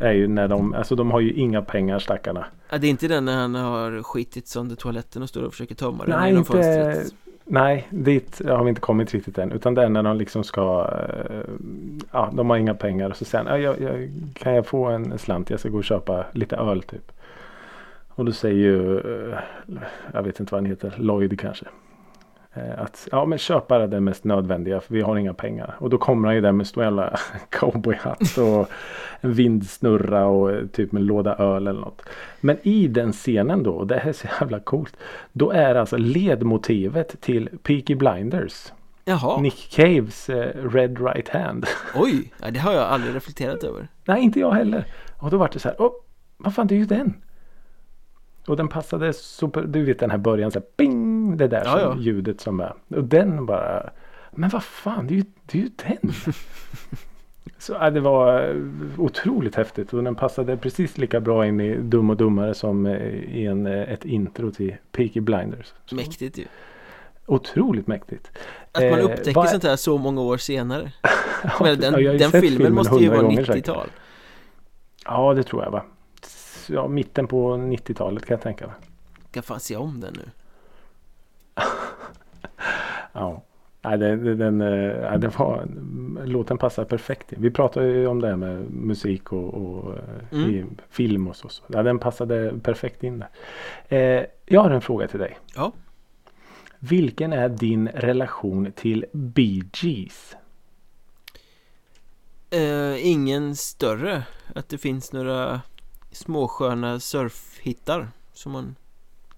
eh, 0.00 0.08
är 0.08 0.12
ju 0.12 0.28
när 0.28 0.48
de, 0.48 0.74
alltså 0.74 0.94
de 0.94 1.10
har 1.10 1.20
ju 1.20 1.32
inga 1.32 1.62
pengar 1.62 1.98
stackarna. 1.98 2.46
Ja, 2.70 2.78
det 2.78 2.86
är 2.86 2.90
inte 2.90 3.08
den 3.08 3.24
när 3.24 3.36
han 3.36 3.54
har 3.54 4.02
skitit 4.02 4.48
sönder 4.48 4.76
toaletten 4.76 5.22
och 5.22 5.28
står 5.28 5.42
och 5.42 5.52
försöker 5.52 5.74
tömma 5.74 6.04
den 6.04 6.18
Nej, 6.18 6.28
genom 6.28 6.38
inte, 6.38 6.52
fönstret 6.52 7.14
nej, 7.46 7.86
dit 7.90 8.40
har 8.48 8.64
vi 8.64 8.68
inte 8.68 8.80
kommit 8.80 9.14
riktigt 9.14 9.38
än. 9.38 9.52
Utan 9.52 9.74
det 9.74 9.82
är 9.82 9.88
när 9.88 10.02
de 10.02 10.16
liksom 10.16 10.44
ska, 10.44 10.90
eh, 11.30 11.40
ja 12.12 12.30
de 12.32 12.50
har 12.50 12.56
inga 12.56 12.74
pengar 12.74 13.10
och 13.10 13.16
så 13.16 13.24
sen, 13.24 13.46
ja, 13.46 13.58
jag, 13.58 13.80
jag, 13.80 14.10
kan 14.34 14.54
jag 14.54 14.66
få 14.66 14.84
en 14.84 15.18
slant? 15.18 15.50
Jag 15.50 15.60
ska 15.60 15.68
gå 15.68 15.78
och 15.78 15.84
köpa 15.84 16.24
lite 16.32 16.56
öl 16.56 16.82
typ. 16.82 17.12
Och 18.08 18.24
då 18.24 18.32
säger 18.32 18.56
ju, 18.56 18.98
eh, 18.98 19.38
jag 20.12 20.22
vet 20.22 20.40
inte 20.40 20.54
vad 20.54 20.62
han 20.62 20.70
heter, 20.70 20.94
Lloyd 20.96 21.40
kanske. 21.40 21.66
Eh, 22.56 22.82
Att 22.82 23.08
ja 23.12 23.24
men 23.26 23.38
köp 23.38 23.68
bara 23.68 23.86
det 23.86 24.00
mest 24.00 24.24
nödvändiga 24.24 24.80
för 24.80 24.94
vi 24.94 25.00
har 25.00 25.16
inga 25.16 25.34
pengar. 25.34 25.74
Och 25.78 25.90
då 25.90 25.98
kommer 25.98 26.28
han 26.28 26.34
ju 26.34 26.40
där 26.40 26.52
med 26.52 26.66
stor 26.66 26.84
jävla 26.84 27.18
cowboyhatt 27.50 28.38
och 28.38 28.68
en 29.20 29.32
vindsnurra 29.32 30.26
och 30.26 30.52
eh, 30.52 30.66
typ 30.66 30.92
med 30.92 31.00
en 31.00 31.06
låda 31.06 31.36
öl 31.36 31.66
eller 31.66 31.80
något. 31.80 32.02
Men 32.40 32.56
i 32.62 32.88
den 32.88 33.12
scenen 33.12 33.62
då, 33.62 33.72
och 33.72 33.86
det 33.86 33.98
här 33.98 34.08
är 34.08 34.12
så 34.12 34.26
jävla 34.40 34.60
coolt. 34.60 34.96
Då 35.32 35.50
är 35.50 35.74
alltså 35.74 35.96
ledmotivet 35.96 37.20
till 37.20 37.48
Peaky 37.62 37.94
Blinders. 37.94 38.72
Jaha, 39.04 39.40
Nick 39.40 39.70
Caves 39.70 40.28
eh, 40.28 40.68
Red 40.68 41.00
Right 41.00 41.28
Hand. 41.28 41.66
oj, 41.94 42.32
det 42.52 42.58
har 42.58 42.72
jag 42.72 42.82
aldrig 42.82 43.14
reflekterat 43.14 43.64
över 43.64 43.88
Nej 44.04 44.22
inte 44.22 44.40
jag 44.40 44.52
heller. 44.52 44.84
Och 45.18 45.30
då 45.30 45.36
var 45.36 45.50
det 45.52 45.58
så 45.58 45.68
här, 45.68 45.76
vad 46.36 46.54
fan 46.54 46.66
det 46.66 46.74
är 46.74 46.78
ju 46.78 46.84
den. 46.84 47.14
Och 48.46 48.56
den 48.56 48.68
passade 48.68 49.12
super, 49.12 49.62
du 49.62 49.84
vet 49.84 49.98
den 49.98 50.10
här 50.10 50.18
början 50.18 50.50
så 50.50 50.58
här, 50.58 50.66
bing, 50.76 51.15
det 51.36 51.48
där 51.48 51.62
Ja, 51.64 51.70
som 51.70 51.80
ja. 51.80 51.96
ljudet 51.98 52.40
som 52.40 52.60
är. 52.60 52.74
Och 52.88 53.04
den 53.04 53.46
bara, 53.46 53.90
men 54.30 54.50
vad 54.50 54.62
fan 54.64 55.06
det 55.06 55.14
är 55.14 55.16
ju, 55.16 55.24
det 55.46 55.58
är 55.58 55.62
ju 55.62 55.70
den. 55.76 56.12
så 57.58 57.72
ja, 57.72 57.90
det 57.90 58.00
var 58.00 58.48
eh, 58.50 58.56
otroligt 59.00 59.54
häftigt 59.54 59.92
och 59.94 60.04
den 60.04 60.14
passade 60.14 60.56
precis 60.56 60.98
lika 60.98 61.20
bra 61.20 61.46
in 61.46 61.60
i 61.60 61.76
Dum 61.76 62.10
och 62.10 62.16
Dummare 62.16 62.54
som 62.54 62.86
eh, 62.86 62.96
i 63.14 63.46
en, 63.46 63.66
eh, 63.66 63.92
ett 63.92 64.04
intro 64.04 64.50
till 64.50 64.76
Peaky 64.92 65.20
Blinders. 65.20 65.72
Så, 65.84 65.94
Mäktigt 65.94 66.38
ju 66.38 66.44
Otroligt 67.28 67.86
mäktigt. 67.86 68.30
Att 68.72 68.82
man 68.90 68.98
Eh, 69.00 69.04
upptäcker 69.04 69.34
vad- 69.34 69.48
sånt 69.48 69.62
här 69.64 69.76
så 69.76 69.98
många 69.98 70.20
år 70.20 70.36
senare 70.36 70.92
Men 71.60 71.80
den, 71.80 72.02
Ja, 72.04 72.12
den 72.12 72.30
sett 72.30 72.40
filmen 72.40 72.74
måste 72.74 72.96
ju 72.96 73.08
vara 73.08 73.22
gånger 73.22 73.44
säkert. 73.44 73.66
90-tal 73.68 73.88
Ja 75.04 75.34
det 75.34 75.42
tror 75.42 75.62
jag 75.64 75.70
va. 75.70 75.82
Ja, 76.68 76.88
mitten 76.88 77.26
på 77.26 77.52
90-talet 77.56 78.26
kan 78.26 78.34
jag 78.34 78.42
tänka 78.42 78.66
mig. 78.66 78.76
Ska 79.30 79.42
fan 79.42 79.60
se 79.60 79.76
om 79.76 80.00
den 80.00 80.14
nu 80.16 80.30
Ja. 83.12 83.42
Nej, 83.82 83.98
den, 83.98 84.38
den, 84.38 84.60
eh, 84.60 85.18
den 85.18 85.30
var, 85.36 85.68
låten 86.26 86.58
passar 86.58 86.84
perfekt. 86.84 87.26
Vi 87.36 87.50
pratade 87.50 87.86
ju 87.86 88.06
om 88.06 88.20
det 88.20 88.28
här 88.28 88.36
med 88.36 88.70
musik 88.70 89.32
och, 89.32 89.54
och 89.54 89.94
eh, 89.98 90.00
Mm. 90.32 90.76
film 90.90 91.28
och 91.28 91.36
så. 91.36 91.48
så. 91.48 91.62
Ja, 91.68 91.82
den 91.82 91.98
passade 91.98 92.52
perfekt 92.62 93.02
in 93.04 93.18
där. 93.18 93.28
Eh, 94.18 94.24
jag 94.46 94.60
har 94.60 94.70
en 94.70 94.80
fråga 94.80 95.08
till 95.08 95.20
dig. 95.20 95.38
Ja, 95.54 95.72
Vilken 96.78 97.32
är 97.32 97.48
din 97.48 97.88
relation 97.88 98.72
till 98.72 99.04
Bee 99.12 99.62
Gees? 99.74 100.36
eh, 102.50 103.06
ingen 103.06 103.56
större 103.56 104.22
Att 104.54 104.68
det 104.68 104.78
finns 104.78 105.12
några 105.12 105.60
småsköna 106.12 107.00
surfhittar 107.00 108.08
Som 108.32 108.52
man 108.52 108.76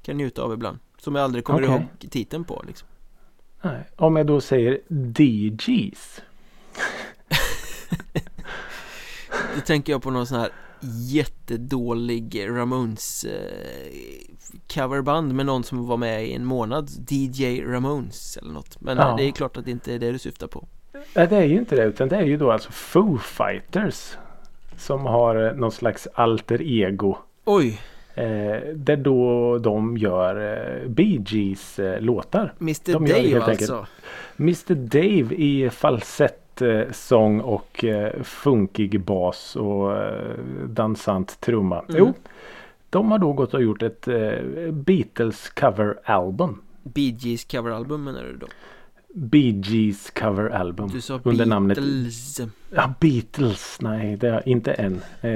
kan 0.02 0.16
njuta 0.16 0.42
av 0.42 0.52
ibland 0.52 0.78
Som 0.98 1.14
jag 1.14 1.24
aldrig 1.24 1.44
kommer 1.44 1.62
Okej. 1.62 1.70
ihåg 2.02 2.10
titeln 2.10 2.44
på 2.44 2.64
liksom 2.66 2.88
Nej. 3.62 3.88
Om 3.96 4.16
jag 4.16 4.26
då 4.26 4.40
säger 4.40 4.80
DGs. 4.88 6.20
Då 9.54 9.60
tänker 9.60 9.92
jag 9.92 10.02
på 10.02 10.10
någon 10.10 10.26
sån 10.26 10.40
här 10.40 10.50
jättedålig 11.10 12.44
Ramones 12.48 13.24
eh, 13.24 13.52
coverband 14.74 15.34
med 15.34 15.46
någon 15.46 15.64
som 15.64 15.86
var 15.86 15.96
med 15.96 16.26
i 16.26 16.32
en 16.32 16.44
månad 16.44 16.90
DJ 17.08 17.62
Ramones 17.62 18.36
eller 18.36 18.52
något 18.52 18.80
Men 18.80 18.96
Ja. 18.96 19.10
eh, 19.10 19.16
det 19.16 19.22
är 19.24 19.30
klart 19.32 19.56
att 19.56 19.64
det 19.64 19.70
inte 19.70 19.94
är 19.94 19.98
det 19.98 20.12
du 20.12 20.18
syftar 20.18 20.46
på 20.46 20.68
Nej 20.92 21.26
det 21.26 21.36
är 21.36 21.44
ju 21.44 21.58
inte 21.58 21.76
det 21.76 21.82
utan 21.84 22.08
det 22.08 22.16
är 22.16 22.22
ju 22.24 22.36
då 22.36 22.52
alltså 22.52 22.70
Foo 22.72 23.18
Fighters. 23.18 24.16
Som 24.76 25.06
har 25.06 25.46
eh, 25.50 25.52
någon 25.56 25.72
slags 25.72 26.08
alter 26.14 26.62
ego. 26.62 27.16
Oj, 27.44 27.80
Eh, 28.18 28.74
där 28.74 28.96
då 28.96 29.58
de 29.58 29.96
gör 29.96 30.56
eh, 30.82 30.88
Bee 30.88 31.22
Gees 31.26 31.78
eh, 31.78 32.00
låtar. 32.00 32.54
Mr 32.60 32.92
De 32.92 33.06
Dave 33.06 33.40
alltså. 33.44 33.86
Mr 34.38 34.74
Dave 34.74 35.34
i 35.34 35.70
falsett 35.70 36.62
eh, 36.62 36.80
sång 36.92 37.40
och 37.40 37.84
eh, 37.84 38.22
funkig 38.22 39.00
bas 39.00 39.56
och 39.56 39.96
eh, 39.96 40.38
dansant 40.68 41.40
trumma. 41.40 41.78
Mm. 41.88 41.94
Jo, 41.98 42.14
de 42.90 43.10
har 43.10 43.18
då 43.18 43.32
gått 43.32 43.54
och 43.54 43.62
gjort 43.62 43.82
ett 43.82 44.08
eh, 44.08 44.32
Beatles 44.72 45.48
cover-album. 45.50 46.62
Bee 46.82 47.16
Gees 47.18 47.44
coveralbum 47.44 48.04
menar 48.04 48.24
du 48.24 48.36
då? 48.36 48.46
Bee 49.14 49.62
Gees 49.64 50.10
cover-album. 50.10 50.88
Du 50.92 51.00
sa 51.00 51.20
Under 51.22 51.46
namnet 51.46 51.78
Beatles. 51.78 52.40
Ja, 52.74 52.94
Beatles. 53.00 53.78
Nej, 53.80 54.16
det 54.16 54.28
är 54.28 54.48
inte 54.48 54.72
än. 54.72 54.94
Eh, 55.20 55.30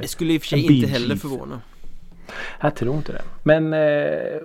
Det 0.00 0.08
skulle 0.08 0.32
i 0.32 0.38
och 0.38 0.42
för 0.42 0.48
sig 0.48 0.72
inte 0.76 0.88
heller 0.88 1.16
förvåna. 1.16 1.60
Jag 2.60 2.74
tror 2.74 2.96
inte 2.96 3.12
det. 3.12 3.22
Men 3.42 3.72
eh, 3.72 4.40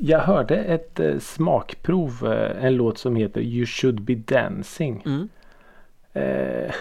jag 0.00 0.18
hörde 0.18 0.56
ett 0.56 1.00
eh, 1.00 1.18
smakprov. 1.18 2.32
Eh, 2.32 2.64
en 2.64 2.76
låt 2.76 2.98
som 2.98 3.16
heter 3.16 3.40
You 3.40 3.66
should 3.66 4.02
be 4.02 4.14
dancing. 4.14 5.02
Mm. 5.06 5.28
Eh, 6.12 6.72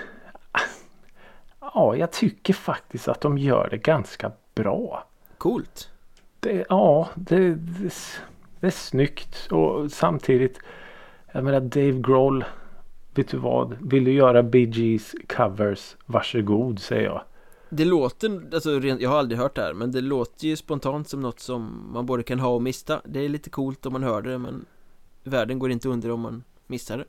ja, 1.60 1.96
jag 1.96 2.12
tycker 2.12 2.54
faktiskt 2.54 3.08
att 3.08 3.22
de 3.22 3.38
gör 3.38 3.68
det 3.72 3.78
ganska 3.78 4.32
bra. 4.56 5.08
Coolt. 5.38 5.90
Det, 6.40 6.66
ja, 6.70 7.10
det, 7.16 7.56
det, 7.56 7.94
det 8.60 8.68
är 8.68 8.72
snyggt 8.72 9.48
och 9.52 9.92
samtidigt. 9.92 10.60
Jag 11.32 11.44
menar 11.44 11.60
Dave 11.60 12.02
Grohl. 12.02 12.46
Vet 13.16 13.28
du 13.28 13.38
vad? 13.38 13.78
Vill 13.82 14.04
du 14.04 14.12
göra 14.12 14.44
Bee 14.44 14.70
Gees 14.70 15.16
covers? 15.28 15.96
Varsågod 16.06 16.80
säger 16.80 17.04
jag. 17.04 17.22
Det 17.70 17.86
låter, 17.86 18.42
alltså 18.54 18.80
rent, 18.80 19.02
jag 19.02 19.10
har 19.10 19.18
aldrig 19.18 19.40
hört 19.40 19.56
det 19.56 19.62
här 19.62 19.74
men 19.74 19.92
det 19.92 20.02
låter 20.02 20.48
ju 20.48 20.56
spontant 20.56 21.10
som 21.10 21.22
något 21.22 21.40
som 21.40 21.90
man 21.94 22.06
både 22.06 22.24
kan 22.24 22.40
ha 22.40 22.50
och 22.50 22.62
mista 22.62 23.02
Det 23.06 23.26
är 23.26 23.30
lite 23.30 23.50
coolt 23.50 23.86
om 23.86 23.94
man 23.94 24.04
hör 24.04 24.22
det 24.22 24.38
men 24.38 24.66
Världen 25.24 25.60
går 25.60 25.72
inte 25.72 25.90
under 25.90 26.12
om 26.12 26.22
man 26.22 26.44
missar 26.68 26.98
det 26.98 27.06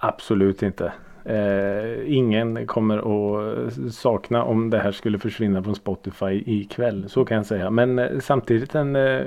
Absolut 0.00 0.62
inte. 0.62 0.92
Eh, 1.24 2.14
ingen 2.16 2.66
kommer 2.66 2.98
att 2.98 3.94
sakna 3.94 4.44
om 4.44 4.70
det 4.70 4.78
här 4.78 4.92
skulle 4.92 5.18
försvinna 5.18 5.62
från 5.62 5.74
Spotify 5.74 6.42
ikväll. 6.46 7.08
Så 7.08 7.24
kan 7.24 7.36
jag 7.36 7.46
säga. 7.46 7.70
Men 7.70 7.98
eh, 7.98 8.18
samtidigt 8.20 8.74
en, 8.74 8.96
eh, 8.96 9.26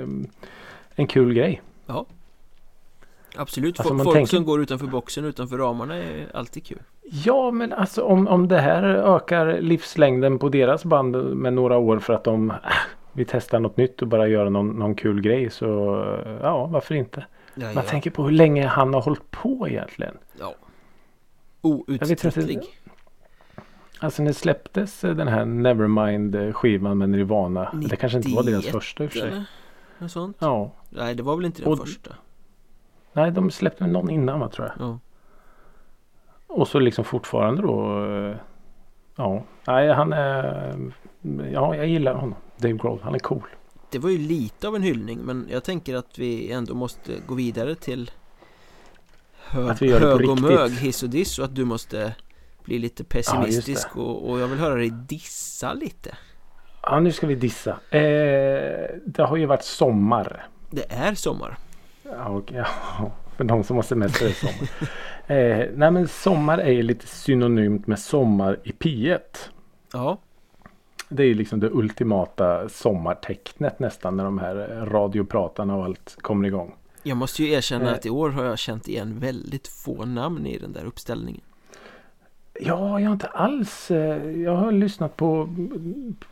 en 0.94 1.06
kul 1.06 1.34
grej. 1.34 1.62
Ja 1.86 2.06
Absolut, 3.36 3.80
Alltså, 3.80 3.96
folk 3.98 4.12
tänker- 4.12 4.36
som 4.36 4.44
går 4.44 4.60
utanför 4.62 4.86
boxen, 4.86 5.24
utanför 5.24 5.58
ramarna 5.58 5.96
är 5.96 6.36
alltid 6.36 6.66
kul 6.66 6.78
Ja 7.24 7.50
men 7.50 7.72
alltså 7.72 8.02
om, 8.02 8.28
om 8.28 8.48
det 8.48 8.58
här 8.60 8.82
ökar 8.84 9.60
livslängden 9.60 10.38
på 10.38 10.48
deras 10.48 10.84
band 10.84 11.16
med 11.36 11.52
några 11.52 11.78
år 11.78 11.98
för 11.98 12.12
att 12.12 12.24
de 12.24 12.50
äh, 12.50 12.56
vi 13.12 13.24
testar 13.24 13.60
något 13.60 13.76
nytt 13.76 14.02
och 14.02 14.08
bara 14.08 14.28
gör 14.28 14.50
någon, 14.50 14.68
någon 14.68 14.94
kul 14.94 15.20
grej 15.20 15.50
så 15.50 15.66
ja 16.42 16.66
varför 16.66 16.94
inte. 16.94 17.26
ja, 17.54 17.64
Man 17.66 17.72
ja. 17.74 17.82
tänker 17.82 18.10
på 18.10 18.24
hur 18.24 18.30
länge 18.32 18.66
han 18.66 18.94
har 18.94 19.00
hållit 19.00 19.30
på 19.30 19.68
egentligen. 19.68 20.14
ja. 20.40 20.54
Outtröttlig 21.60 22.60
Alltså 23.98 24.22
när 24.22 24.32
släpptes 24.32 25.00
den 25.00 25.28
här 25.28 25.44
Nevermind 25.44 26.54
skivan 26.56 26.98
med 26.98 27.08
Nirvana. 27.10 27.70
Det 27.88 27.96
kanske 27.96 28.18
inte 28.18 28.30
var 28.30 28.42
deras 28.42 28.56
91 28.64 28.72
första 28.72 29.04
i 29.04 29.06
och 29.06 29.12
för 29.12 29.18
sig. 29.18 29.28
eller? 29.28 29.44
Något 29.98 30.10
sånt? 30.10 30.36
Ja. 30.40 30.72
Nej 30.90 31.14
det 31.14 31.22
var 31.22 31.36
väl 31.36 31.44
inte 31.44 31.62
den 31.62 31.72
Och- 31.72 31.78
första 31.78 32.10
Nej 33.12 33.30
de 33.30 33.50
släppte 33.50 33.86
någon 33.86 34.10
innan 34.10 34.40
va 34.40 34.48
tror 34.48 34.66
jag. 34.78 34.86
ja. 34.88 34.98
Och 36.46 36.68
så 36.68 36.78
liksom 36.78 37.04
fortfarande 37.04 37.62
då. 37.62 38.04
eh, 38.06 38.36
Ja. 39.16 39.42
Nej 39.66 39.92
han 39.92 40.12
är. 40.12 40.74
Ja 41.52 41.76
jag 41.76 41.86
gillar 41.86 42.14
honom. 42.14 42.34
Dave 42.56 42.74
Grohl. 42.74 43.00
Han 43.02 43.14
är 43.14 43.18
cool. 43.18 43.42
Det 43.90 43.98
var 43.98 44.10
ju 44.10 44.18
lite 44.18 44.68
av 44.68 44.76
en 44.76 44.82
hyllning 44.82 45.18
men 45.18 45.46
jag 45.50 45.64
tänker 45.64 45.94
att 45.96 46.18
vi 46.18 46.52
ändå 46.52 46.74
måste 46.74 47.12
gå 47.26 47.34
vidare 47.34 47.74
till 47.74 48.10
hög, 49.46 49.68
Att 49.70 49.82
vi 49.82 49.88
gör 49.90 50.00
hög 50.00 50.12
och 50.14 50.20
riktigt. 50.20 50.40
mög, 50.42 50.70
hiss 50.70 51.02
och 51.02 51.08
diss 51.10 51.38
och 51.38 51.44
att 51.44 51.54
du 51.54 51.64
måste 51.64 52.14
bli 52.64 52.78
lite 52.78 53.04
pessimistisk 53.04 53.96
och, 53.96 54.30
och 54.30 54.40
jag 54.40 54.46
vill 54.48 54.58
höra 54.58 54.74
dig 54.74 54.90
dissa 54.90 55.72
lite. 55.72 56.16
Ja 56.82 57.00
nu 57.00 57.12
ska 57.12 57.26
vi 57.26 57.34
dissa. 57.34 57.70
Eh, 57.90 58.88
det 59.06 59.22
har 59.28 59.36
ju 59.36 59.46
varit 59.46 59.64
sommar. 59.64 60.46
Det 60.70 60.92
är 60.92 61.14
sommar. 61.14 61.58
Ja, 62.18 62.42
ja, 62.52 62.66
för 63.36 63.44
de 63.44 63.64
som 63.64 63.76
har 63.76 63.82
semester 63.82 64.26
det 64.28 64.34
sommar. 64.34 64.68
eh, 65.26 65.66
nej 65.74 65.90
men 65.90 66.08
sommar 66.08 66.58
är 66.58 66.70
ju 66.70 66.82
lite 66.82 67.06
synonymt 67.06 67.86
med 67.86 67.98
sommar 67.98 68.58
i 68.64 68.70
P1. 68.72 69.18
Ja, 69.92 70.18
Det 71.08 71.22
är 71.22 71.26
ju 71.26 71.34
liksom 71.34 71.60
det 71.60 71.70
ultimata 71.70 72.68
sommartecknet 72.68 73.78
nästan 73.78 74.16
när 74.16 74.24
de 74.24 74.38
här 74.38 74.54
radiopratarna 74.90 75.76
och 75.76 75.84
allt 75.84 76.16
kommer 76.20 76.48
igång. 76.48 76.74
jag 77.02 77.16
måste 77.16 77.42
ju 77.44 77.52
erkänna 77.52 77.84
Eh. 77.90 77.92
att 77.92 78.06
i 78.06 78.10
år 78.10 78.30
har 78.30 78.44
jag 78.44 78.58
känt 78.58 78.88
igen 78.88 79.18
väldigt 79.18 79.68
få 79.68 80.04
namn 80.04 80.46
i 80.46 80.58
den 80.58 80.72
där 80.72 80.84
uppställningen. 80.84 81.40
Ja, 82.60 83.00
jag 83.00 83.06
har 83.08 83.12
inte 83.12 83.26
alls. 83.26 83.90
eh, 83.90 84.30
Jag 84.40 84.56
har 84.56 84.72
lyssnat 84.72 85.16
på 85.16 85.48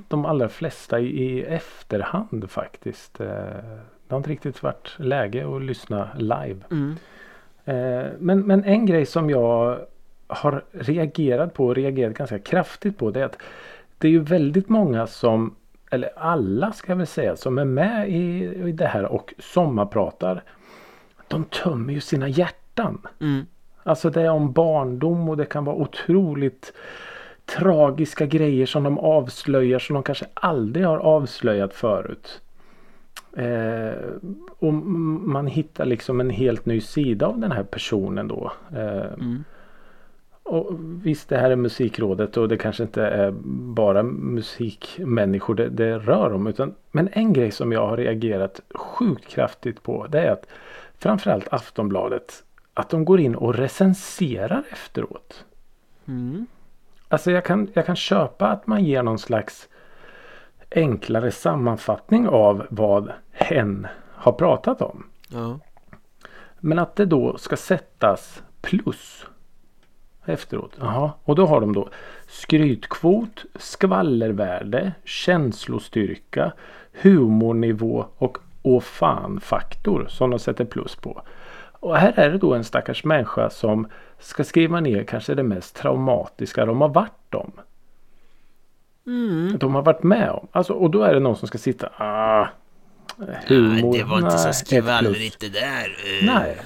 de 0.08 0.24
allra 0.26 0.48
flesta 0.48 1.00
i, 1.00 1.06
i 1.06 1.42
efterhand 1.44 2.50
faktiskt. 2.50 3.20
Det 4.11 4.14
har 4.14 4.18
inte 4.18 4.30
riktigt 4.30 4.62
varit 4.62 4.94
läge 4.96 5.56
att 5.56 5.62
lyssna 5.62 6.08
live. 6.16 6.56
Mm. 6.70 6.96
Eh, 7.64 8.11
Men, 8.18 8.40
men 8.40 8.64
en 8.64 8.86
grej 8.86 9.06
som 9.06 9.30
jag 9.30 9.78
har 10.26 10.64
reagerat 10.72 11.54
på 11.54 11.66
och 11.66 11.74
reagerat 11.74 12.14
ganska 12.14 12.38
kraftigt 12.38 12.98
på 12.98 13.11
det 13.11 13.20
är 13.20 13.24
att 13.24 13.38
det 13.98 14.08
är 14.08 14.12
ju 14.12 14.20
väldigt 14.20 14.68
många 14.68 15.06
som, 15.06 15.54
eller 15.90 16.11
alla 16.16 16.72
ska 16.72 16.92
jag 16.92 16.96
väl 16.96 17.06
säga, 17.06 17.36
som 17.36 17.58
är 17.58 17.64
med 17.64 18.11
i, 18.11 18.44
i 18.68 18.72
det 18.72 18.86
här 18.86 19.04
och 19.04 19.34
sommarpratar. 19.38 20.42
De 21.28 21.44
tömmer 21.44 21.92
ju 21.92 22.00
sina 22.00 22.28
hjärtan. 22.28 23.06
Mm. 23.20 23.46
Alltså 23.82 24.11
det 24.11 24.22
är 24.22 24.30
om 24.30 24.52
barndom 24.52 25.28
och 25.28 25.36
det 25.36 25.44
kan 25.44 25.64
vara 25.64 25.76
otroligt 25.76 26.72
tragiska 27.44 28.26
grejer 28.26 28.66
som 28.66 28.84
de 28.84 28.98
avslöjar 28.98 29.78
som 29.78 29.94
de 29.94 30.02
kanske 30.02 30.26
aldrig 30.34 30.86
har 30.86 30.98
avslöjat 30.98 31.74
förut. 31.74 32.40
Eh, 33.36 33.92
och 34.58 34.74
man 34.74 35.46
hittar 35.46 35.84
liksom 35.84 36.20
en 36.20 36.30
helt 36.30 36.66
ny 36.66 36.80
sida 36.80 37.26
av 37.26 37.38
den 37.38 37.52
här 37.52 37.62
personen 37.62 38.28
då. 38.28 38.52
Eh, 38.76 39.12
Mm. 39.12 39.44
och 40.42 40.70
visst 41.04 41.28
det 41.28 41.36
här 41.36 41.50
är 41.50 41.56
musikrådet 41.56 42.36
och 42.36 42.48
det 42.48 42.56
kanske 42.56 42.82
inte 42.82 43.02
är 43.06 43.30
bara 43.74 44.02
musikmänniskor 44.02 45.54
det, 45.54 45.68
det 45.68 45.98
rör 45.98 46.32
om. 46.32 46.46
Utan, 46.46 46.74
men 46.90 47.08
en 47.12 47.32
grej 47.32 47.50
som 47.50 47.72
jag 47.72 47.86
har 47.86 47.96
reagerat 47.96 48.60
sjukt 48.74 49.26
kraftigt 49.26 49.82
på 49.82 50.06
det 50.06 50.20
är 50.20 50.30
att 50.30 50.46
framförallt 50.98 51.48
Aftonbladet 51.50 52.44
att 52.74 52.90
de 52.90 53.04
går 53.04 53.20
in 53.20 53.34
och 53.34 53.54
recenserar 53.54 54.62
efteråt. 54.72 55.44
Mm. 56.08 56.46
Alltså 57.08 57.30
jag 57.30 57.44
kan, 57.44 57.68
jag 57.72 57.86
kan 57.86 57.96
köpa 57.96 58.48
att 58.48 58.66
man 58.66 58.84
ger 58.84 59.02
någon 59.02 59.18
slags 59.18 59.68
enklare 60.70 61.30
sammanfattning 61.30 62.28
av 62.28 62.66
vad 62.70 63.12
hen 63.30 63.86
har 64.14 64.32
pratat 64.32 64.82
om. 64.82 65.06
Ja. 65.28 65.58
Men 66.60 66.78
att 66.78 66.96
det 66.96 67.06
då 67.06 67.36
ska 67.38 67.56
sättas 67.56 68.42
plus 68.60 69.26
efteråt. 70.24 70.76
Jaha. 70.80 71.12
Och 71.24 71.34
då 71.34 71.46
har 71.46 71.60
de 71.60 71.72
då 71.72 71.88
skrytkvot, 72.28 73.44
skvallervärde, 73.54 74.92
känslostyrka, 75.04 76.52
humornivå 77.02 78.04
och 78.16 78.38
åh 78.62 78.80
fan-faktor 78.80 80.06
som 80.08 80.30
de 80.30 80.38
sätter 80.38 80.64
plus 80.64 80.96
på. 80.96 81.22
Och 81.80 81.96
här 81.96 82.12
är 82.16 82.30
det 82.30 82.38
då 82.38 82.54
en 82.54 82.64
stackars 82.64 83.04
människa 83.04 83.50
som 83.50 83.86
ska 84.18 84.44
skriva 84.44 84.80
ner 84.80 85.04
kanske 85.04 85.34
det 85.34 85.42
mest 85.42 85.76
traumatiska 85.76 86.66
de 86.66 86.80
har 86.80 86.88
varit 86.88 87.34
om. 87.34 87.52
Mm. 89.11 89.58
De 89.58 89.74
har 89.74 89.82
varit 89.82 90.02
med 90.02 90.30
om. 90.30 90.48
Alltså, 90.52 90.72
och 90.72 90.90
då 90.90 91.02
är 91.02 91.14
det 91.14 91.20
någon 91.20 91.36
som 91.36 91.48
ska 91.48 91.58
sitta. 91.58 91.88
Ah, 91.96 92.48
humor. 93.46 93.90
Nej, 93.90 93.98
det 93.98 94.04
var 94.04 94.16
inte 94.16 94.28
nej, 94.28 94.38
så 94.38 94.52
skvallrigt 94.52 95.40
det 95.40 95.48
där. 95.48 95.96
Eh. 96.20 96.26
Nej. 96.26 96.56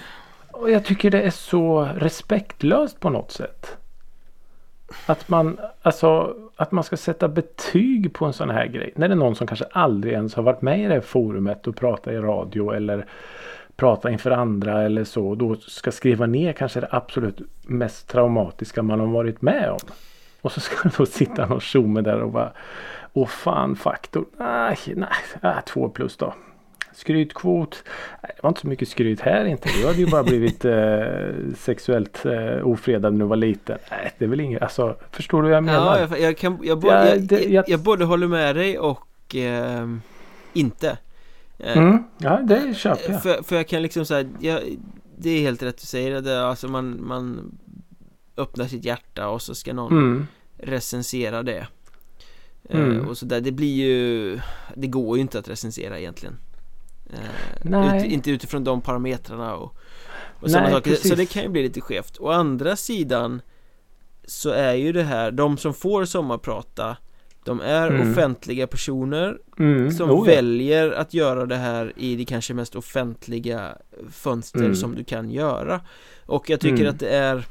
Och 0.51 0.71
jag 0.71 0.85
tycker 0.85 1.11
det 1.11 1.23
är 1.23 1.31
så 1.31 1.89
respektlöst 1.97 3.01
på 3.01 3.11
något 3.11 3.33
sätt. 3.33 3.77
Att 5.07 5.29
man, 5.29 5.59
alltså, 5.83 6.37
att 6.57 6.73
man 6.73 6.85
ska 6.85 6.97
sätta 6.97 7.29
betyg 7.29 8.13
på 8.13 8.25
en 8.25 8.33
sån 8.33 8.51
här 8.51 8.67
grej. 8.67 8.93
När 8.97 9.09
det 9.09 9.15
är 9.15 9.17
någon 9.17 9.37
som 9.37 9.47
kanske 9.47 9.65
aldrig 9.73 10.13
ens 10.13 10.35
har 10.35 10.43
varit 10.43 10.63
med 10.63 10.81
i 10.81 10.83
det 10.83 10.95
här 10.95 11.01
forumet 11.01 11.67
och 11.67 11.77
pratat 11.77 12.13
i 12.13 12.17
radio 12.17 12.73
eller 12.73 13.07
prata 13.77 14.11
inför 14.11 14.31
andra 14.31 14.83
eller 14.83 15.05
så. 15.05 15.29
Och 15.29 15.39
då 15.39 15.57
ska 15.57 15.93
skriva 15.93 16.27
ner 16.27 16.53
kanske 16.53 16.81
det 16.81 16.89
absolut 16.91 17.41
mest 17.63 18.09
traumatiska 18.09 18.83
man 18.83 19.01
har 19.01 19.07
varit 19.07 19.43
med 19.43 19.71
om. 19.71 19.79
Och 20.45 20.53
så 20.53 20.61
ska 20.61 20.75
det 20.89 20.95
då 20.99 21.07
sitta 21.07 21.47
någon 21.47 21.61
tjomme 21.61 22.01
där 22.01 22.21
och 22.23 22.31
bara 22.33 22.53
Åh 23.13 23.27
fan 23.27 23.77
faktor. 23.77 24.25
Nej, 24.39 24.79
nej, 24.87 25.09
äh, 25.43 25.61
två 25.67 25.89
plus 25.89 26.17
då. 26.17 26.35
Skrytkvot. 26.93 27.85
Nej, 28.23 28.33
det 28.37 28.43
var 28.43 28.51
inte 28.51 28.61
så 28.61 28.67
mycket 28.67 28.89
skryt 28.89 29.21
här 29.21 29.45
inte. 29.45 29.69
Du 29.81 29.87
hade 29.87 29.99
ju 29.99 30.07
bara 30.07 30.23
blivit 30.23 30.65
eh, 30.65 30.75
sexuellt 31.57 32.27
eh, 32.27 32.67
ofredad 32.67 33.13
när 33.15 33.21
du 33.21 33.27
var 33.29 33.37
liten. 33.37 33.79
Nej, 33.91 34.13
det 34.19 34.25
är 34.25 34.29
väl 34.29 34.41
inget. 34.41 34.63
Alltså, 34.63 34.97
förstår 35.11 35.43
du 35.43 35.49
vad 35.49 35.57
jag 35.57 35.65
menar? 35.65 35.99
Ja, 35.99 36.07
jag, 36.11 36.21
jag, 36.21 36.37
kan, 36.37 36.59
jag, 36.63 36.79
bo, 36.79 36.89
Ja, 36.89 37.05
det- 37.19 37.35
jag, 37.41 37.51
jag- 37.51 37.69
jag 37.69 37.81
både 37.81 38.05
håller 38.05 38.27
med 38.29 38.57
dig 38.57 38.79
och 38.79 39.07
ehm, 39.35 40.03
inte 40.53 40.99
Eh, 41.59 41.79
Mm. 41.79 42.05
Ja, 42.19 42.41
det 42.43 42.75
köper 42.77 43.13
jag. 43.13 43.23
för, 43.23 43.43
för 43.43 43.57
jag 43.57 43.69
kan 43.69 43.83
liksom 43.83 44.05
säga, 44.05 44.29
det 45.17 45.31
är 45.31 45.41
helt 45.41 45.63
rätt 45.63 45.79
du 45.81 45.87
säger 45.87 46.21
det, 46.21 46.47
alltså 46.47 46.69
man, 46.69 47.07
man 47.07 47.53
öppnar 48.37 48.67
sitt 48.67 48.85
hjärta 48.85 49.29
och 49.29 49.43
så 49.43 49.55
ska 49.55 49.73
någon 49.73 49.93
Mm. 49.93 50.27
recensera 50.59 51.43
det 51.43 51.67
Eh, 52.71 52.81
Mm. 52.81 53.09
Och 53.09 53.19
sådär, 53.19 53.41
det 53.41 53.53
blir 53.53 53.75
ju 53.75 54.41
Det 54.75 54.87
går 54.87 55.17
ju 55.17 55.21
inte 55.21 55.39
att 55.39 55.49
recensera 55.49 55.99
egentligen 55.99 56.37
Eh, 57.13 57.19
Nej. 57.63 58.07
Ut, 58.07 58.13
Inte 58.13 58.31
utifrån 58.31 58.65
de 58.65 58.81
parametrarna 58.81 59.55
och, 59.55 59.77
och 60.41 60.51
sådana 60.51 60.71
saker, 60.71 60.91
så 60.91 60.97
precis. 61.03 61.17
det 61.17 61.27
kan 61.27 61.43
ju 61.43 61.49
bli 61.49 61.63
lite 61.63 61.81
skevt 61.81 62.17
Å 62.21 62.29
andra 62.31 62.77
sidan 62.77 63.43
Så 64.27 64.51
är 64.51 64.75
ju 64.75 64.93
det 64.93 65.03
här, 65.03 65.31
de 65.31 65.57
som 65.59 65.75
får 65.75 66.05
sommarprata 66.05 66.97
De 67.45 67.61
är 67.61 67.91
Mm. 67.91 68.11
offentliga 68.13 68.67
personer 68.67 69.39
Mm. 69.59 69.91
som 69.91 70.11
Oh, 70.11 70.29
ja. 70.29 70.35
väljer 70.35 70.91
att 70.93 71.15
göra 71.15 71.47
det 71.47 71.57
här 71.57 71.93
i 71.97 72.17
det 72.17 72.25
kanske 72.25 72.55
mest 72.55 72.75
offentliga 72.77 73.79
fönster 74.11 74.59
Mm. 74.61 74.75
som 74.75 74.95
du 74.95 75.05
kan 75.05 75.31
göra 75.31 75.81
Och 76.27 76.51
jag 76.51 76.61
tycker 76.61 76.81
Mm. 76.81 76.89
att 76.95 77.01
det 77.01 77.09
är 77.17 77.45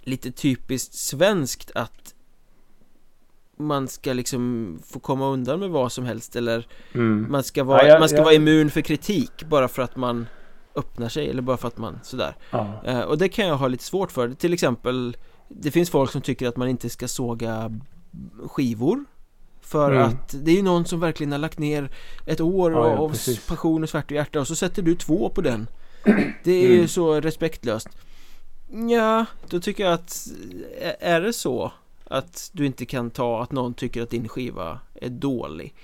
lite 0.00 0.30
typiskt 0.30 0.94
svenskt 0.94 1.70
att 1.74 2.14
man 3.56 3.88
ska 3.88 4.12
liksom 4.12 4.78
få 4.86 5.00
komma 5.00 5.26
undan 5.28 5.60
med 5.60 5.70
vad 5.70 5.92
som 5.92 6.04
helst 6.04 6.36
eller 6.36 6.66
Mm. 6.94 7.26
man 7.30 7.42
ska 7.42 7.64
vara, 7.64 7.82
Ja, 7.82 7.88
jag- 7.88 8.00
man 8.00 8.08
ska 8.08 8.18
jag- 8.18 8.24
vara 8.24 8.34
immun 8.34 8.70
för 8.70 8.80
kritik 8.80 9.44
bara 9.48 9.68
för 9.68 9.82
att 9.82 9.96
man 9.96 10.26
öppnar 10.74 11.08
sig 11.08 11.30
eller 11.30 11.42
bara 11.42 11.56
för 11.56 11.68
att 11.68 11.78
man 11.78 11.98
sådär 12.02 12.36
Ja. 12.50 12.82
Eh, 12.84 13.00
Och 13.00 13.18
det 13.18 13.28
kan 13.28 13.46
jag 13.46 13.56
ha 13.56 13.68
lite 13.68 13.84
svårt 13.84 14.12
för, 14.12 14.34
till 14.34 14.52
exempel 14.52 15.16
Det 15.48 15.70
finns 15.70 15.90
folk 15.90 16.10
som 16.10 16.20
tycker 16.20 16.48
att 16.48 16.56
man 16.56 16.68
inte 16.68 16.88
ska 16.90 17.08
såga 17.08 17.72
skivor 18.48 19.04
För 19.60 19.90
Mm. 19.92 20.02
att 20.08 20.34
det 20.44 20.50
är 20.50 20.56
ju 20.56 20.62
någon 20.62 20.84
som 20.84 21.00
verkligen 21.00 21.32
har 21.32 21.38
lagt 21.38 21.58
ner 21.58 21.90
ett 22.26 22.40
år 22.40 22.72
Ja, 22.72 22.88
ja, 22.90 22.96
av 22.98 23.08
precis. 23.08 23.46
passion 23.46 23.82
och 23.82 23.88
svärta 23.88 24.06
och 24.06 24.12
hjärta 24.16 24.40
och 24.40 24.46
så 24.48 24.56
sätter 24.56 24.82
du 24.82 24.94
två 24.94 25.28
på 25.28 25.40
den 25.40 25.66
Det 26.44 26.52
är 26.52 26.68
ju 26.68 26.74
Mm. 26.76 26.88
så 26.88 27.20
respektlöst 27.20 27.88
Ja, 28.90 29.26
då 29.48 29.60
tycker 29.60 29.84
jag 29.84 29.92
att 29.92 30.28
Är 31.00 31.20
det 31.20 31.32
så 31.32 31.72
att 32.04 32.50
du 32.52 32.66
inte 32.66 32.86
kan 32.86 33.10
ta 33.10 33.42
att 33.42 33.52
någon 33.52 33.74
tycker 33.74 34.02
att 34.02 34.10
din 34.10 34.28
skiva 34.28 34.80
är 34.94 35.08
dålig 35.08 35.74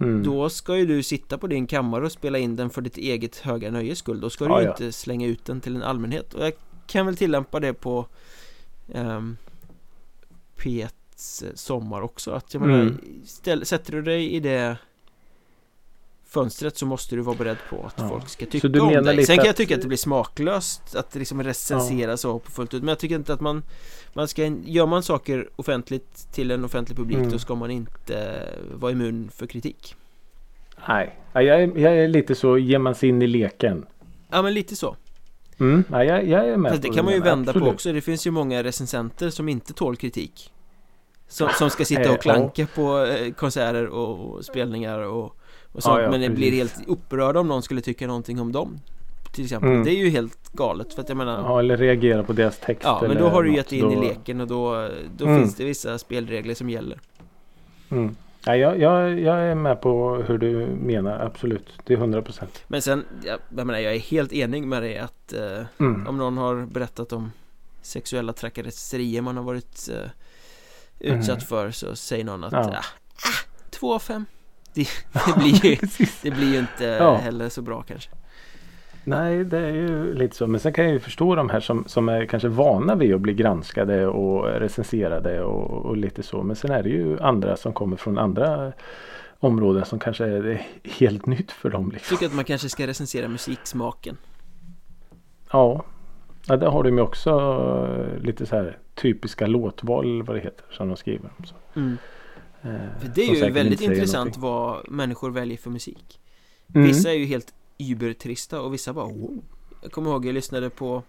Mm. 0.00 0.22
Då 0.22 0.50
ska 0.50 0.76
ju 0.76 0.86
du 0.86 1.02
sitta 1.02 1.38
på 1.38 1.46
din 1.46 1.66
kammare 1.66 2.04
och 2.04 2.12
spela 2.12 2.38
in 2.38 2.56
den 2.56 2.70
för 2.70 2.82
ditt 2.82 2.96
eget 2.96 3.36
höga 3.36 3.70
nöjes 3.70 3.98
skull 3.98 4.20
Då 4.20 4.30
ska 4.30 4.44
du 4.44 4.50
Ja, 4.50 4.70
inte 4.70 4.92
slänga 4.92 5.26
ut 5.26 5.44
den 5.44 5.60
till 5.60 5.76
en 5.76 5.82
allmänhet 5.82 6.34
Och 6.34 6.44
jag 6.44 6.52
kan 6.86 7.06
väl 7.06 7.16
tillämpa 7.16 7.60
det 7.60 7.74
på 7.74 8.06
um, 8.86 9.36
P1s 10.56 11.44
sommar 11.54 12.02
också 12.02 12.30
Att 12.30 12.54
jag 12.54 12.60
menar, 12.60 12.80
Mm. 12.80 12.98
ställ, 13.26 13.66
sätter 13.66 13.92
du 13.92 14.02
dig 14.02 14.32
i 14.32 14.40
det 14.40 14.76
Fönstret 16.32 16.76
så 16.76 16.86
måste 16.86 17.16
du 17.16 17.22
vara 17.22 17.36
beredd 17.36 17.56
på 17.70 17.84
att 17.86 17.94
Ja. 17.96 18.08
folk 18.08 18.28
ska 18.28 18.44
Så 18.44 18.50
tycka 18.50 18.82
om 18.82 18.88
dig 19.04 19.16
lite 19.16 19.26
Sen 19.26 19.36
kan 19.36 19.46
jag 19.46 19.56
tycka 19.56 19.74
att 19.74 19.82
det 19.82 19.88
blir 19.88 19.98
smaklöst 19.98 20.94
att 20.96 21.14
liksom 21.14 21.42
recensera 21.42 22.16
så 22.16 22.38
på 22.38 22.50
fullt 22.50 22.74
ut 22.74 22.82
Men 22.82 22.88
jag 22.88 22.98
tycker 22.98 23.14
inte 23.14 23.32
att 23.32 23.40
man 23.40 23.62
man 24.12 24.28
ska, 24.28 24.46
gör 24.64 24.86
man 24.86 25.02
saker 25.02 25.48
offentligt 25.56 26.32
till 26.32 26.50
en 26.50 26.64
offentlig 26.64 26.96
publik 26.98 27.16
Mm. 27.18 27.30
då 27.30 27.38
ska 27.38 27.54
man 27.54 27.70
inte 27.70 28.48
vara 28.74 28.92
immun 28.92 29.30
för 29.34 29.46
kritik 29.46 29.94
Nej, 30.88 31.18
Ja, 31.32 31.42
jag 31.42 31.62
är, 31.62 31.78
jag 31.78 31.96
är 31.98 32.08
lite 32.08 32.34
så, 32.34 32.58
ger 32.58 32.78
man 32.78 32.94
sig 32.94 33.08
in 33.08 33.22
i 33.22 33.26
leken. 33.26 33.86
Ja 34.30 34.42
men 34.42 34.54
lite 34.54 34.76
så 34.76 34.96
Mm. 35.60 35.84
Ja, 35.90 36.04
jag, 36.04 36.28
jag 36.28 36.48
är 36.48 36.56
med 36.56 36.70
Fast 36.72 36.82
det 36.82 36.88
på 36.88 36.94
kan 36.94 37.04
man 37.04 37.14
ju 37.14 37.20
vända 37.20 37.52
på 37.52 37.58
absolut. 37.58 37.74
också 37.74 37.92
Det 37.92 38.00
finns 38.00 38.26
ju 38.26 38.30
många 38.30 38.62
recensenter 38.62 39.30
som 39.30 39.48
inte 39.48 39.72
tål 39.72 39.96
kritik 39.96 40.52
Som, 41.28 41.48
som 41.58 41.70
ska 41.70 41.84
sitta 41.84 42.02
Eh, 42.02 42.12
och 42.12 42.22
klanka 42.22 42.66
på 42.74 43.04
eh, 43.04 43.32
konserter 43.32 43.86
och, 43.86 44.30
och 44.34 44.44
spelningar 44.44 44.98
och, 44.98 45.36
och 45.72 45.82
sånt 45.82 45.98
Ja, 45.98 46.02
ja, 46.02 46.10
Men 46.10 46.20
det 46.20 46.30
blir 46.30 46.52
helt 46.52 46.74
upprörda 46.86 47.40
om 47.40 47.48
någon 47.48 47.62
skulle 47.62 47.80
tycka 47.80 48.06
någonting 48.06 48.40
om 48.40 48.52
dem 48.52 48.80
Till 49.32 49.44
exempel, 49.44 49.70
Mm. 49.70 49.84
det 49.84 49.90
är 49.90 49.96
ju 49.96 50.08
helt 50.10 50.52
galet 50.52 50.94
för 50.94 51.02
att 51.02 51.08
jag 51.08 51.18
menar 51.18 51.40
Ja, 51.40 51.58
eller 51.60 51.76
reagera 51.76 52.22
på 52.22 52.32
deras 52.32 52.58
text. 52.58 52.82
Ja 52.84 53.04
men 53.08 53.16
då 53.16 53.28
har 53.28 53.42
du 53.42 53.54
gett 53.54 53.68
dig 53.68 53.78
in 53.78 53.92
i 53.92 53.94
Då- 53.94 54.02
leken 54.02 54.40
och 54.40 54.46
då, 54.46 54.88
då 55.16 55.24
Mm. 55.24 55.40
finns 55.40 55.54
det 55.56 55.64
vissa 55.64 55.98
spelregler 55.98 56.54
som 56.54 56.70
gäller 56.70 57.00
Mm. 57.90 58.16
Ja, 58.46 58.56
jag, 58.56 58.78
jag, 58.80 59.20
jag 59.20 59.38
är 59.38 59.54
med 59.54 59.80
på 59.80 60.14
hur 60.26 60.38
du 60.38 60.66
menar, 60.66 61.18
absolut. 61.20 61.66
Det 61.84 61.92
är 61.94 61.98
hundra 61.98 62.22
procent. 62.22 62.64
Men 62.68 62.82
sen, 62.82 63.04
jag, 63.24 63.38
jag 63.56 63.66
menar 63.66 63.78
jag 63.80 63.94
är 63.94 63.98
helt 63.98 64.32
enig 64.32 64.62
med 64.66 64.82
dig 64.82 64.98
att 64.98 65.32
eh, 65.32 65.64
Mm. 65.78 66.06
Om 66.06 66.18
någon 66.18 66.38
har 66.38 66.66
berättat 66.66 67.12
om 67.12 67.32
sexuella 67.82 68.32
trakasserier 68.32 69.22
man 69.22 69.36
har 69.36 69.44
varit 69.44 69.88
eh, 69.92 70.10
utsatt 71.00 71.28
Mm. 71.28 71.40
för 71.40 71.70
så 71.70 71.96
säger 71.96 72.24
någon 72.24 72.44
att 72.44 72.52
Ja. 72.52 72.58
ah, 72.60 72.78
ah, 72.78 73.46
två 73.70 73.94
av 73.94 73.98
fem 73.98 74.24
det, 74.74 74.86
det, 75.26 75.36
blir 75.38 75.64
ju, 75.64 75.76
det 76.22 76.30
blir 76.30 76.52
ju 76.52 76.58
inte 76.58 76.84
Ja. 76.84 77.14
heller 77.16 77.48
så 77.48 77.62
bra 77.62 77.82
kanske 77.82 78.10
Nej, 79.04 79.44
det 79.44 79.58
är 79.58 79.72
ju 79.72 80.14
lite 80.14 80.36
så. 80.36 80.46
Men 80.46 80.60
sen 80.60 80.72
kan 80.72 80.84
jag 80.84 80.92
ju 80.92 81.00
förstå 81.00 81.34
de 81.34 81.50
här 81.50 81.60
som, 81.60 81.84
som 81.86 82.08
är 82.08 82.26
kanske 82.26 82.48
vana 82.48 82.94
vid 82.94 83.14
att 83.14 83.20
bli 83.20 83.34
granskade 83.34 84.06
och 84.06 84.44
recenserade 84.60 85.42
och, 85.42 85.86
och 85.86 85.96
lite 85.96 86.22
så. 86.22 86.42
Men 86.42 86.56
sen 86.56 86.70
är 86.70 86.82
det 86.82 86.88
ju 86.88 87.20
andra 87.20 87.56
som 87.56 87.72
kommer 87.72 87.96
från 87.96 88.18
andra 88.18 88.72
områden 89.38 89.84
som 89.84 89.98
kanske 89.98 90.24
är 90.24 90.66
helt 90.84 91.26
nytt 91.26 91.52
för 91.52 91.70
dem. 91.70 91.84
Jag 91.84 91.92
Liksom. 91.92 92.16
tycker 92.16 92.26
att 92.26 92.34
man 92.34 92.44
kanske 92.44 92.68
ska 92.68 92.86
recensera 92.86 93.28
musiksmaken 93.28 94.16
Ja. 95.52 95.84
ja, 96.46 96.56
där 96.56 96.66
har 96.66 96.82
de 96.82 96.96
ju 96.96 97.00
också 97.02 97.30
eh, 97.30 98.22
lite 98.24 98.46
så 98.46 98.56
här 98.56 98.78
typiska 98.94 99.46
låtval 99.46 100.22
vad 100.22 100.36
det 100.36 100.40
heter 100.40 100.64
som 100.70 100.88
de 100.88 100.96
skriver. 100.96 101.30
Så. 101.44 101.54
mm. 101.80 101.96
Eh, 102.62 102.98
För 103.00 103.08
det 103.14 103.22
är 103.22 103.34
ju 103.34 103.50
väldigt 103.50 103.80
intressant 103.80 104.36
vad 104.36 104.90
människor 104.90 105.30
väljer 105.30 105.58
för 105.58 105.70
musik 105.70 106.18
Mm. 106.74 106.86
Vissa 106.86 107.10
är 107.10 107.14
ju 107.14 107.24
helt 107.24 107.54
übertrista 107.78 108.60
och 108.60 108.74
vissa 108.74 108.92
bara 108.92 109.04
wow. 109.06 109.42
Jag 109.82 109.92
kommer 109.92 110.10
ihåg 110.10 110.26
jag 110.26 110.34
lyssnade 110.34 110.70
på 110.70 111.02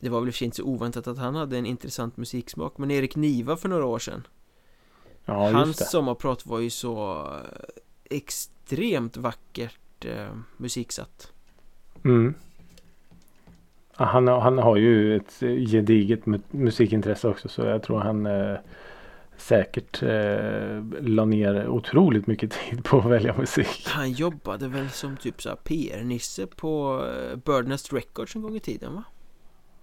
Det 0.00 0.08
var 0.08 0.20
väl 0.20 0.28
i 0.40 0.44
inte 0.44 0.56
så 0.56 0.62
oväntat 0.64 1.06
att 1.06 1.18
han 1.18 1.34
hade 1.34 1.58
en 1.58 1.66
intressant 1.66 2.16
musiksmak 2.16 2.78
Men 2.78 2.90
Erik 2.90 3.16
Niva 3.16 3.56
för 3.56 3.68
några 3.68 3.84
år 3.86 3.98
sedan 3.98 4.26
Ja, 5.24 5.44
just 5.44 5.54
Hans 5.54 5.76
det. 5.76 5.84
sommarprat 5.84 6.46
var 6.46 6.58
ju 6.60 6.70
så 6.70 7.26
extremt 8.10 9.16
vackert 9.16 10.04
eh, 10.04 10.28
musiksatt 10.56 11.32
Mm. 12.04 12.34
Han, 13.94 14.28
han 14.28 14.58
har 14.58 14.76
ju 14.76 15.16
ett 15.16 15.40
gediget 15.70 16.24
mu- 16.24 16.42
musikintresse 16.50 17.28
också 17.28 17.48
så 17.48 17.62
jag 17.62 17.82
tror 17.82 17.98
han 17.98 18.26
eh, 18.26 18.56
säkert 19.36 20.02
eh, 20.02 20.82
la 21.00 21.24
ner 21.24 21.68
otroligt 21.68 22.26
mycket 22.26 22.50
tid 22.50 22.84
på 22.84 22.98
att 22.98 23.04
välja 23.04 23.36
musik. 23.36 23.86
Han 23.86 24.12
jobbade 24.12 24.68
väl 24.68 24.90
som 24.90 25.16
typ 25.16 25.42
så 25.42 25.56
PR-nisse 25.56 26.46
på 26.46 27.04
eh, 27.06 27.36
Birdnest 27.36 27.92
Records 27.92 28.36
en 28.36 28.42
gång 28.42 28.56
i 28.56 28.60
tiden 28.60 28.94
va? 28.94 29.04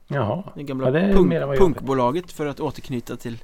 Jaha. 0.07 0.43
Det 0.55 0.63
gamla 0.63 0.87
Ja, 0.87 0.91
det 0.91 1.13
punk, 1.13 1.57
punkbolaget 1.57 2.31
för 2.31 2.45
att 2.45 2.59
återknyta 2.59 3.15
till 3.15 3.37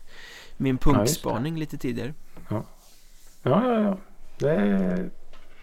min 0.57 0.77
Ja, 0.85 0.91
punkspaning 0.91 1.59
lite 1.59 1.77
tidigare 1.77 2.13
Ja, 2.49 2.63
ja, 3.43 3.81
ja. 3.81 3.97
Det 4.37 4.49
är, 4.49 5.09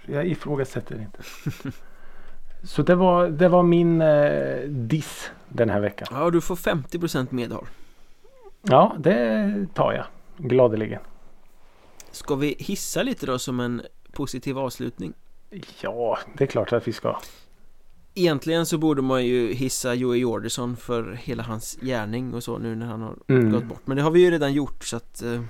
jag 0.07 0.26
ifrågasätter 0.26 1.01
inte. 1.01 1.22
Så 2.62 2.82
det 2.82 2.95
var, 2.95 3.28
det 3.28 3.49
var 3.49 3.62
min 3.62 4.01
eh, 4.01 4.61
diss 4.68 5.30
den 5.49 5.70
här 5.70 5.80
veckan. 5.80 6.09
Ja, 6.11 6.30
du 6.30 6.40
får 6.40 6.57
50% 6.57 7.26
medhåll 7.30 7.66
Ja, 8.62 8.97
det 8.99 9.66
tar 9.74 9.93
jag 9.93 10.05
gladeligen. 10.49 11.01
Ska 12.11 12.34
vi 12.34 12.57
hissa 12.59 13.03
lite 13.03 13.26
då 13.26 13.38
som 13.38 13.61
en 13.61 13.82
positiv 14.12 14.59
avslutning? 14.59 15.12
Ja, 15.80 16.18
det 16.38 16.45
är 16.45 16.49
klart 16.49 16.72
att 16.72 16.88
vi 16.88 16.93
ska. 16.93 17.18
Egentligen 18.14 18.66
så 18.66 18.78
borde 18.78 19.03
man 19.03 19.24
ju 19.26 19.53
hissa 19.53 19.95
Joey 19.95 20.18
Jordison 20.18 20.76
för 20.76 21.12
hela 21.12 21.43
hans 21.43 21.78
gärning 21.80 22.34
och 22.34 22.43
så 22.45 22.59
nu 22.59 22.74
när 22.76 22.86
han 22.86 23.03
har 23.03 23.16
Mm. 23.28 23.53
gått 23.53 23.64
bort 23.64 23.80
Men 23.84 23.97
det 23.97 24.03
har 24.03 24.11
vi 24.11 24.20
ju 24.20 24.30
redan 24.30 24.53
gjort 24.53 24.84
så 24.84 24.97
att 24.97 25.22
eh, 25.22 25.43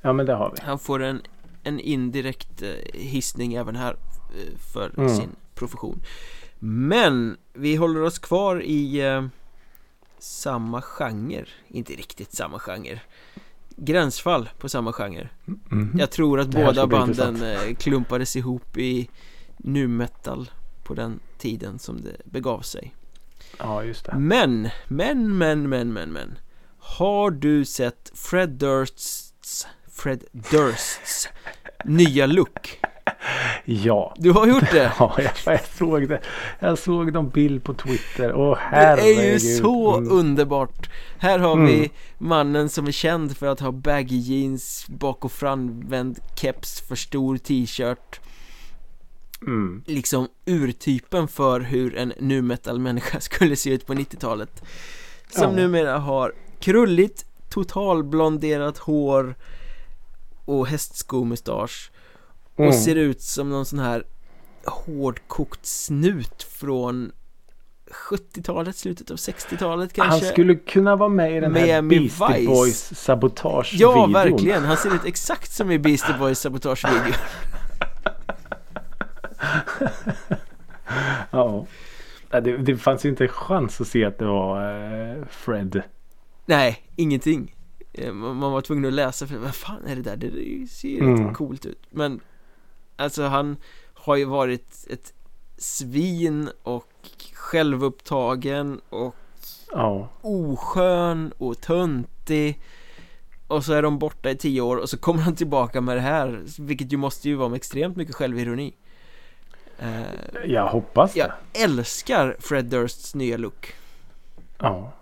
Ja, 0.00 0.12
men 0.12 0.26
det 0.26 0.34
har 0.34 0.50
vi. 0.56 0.62
han 0.62 0.78
får 0.78 1.02
en, 1.02 1.22
en 1.62 1.80
indirekt 1.80 2.62
eh, 2.62 2.68
hissning 2.94 3.54
även 3.54 3.76
här 3.76 3.96
eh, 4.36 4.58
för 4.72 4.92
Mm. 4.98 5.16
sin 5.16 5.30
profession 5.54 6.00
Men 6.58 7.36
vi 7.52 7.76
håller 7.76 8.02
oss 8.02 8.18
kvar 8.18 8.62
i 8.62 9.00
eh, 9.00 9.24
samma 10.18 10.82
genre 10.82 11.44
Inte 11.68 11.92
riktigt 11.92 12.32
samma 12.34 12.58
genre 12.58 13.00
Gränsfall 13.76 14.48
på 14.58 14.68
samma 14.68 14.92
genre 14.92 15.28
Mhm. 15.44 15.96
Jag 15.98 16.10
tror 16.10 16.40
att 16.40 16.48
båda 16.48 16.86
banden 16.86 17.28
intressant. 17.36 17.68
eh, 17.68 17.74
klumpades 17.76 18.36
ihop 18.36 18.76
i 18.78 19.08
nu 19.56 19.88
metal 19.88 20.50
på 20.82 20.94
den 20.94 21.20
tiden 21.38 21.78
som 21.78 22.00
det 22.02 22.16
begav 22.24 22.60
sig 22.60 22.94
Ja, 23.58 23.84
just 23.84 24.04
det. 24.04 24.18
Men, 24.18 24.68
men, 24.88 25.38
men, 25.38 25.68
men, 25.68 25.92
men, 25.92 26.12
men 26.12 26.38
Har 26.78 27.30
du 27.30 27.64
sett 27.64 28.12
Fred 28.14 28.50
Dursts 28.50 29.66
Fred 29.90 30.24
Dursts 30.50 31.28
nya 31.84 32.26
look? 32.26 32.80
Ja. 33.64 34.14
Du 34.18 34.30
har 34.30 34.46
gjort 34.46 34.70
det? 34.72 34.92
Ja, 34.98 35.14
jag, 35.18 35.32
jag 35.54 35.64
såg 35.78 36.08
det. 36.08 36.20
Jag 36.58 36.78
såg 36.78 37.12
någon 37.12 37.28
bild 37.28 37.64
på 37.64 37.74
Twitter. 37.74 38.34
Åh 38.34 38.50
Det 38.50 38.76
herregud. 38.76 39.18
är 39.18 39.32
ju 39.32 39.38
så 39.40 39.96
Mm. 39.96 40.12
underbart! 40.12 40.90
Här 41.18 41.38
har 41.38 41.52
Mm. 41.52 41.66
vi 41.66 41.90
mannen 42.18 42.68
som 42.68 42.86
är 42.86 42.92
känd 42.92 43.36
för 43.36 43.46
att 43.46 43.60
ha 43.60 43.72
baggy 43.72 44.16
jeans, 44.16 44.84
bak 44.88 45.24
och 45.24 45.32
framvänd 45.32 46.18
keps, 46.36 46.80
för 46.88 46.96
stor 46.96 47.36
t-shirt 47.36 48.20
Mm. 49.46 49.82
Liksom 49.86 50.28
urtypen 50.46 51.28
för 51.28 51.60
hur 51.60 51.96
en 51.96 52.12
nu 52.20 52.42
metal 52.42 52.78
människa 52.78 53.20
skulle 53.20 53.56
se 53.56 53.70
ut 53.70 53.86
på 53.86 53.94
90-talet 53.94 54.62
Som 55.28 55.42
Ja. 55.42 55.50
numera 55.50 55.98
har 55.98 56.32
krulligt, 56.60 57.24
totalblonderat 57.50 58.78
hår 58.78 59.34
och 60.44 60.66
hästskomustasch 60.66 61.90
och 62.54 62.60
Mm. 62.64 62.72
ser 62.72 62.96
ut 62.96 63.20
som 63.22 63.50
någon 63.50 63.66
sån 63.66 63.78
här 63.78 64.04
hårdkokt 64.66 65.66
snut 65.66 66.42
från 66.42 67.12
70-talet, 68.10 68.76
slutet 68.76 69.10
av 69.10 69.16
60-talet 69.16 69.92
kanske 69.92 70.10
Han 70.26 70.32
skulle 70.32 70.54
kunna 70.54 70.96
vara 70.96 71.08
med 71.08 71.36
i 71.36 71.40
den 71.40 71.54
här 71.54 71.66
Miami 71.82 71.98
Beastie 71.98 72.38
Vice. 72.38 72.46
Boys 72.50 72.98
sabotage 73.00 73.74
Ja, 73.78 74.06
verkligen! 74.06 74.64
Han 74.64 74.76
ser 74.76 74.94
ut 74.94 75.04
exakt 75.04 75.52
som 75.52 75.70
i 75.70 75.78
Beastie 75.78 76.18
Boys 76.18 76.38
sabotagevideo 76.40 77.12
Ja. 81.30 81.66
Ja, 82.30 82.40
Det, 82.40 82.56
det 82.56 82.76
fanns 82.76 83.04
ju 83.04 83.08
inte 83.08 83.24
en 83.24 83.28
chans 83.28 83.80
att 83.80 83.88
se 83.88 84.04
att 84.04 84.18
det 84.18 84.24
var 84.24 84.74
eh, 85.16 85.24
Fred. 85.30 85.82
Nej, 86.46 86.82
ingenting 86.96 87.56
Eh, 87.94 88.12
Man 88.12 88.52
var 88.52 88.60
tvungen 88.60 88.84
att 88.84 88.92
läsa 88.92 89.26
för 89.26 89.36
vad 89.38 89.54
fan 89.54 89.86
är 89.86 89.96
det 89.96 90.02
där? 90.02 90.16
Det 90.16 90.66
ser 90.70 90.88
ju 90.88 90.98
Mm. 91.00 91.34
coolt 91.34 91.66
ut 91.66 91.78
Men 91.90 92.20
Alltså 92.96 93.22
han 93.22 93.56
har 93.94 94.16
ju 94.16 94.24
varit 94.24 94.86
ett 94.90 95.12
svin 95.56 96.50
och 96.62 96.88
självupptagen 97.34 98.80
och 98.88 99.14
Ja. 99.72 100.08
oskön 100.20 101.32
och 101.38 101.60
töntig 101.60 102.60
Och 103.46 103.64
så 103.64 103.72
är 103.72 103.82
de 103.82 103.98
borta 103.98 104.30
i 104.30 104.36
tio 104.36 104.60
år 104.60 104.76
och 104.76 104.90
så 104.90 104.98
kommer 104.98 105.22
han 105.22 105.34
tillbaka 105.36 105.80
med 105.80 105.96
det 105.96 106.00
här 106.00 106.42
Vilket 106.58 106.92
ju 106.92 106.96
måste 106.96 107.28
ju 107.28 107.34
vara 107.34 107.48
med 107.48 107.56
extremt 107.56 107.96
mycket 107.96 108.14
självironi 108.14 108.74
Eh, 109.78 110.02
Jag 110.44 110.66
hoppas 110.68 111.12
det. 111.12 111.18
Jag 111.18 111.32
älskar 111.62 112.36
Fred 112.40 112.64
Dursts 112.64 113.14
nya 113.14 113.36
look 113.36 113.74
Ja. 114.58 114.92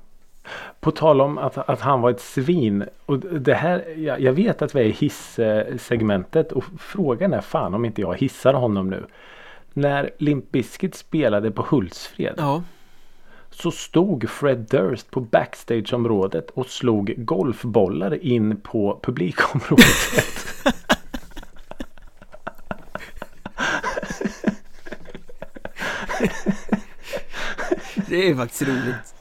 På 0.81 0.91
tal 0.91 1.21
om 1.21 1.39
att, 1.39 1.59
att 1.59 1.81
han 1.81 2.01
var 2.01 2.11
ett 2.11 2.21
svin. 2.21 2.85
Och 3.07 3.19
det 3.19 3.55
här, 3.55 3.85
jag, 3.97 4.21
jag 4.21 4.33
vet 4.33 4.63
att 4.63 4.75
vi 4.75 4.81
är 4.81 4.85
i 4.85 4.91
hissegmentet 4.91 6.53
och 6.53 6.65
frågan 6.79 7.33
är 7.33 7.41
fan 7.41 7.75
om 7.75 7.85
inte 7.85 8.01
jag 8.01 8.19
hissar 8.19 8.55
honom 8.55 8.91
nu. 8.91 9.07
När 9.73 10.11
Limp 10.19 10.51
Bizkit 10.51 10.95
spelade 10.95 11.51
på 11.51 11.67
Hultsfred 11.71 12.35
Ja, 12.37 12.63
så 13.51 13.71
stod 13.71 14.31
Fred 14.31 14.59
Durst 14.59 15.11
på 15.11 15.21
backstageområdet 15.21 16.51
och 16.51 16.67
slog 16.67 17.15
golfbollar 17.17 18.25
in 18.25 18.61
på 18.61 19.01
publikområdet. 19.03 19.87
det 28.09 28.29
är 28.29 28.35
faktiskt 28.35 28.63
roligt 28.63 29.20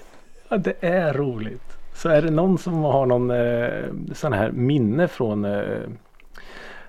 Ja, 0.49 0.57
det 0.57 0.75
är 0.79 1.13
roligt. 1.13 1.77
Så 1.93 2.09
är 2.09 2.21
det 2.21 2.31
någon 2.31 2.57
som 2.57 2.73
har 2.73 3.05
någon 3.05 3.31
eh, 3.31 4.13
sån 4.13 4.33
här 4.33 4.51
minne 4.51 5.07
från 5.07 5.45
eh, 5.45 5.79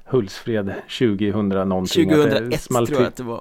Hultsfred 0.05 0.75
2000 0.99 1.49
någonting. 1.49 2.11
att 2.13 2.17
det 2.19 2.27
2001 2.27 2.61
small 2.61 2.87
tror 2.87 3.01
jag 3.01 3.09
att 3.09 3.17
det 3.17 3.23
var 3.23 3.41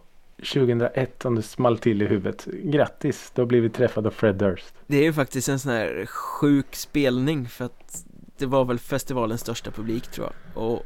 2001 0.53 1.26
om 1.26 1.36
det 1.36 1.41
small 1.41 1.78
till 1.78 2.01
i 2.01 2.05
huvudet. 2.05 2.45
Grattis, 2.45 3.32
du 3.36 3.41
har 3.41 3.47
blivit 3.47 3.74
träffad 3.74 4.07
av 4.07 4.11
Fred 4.11 4.36
Durst. 4.36 4.74
Det 4.88 4.97
är 4.97 5.03
ju 5.03 5.13
faktiskt 5.13 5.49
en 5.49 5.59
sån 5.59 5.72
här 5.72 6.05
sjuk 6.05 6.76
spelning 6.76 7.47
för 7.47 7.65
att 7.65 8.05
det 8.38 8.45
var 8.45 8.65
väl 8.65 8.80
festivalens 8.80 9.41
största 9.41 9.72
publik 9.72 10.07
tror 10.07 10.28
jag 10.28 10.63
och, 10.63 10.86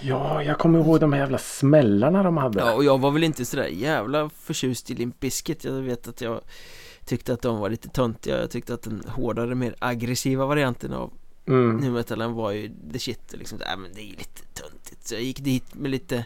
Ja, 0.00 0.42
jag 0.42 0.58
kommer 0.58 0.78
ihåg 0.78 1.00
de 1.00 1.12
här 1.12 1.20
jävla 1.20 1.38
smällarna 1.38 2.22
de 2.22 2.36
hade. 2.36 2.60
ja, 2.60 2.74
och 2.74 2.84
jag 2.84 3.00
var 3.00 3.10
väl 3.10 3.24
inte 3.24 3.44
sådär 3.44 3.66
jävla 3.66 4.30
förtjust 4.30 4.90
i 4.90 4.94
Limp 4.94 5.20
Bizkit 5.20 5.64
Jag 5.64 5.72
vet 5.72 6.08
att 6.08 6.20
jag 6.20 6.40
tyckte 7.04 7.32
att 7.32 7.42
de 7.42 7.58
var 7.58 7.70
lite 7.70 7.88
töntiga 7.88 8.40
Jag 8.40 8.50
tyckte 8.50 8.74
att 8.74 8.82
den 8.82 9.02
hårdare, 9.08 9.54
mer 9.54 9.74
aggressiva 9.78 10.46
varianten 10.46 10.92
av 10.92 11.12
Mm. 11.46 11.76
nu 11.76 11.90
metalen 11.90 12.32
var 12.32 12.50
ju 12.50 12.70
the 12.92 12.98
shit 12.98 13.34
liksom, 13.38 13.60
äh, 13.60 13.76
men 13.76 13.90
det 13.94 14.00
är 14.00 14.04
ju 14.04 14.10
lite 14.16 14.42
töntigt 14.54 15.06
Så 15.08 15.14
jag 15.14 15.22
gick 15.22 15.40
dit 15.40 15.74
med 15.74 15.90
lite 15.90 16.24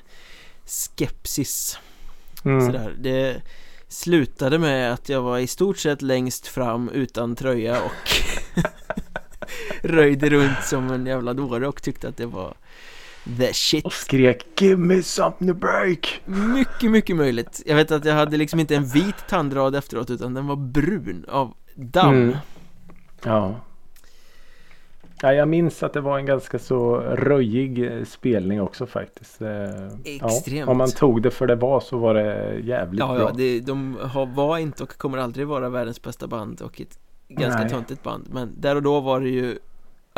skepsis 0.67 1.79
Mm. 2.45 2.67
sådär 2.67 2.97
Det 3.01 3.43
slutade 3.89 4.59
med 4.59 4.93
att 4.93 5.09
jag 5.09 5.23
var 5.23 5.39
i 5.39 5.47
stort 5.47 5.79
sett 5.79 6.03
längst 6.03 6.47
fram 6.47 6.89
utan 6.89 7.37
tröja 7.37 7.83
och 7.83 7.93
röjde 9.83 10.31
runt 10.31 10.65
som 10.65 10.91
en 10.91 11.07
jävla 11.07 11.35
dåre 11.35 11.69
och 11.69 11.83
tyckte 11.83 12.09
att 12.09 12.17
det 12.17 12.27
var 12.27 12.55
the 13.39 13.53
shit 13.53 13.85
Och 13.85 13.93
skrek 13.93 14.61
Give 14.61 14.77
me 14.77 15.03
something 15.03 15.49
to 15.49 15.55
break. 15.55 16.21
Mycket, 16.25 16.91
mycket 16.91 17.17
möjligt 17.17 17.63
Jag 17.67 17.77
vet 17.77 17.91
att 17.91 18.05
jag 18.05 18.15
hade 18.15 18.37
liksom 18.37 18.61
inte 18.61 18.77
en 18.77 18.85
vit 18.85 19.29
tandrad 19.29 19.75
efteråt 19.75 20.11
utan 20.11 20.35
den 20.35 20.47
var 20.47 20.57
brun 20.57 21.25
av 21.29 21.55
damm 21.75 22.15
Mm. 22.15 22.37
Ja. 23.25 23.55
ja. 25.23 25.33
Jag 25.33 25.49
minns 25.49 25.83
att 25.83 25.93
det 25.93 26.01
var 26.01 26.19
en 26.19 26.27
ganska 26.27 26.59
så 26.59 26.97
röjig 27.01 27.85
eh, 27.93 28.05
spelning 28.05 28.61
också 28.61 28.87
faktiskt. 28.87 29.41
Extremt. 30.05 30.59
Ja, 30.67 30.67
om 30.71 30.77
man 30.79 30.91
tog 30.91 31.23
det 31.23 31.31
för 31.31 31.47
det 31.47 31.57
var 31.57 31.81
så 31.81 31.99
var 31.99 32.15
det 32.15 32.59
jävligt 32.65 33.01
Ja, 33.01 33.07
bra. 33.07 33.19
ja 33.19 33.33
det, 33.37 33.61
de 33.61 33.97
har, 34.03 34.27
var 34.27 34.59
inte 34.59 34.83
och 34.83 34.97
kommer 34.99 35.19
aldrig 35.19 35.47
vara 35.47 35.69
världens 35.69 36.03
bästa 36.03 36.27
band 36.27 36.61
och 36.61 36.81
ett 36.81 36.99
ganska 37.29 37.61
Nej. 37.61 37.71
töntigt 37.71 38.03
band 38.03 38.29
Men 38.33 38.55
där 38.61 38.77
och 38.77 38.83
då 38.83 39.01
var 39.01 39.21
det 39.21 39.29
ju 39.29 39.59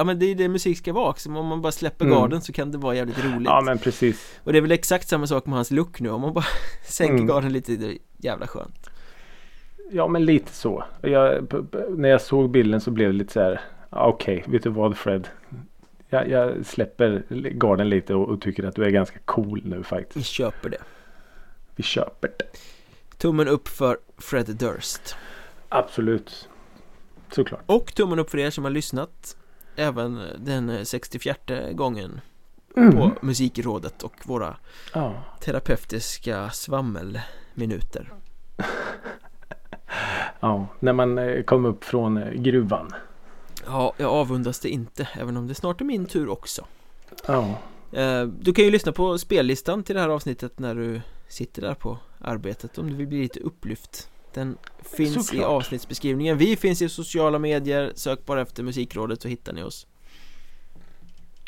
Ja 0.00 0.04
men 0.04 0.18
det 0.18 0.26
är 0.26 0.34
det 0.34 0.48
musik 0.48 0.78
ska 0.78 0.92
vara 0.92 1.10
också, 1.10 1.28
om 1.30 1.46
man 1.46 1.62
bara 1.62 1.72
släpper 1.72 2.04
Mm. 2.04 2.18
garden 2.18 2.40
så 2.40 2.52
kan 2.52 2.70
det 2.72 2.78
vara 2.78 2.94
jävligt 2.94 3.24
roligt 3.24 3.44
Ja 3.48 3.60
men 3.60 3.78
precis. 3.78 4.40
Och 4.44 4.52
det 4.52 4.58
är 4.58 4.62
väl 4.62 4.72
exakt 4.72 5.08
samma 5.08 5.26
sak 5.26 5.46
med 5.46 5.54
hans 5.54 5.70
look 5.70 6.00
nu, 6.00 6.10
om 6.10 6.20
man 6.20 6.32
bara 6.34 6.44
sänker 6.84 7.14
Mm. 7.14 7.26
garden 7.26 7.52
lite, 7.52 7.76
det 7.76 7.86
är 7.86 7.98
jävla 8.18 8.46
skönt 8.46 8.90
Ja 9.90 10.08
men 10.08 10.24
lite 10.24 10.52
så. 10.52 10.84
Jag, 11.02 11.46
när 11.90 12.08
jag 12.08 12.20
såg 12.22 12.50
bilden 12.50 12.80
så 12.80 12.90
blev 12.90 13.08
det 13.12 13.18
lite 13.18 13.32
så 13.32 13.40
här. 13.40 13.60
ja, 13.90 14.06
Okej, 14.06 14.44
vet 14.46 14.62
du 14.62 14.70
vad 14.70 14.96
Fred? 14.96 15.28
Jag, 16.08 16.28
jag 16.30 16.66
släpper 16.66 17.22
garden 17.50 17.88
lite 17.88 18.14
och, 18.14 18.28
och 18.28 18.40
tycker 18.40 18.64
att 18.64 18.74
du 18.76 18.84
är 18.84 18.90
ganska 18.90 19.18
cool 19.24 19.60
nu 19.64 19.76
Vi 19.76 19.84
faktiskt. 19.84 20.26
köper 20.26 20.68
det 20.70 20.78
Vi 21.76 21.82
köper 21.82 22.28
det. 22.38 22.44
Tummen 23.18 23.48
upp 23.48 23.68
för 23.68 23.98
Fred 24.18 24.46
Durst 24.46 25.16
Absolut. 25.68 26.48
Såklart. 27.32 27.60
Och 27.66 27.94
tummen 27.94 28.18
upp 28.18 28.30
för 28.30 28.38
er 28.38 28.50
som 28.50 28.64
har 28.64 28.70
lyssnat 28.70 29.36
Även 29.76 30.20
den 30.38 30.86
64 30.86 31.34
gången 31.72 32.20
Mm. 32.76 32.96
på 32.96 33.12
Musikrådet 33.22 34.02
och 34.02 34.14
våra 34.24 34.56
Ja. 34.94 35.22
terapeutiska 35.40 36.50
svammelminuter 36.50 38.12
ja, 40.40 40.66
när 40.80 40.92
man 40.92 41.18
eh, 41.18 41.42
kom 41.42 41.64
upp 41.64 41.84
från 41.84 42.16
eh, 42.16 42.30
gruvan. 42.32 42.92
Ja, 43.66 43.92
jag 43.96 44.10
avundas 44.10 44.60
det 44.60 44.68
inte, 44.68 45.08
även 45.20 45.36
om 45.36 45.46
det 45.46 45.54
snart 45.54 45.80
är 45.80 45.84
min 45.84 46.06
tur 46.06 46.28
också 46.28 46.64
Ja. 47.26 47.54
Eh, 47.92 48.22
Du 48.24 48.52
kan 48.52 48.64
ju 48.64 48.70
lyssna 48.70 48.92
på 48.92 49.18
spellistan 49.18 49.82
till 49.82 49.94
det 49.94 50.00
här 50.00 50.08
avsnittet 50.08 50.58
när 50.58 50.74
du 50.74 51.00
sitter 51.28 51.62
där 51.62 51.74
på 51.74 51.98
arbetet 52.18 52.78
om 52.78 52.88
du 52.90 52.94
vill 52.96 53.06
bli 53.06 53.18
lite 53.22 53.40
upplyft 53.40 54.08
Den 54.34 54.58
finns 54.96 55.16
i 55.16 55.22
Såklart. 55.22 55.46
avsnittsbeskrivningen 55.46 56.38
Vi 56.38 56.56
finns 56.56 56.82
i 56.82 56.88
sociala 56.88 57.38
medier, 57.38 57.92
sök 57.94 58.26
bara 58.26 58.40
efter 58.40 58.62
Musikrådet 58.62 59.22
så 59.22 59.28
hittar 59.28 59.52
ni 59.52 59.62
oss 59.62 59.86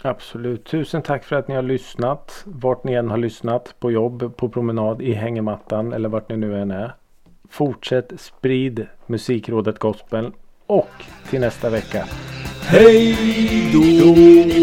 Absolut. 0.05 0.65
Tusen 0.65 1.03
tack 1.03 1.25
för 1.25 1.37
att 1.37 1.49
ni 1.49 1.55
har 1.55 1.63
lyssnat. 1.63 2.43
Vart 2.45 2.85
ni 2.85 2.93
än 2.93 3.11
har 3.11 3.19
lyssnat. 3.19 3.75
På 3.81 3.91
jobb, 3.91 4.37
på 4.37 4.49
promenad, 4.49 5.03
i 5.03 5.13
hängmattan 5.13 5.93
eller 5.93 6.09
vart 6.09 6.29
ni 6.29 6.37
nu 6.37 6.61
än 6.61 6.71
är. 6.71 6.95
Fortsätt 7.51 8.13
sprid 8.17 8.87
Musikrådet 9.07 9.79
Gospel. 9.79 10.33
Och 10.67 11.05
till 11.31 11.41
nästa 11.41 11.71
vecka. 11.71 12.07
Hej 12.63 13.17
då! 13.73 14.62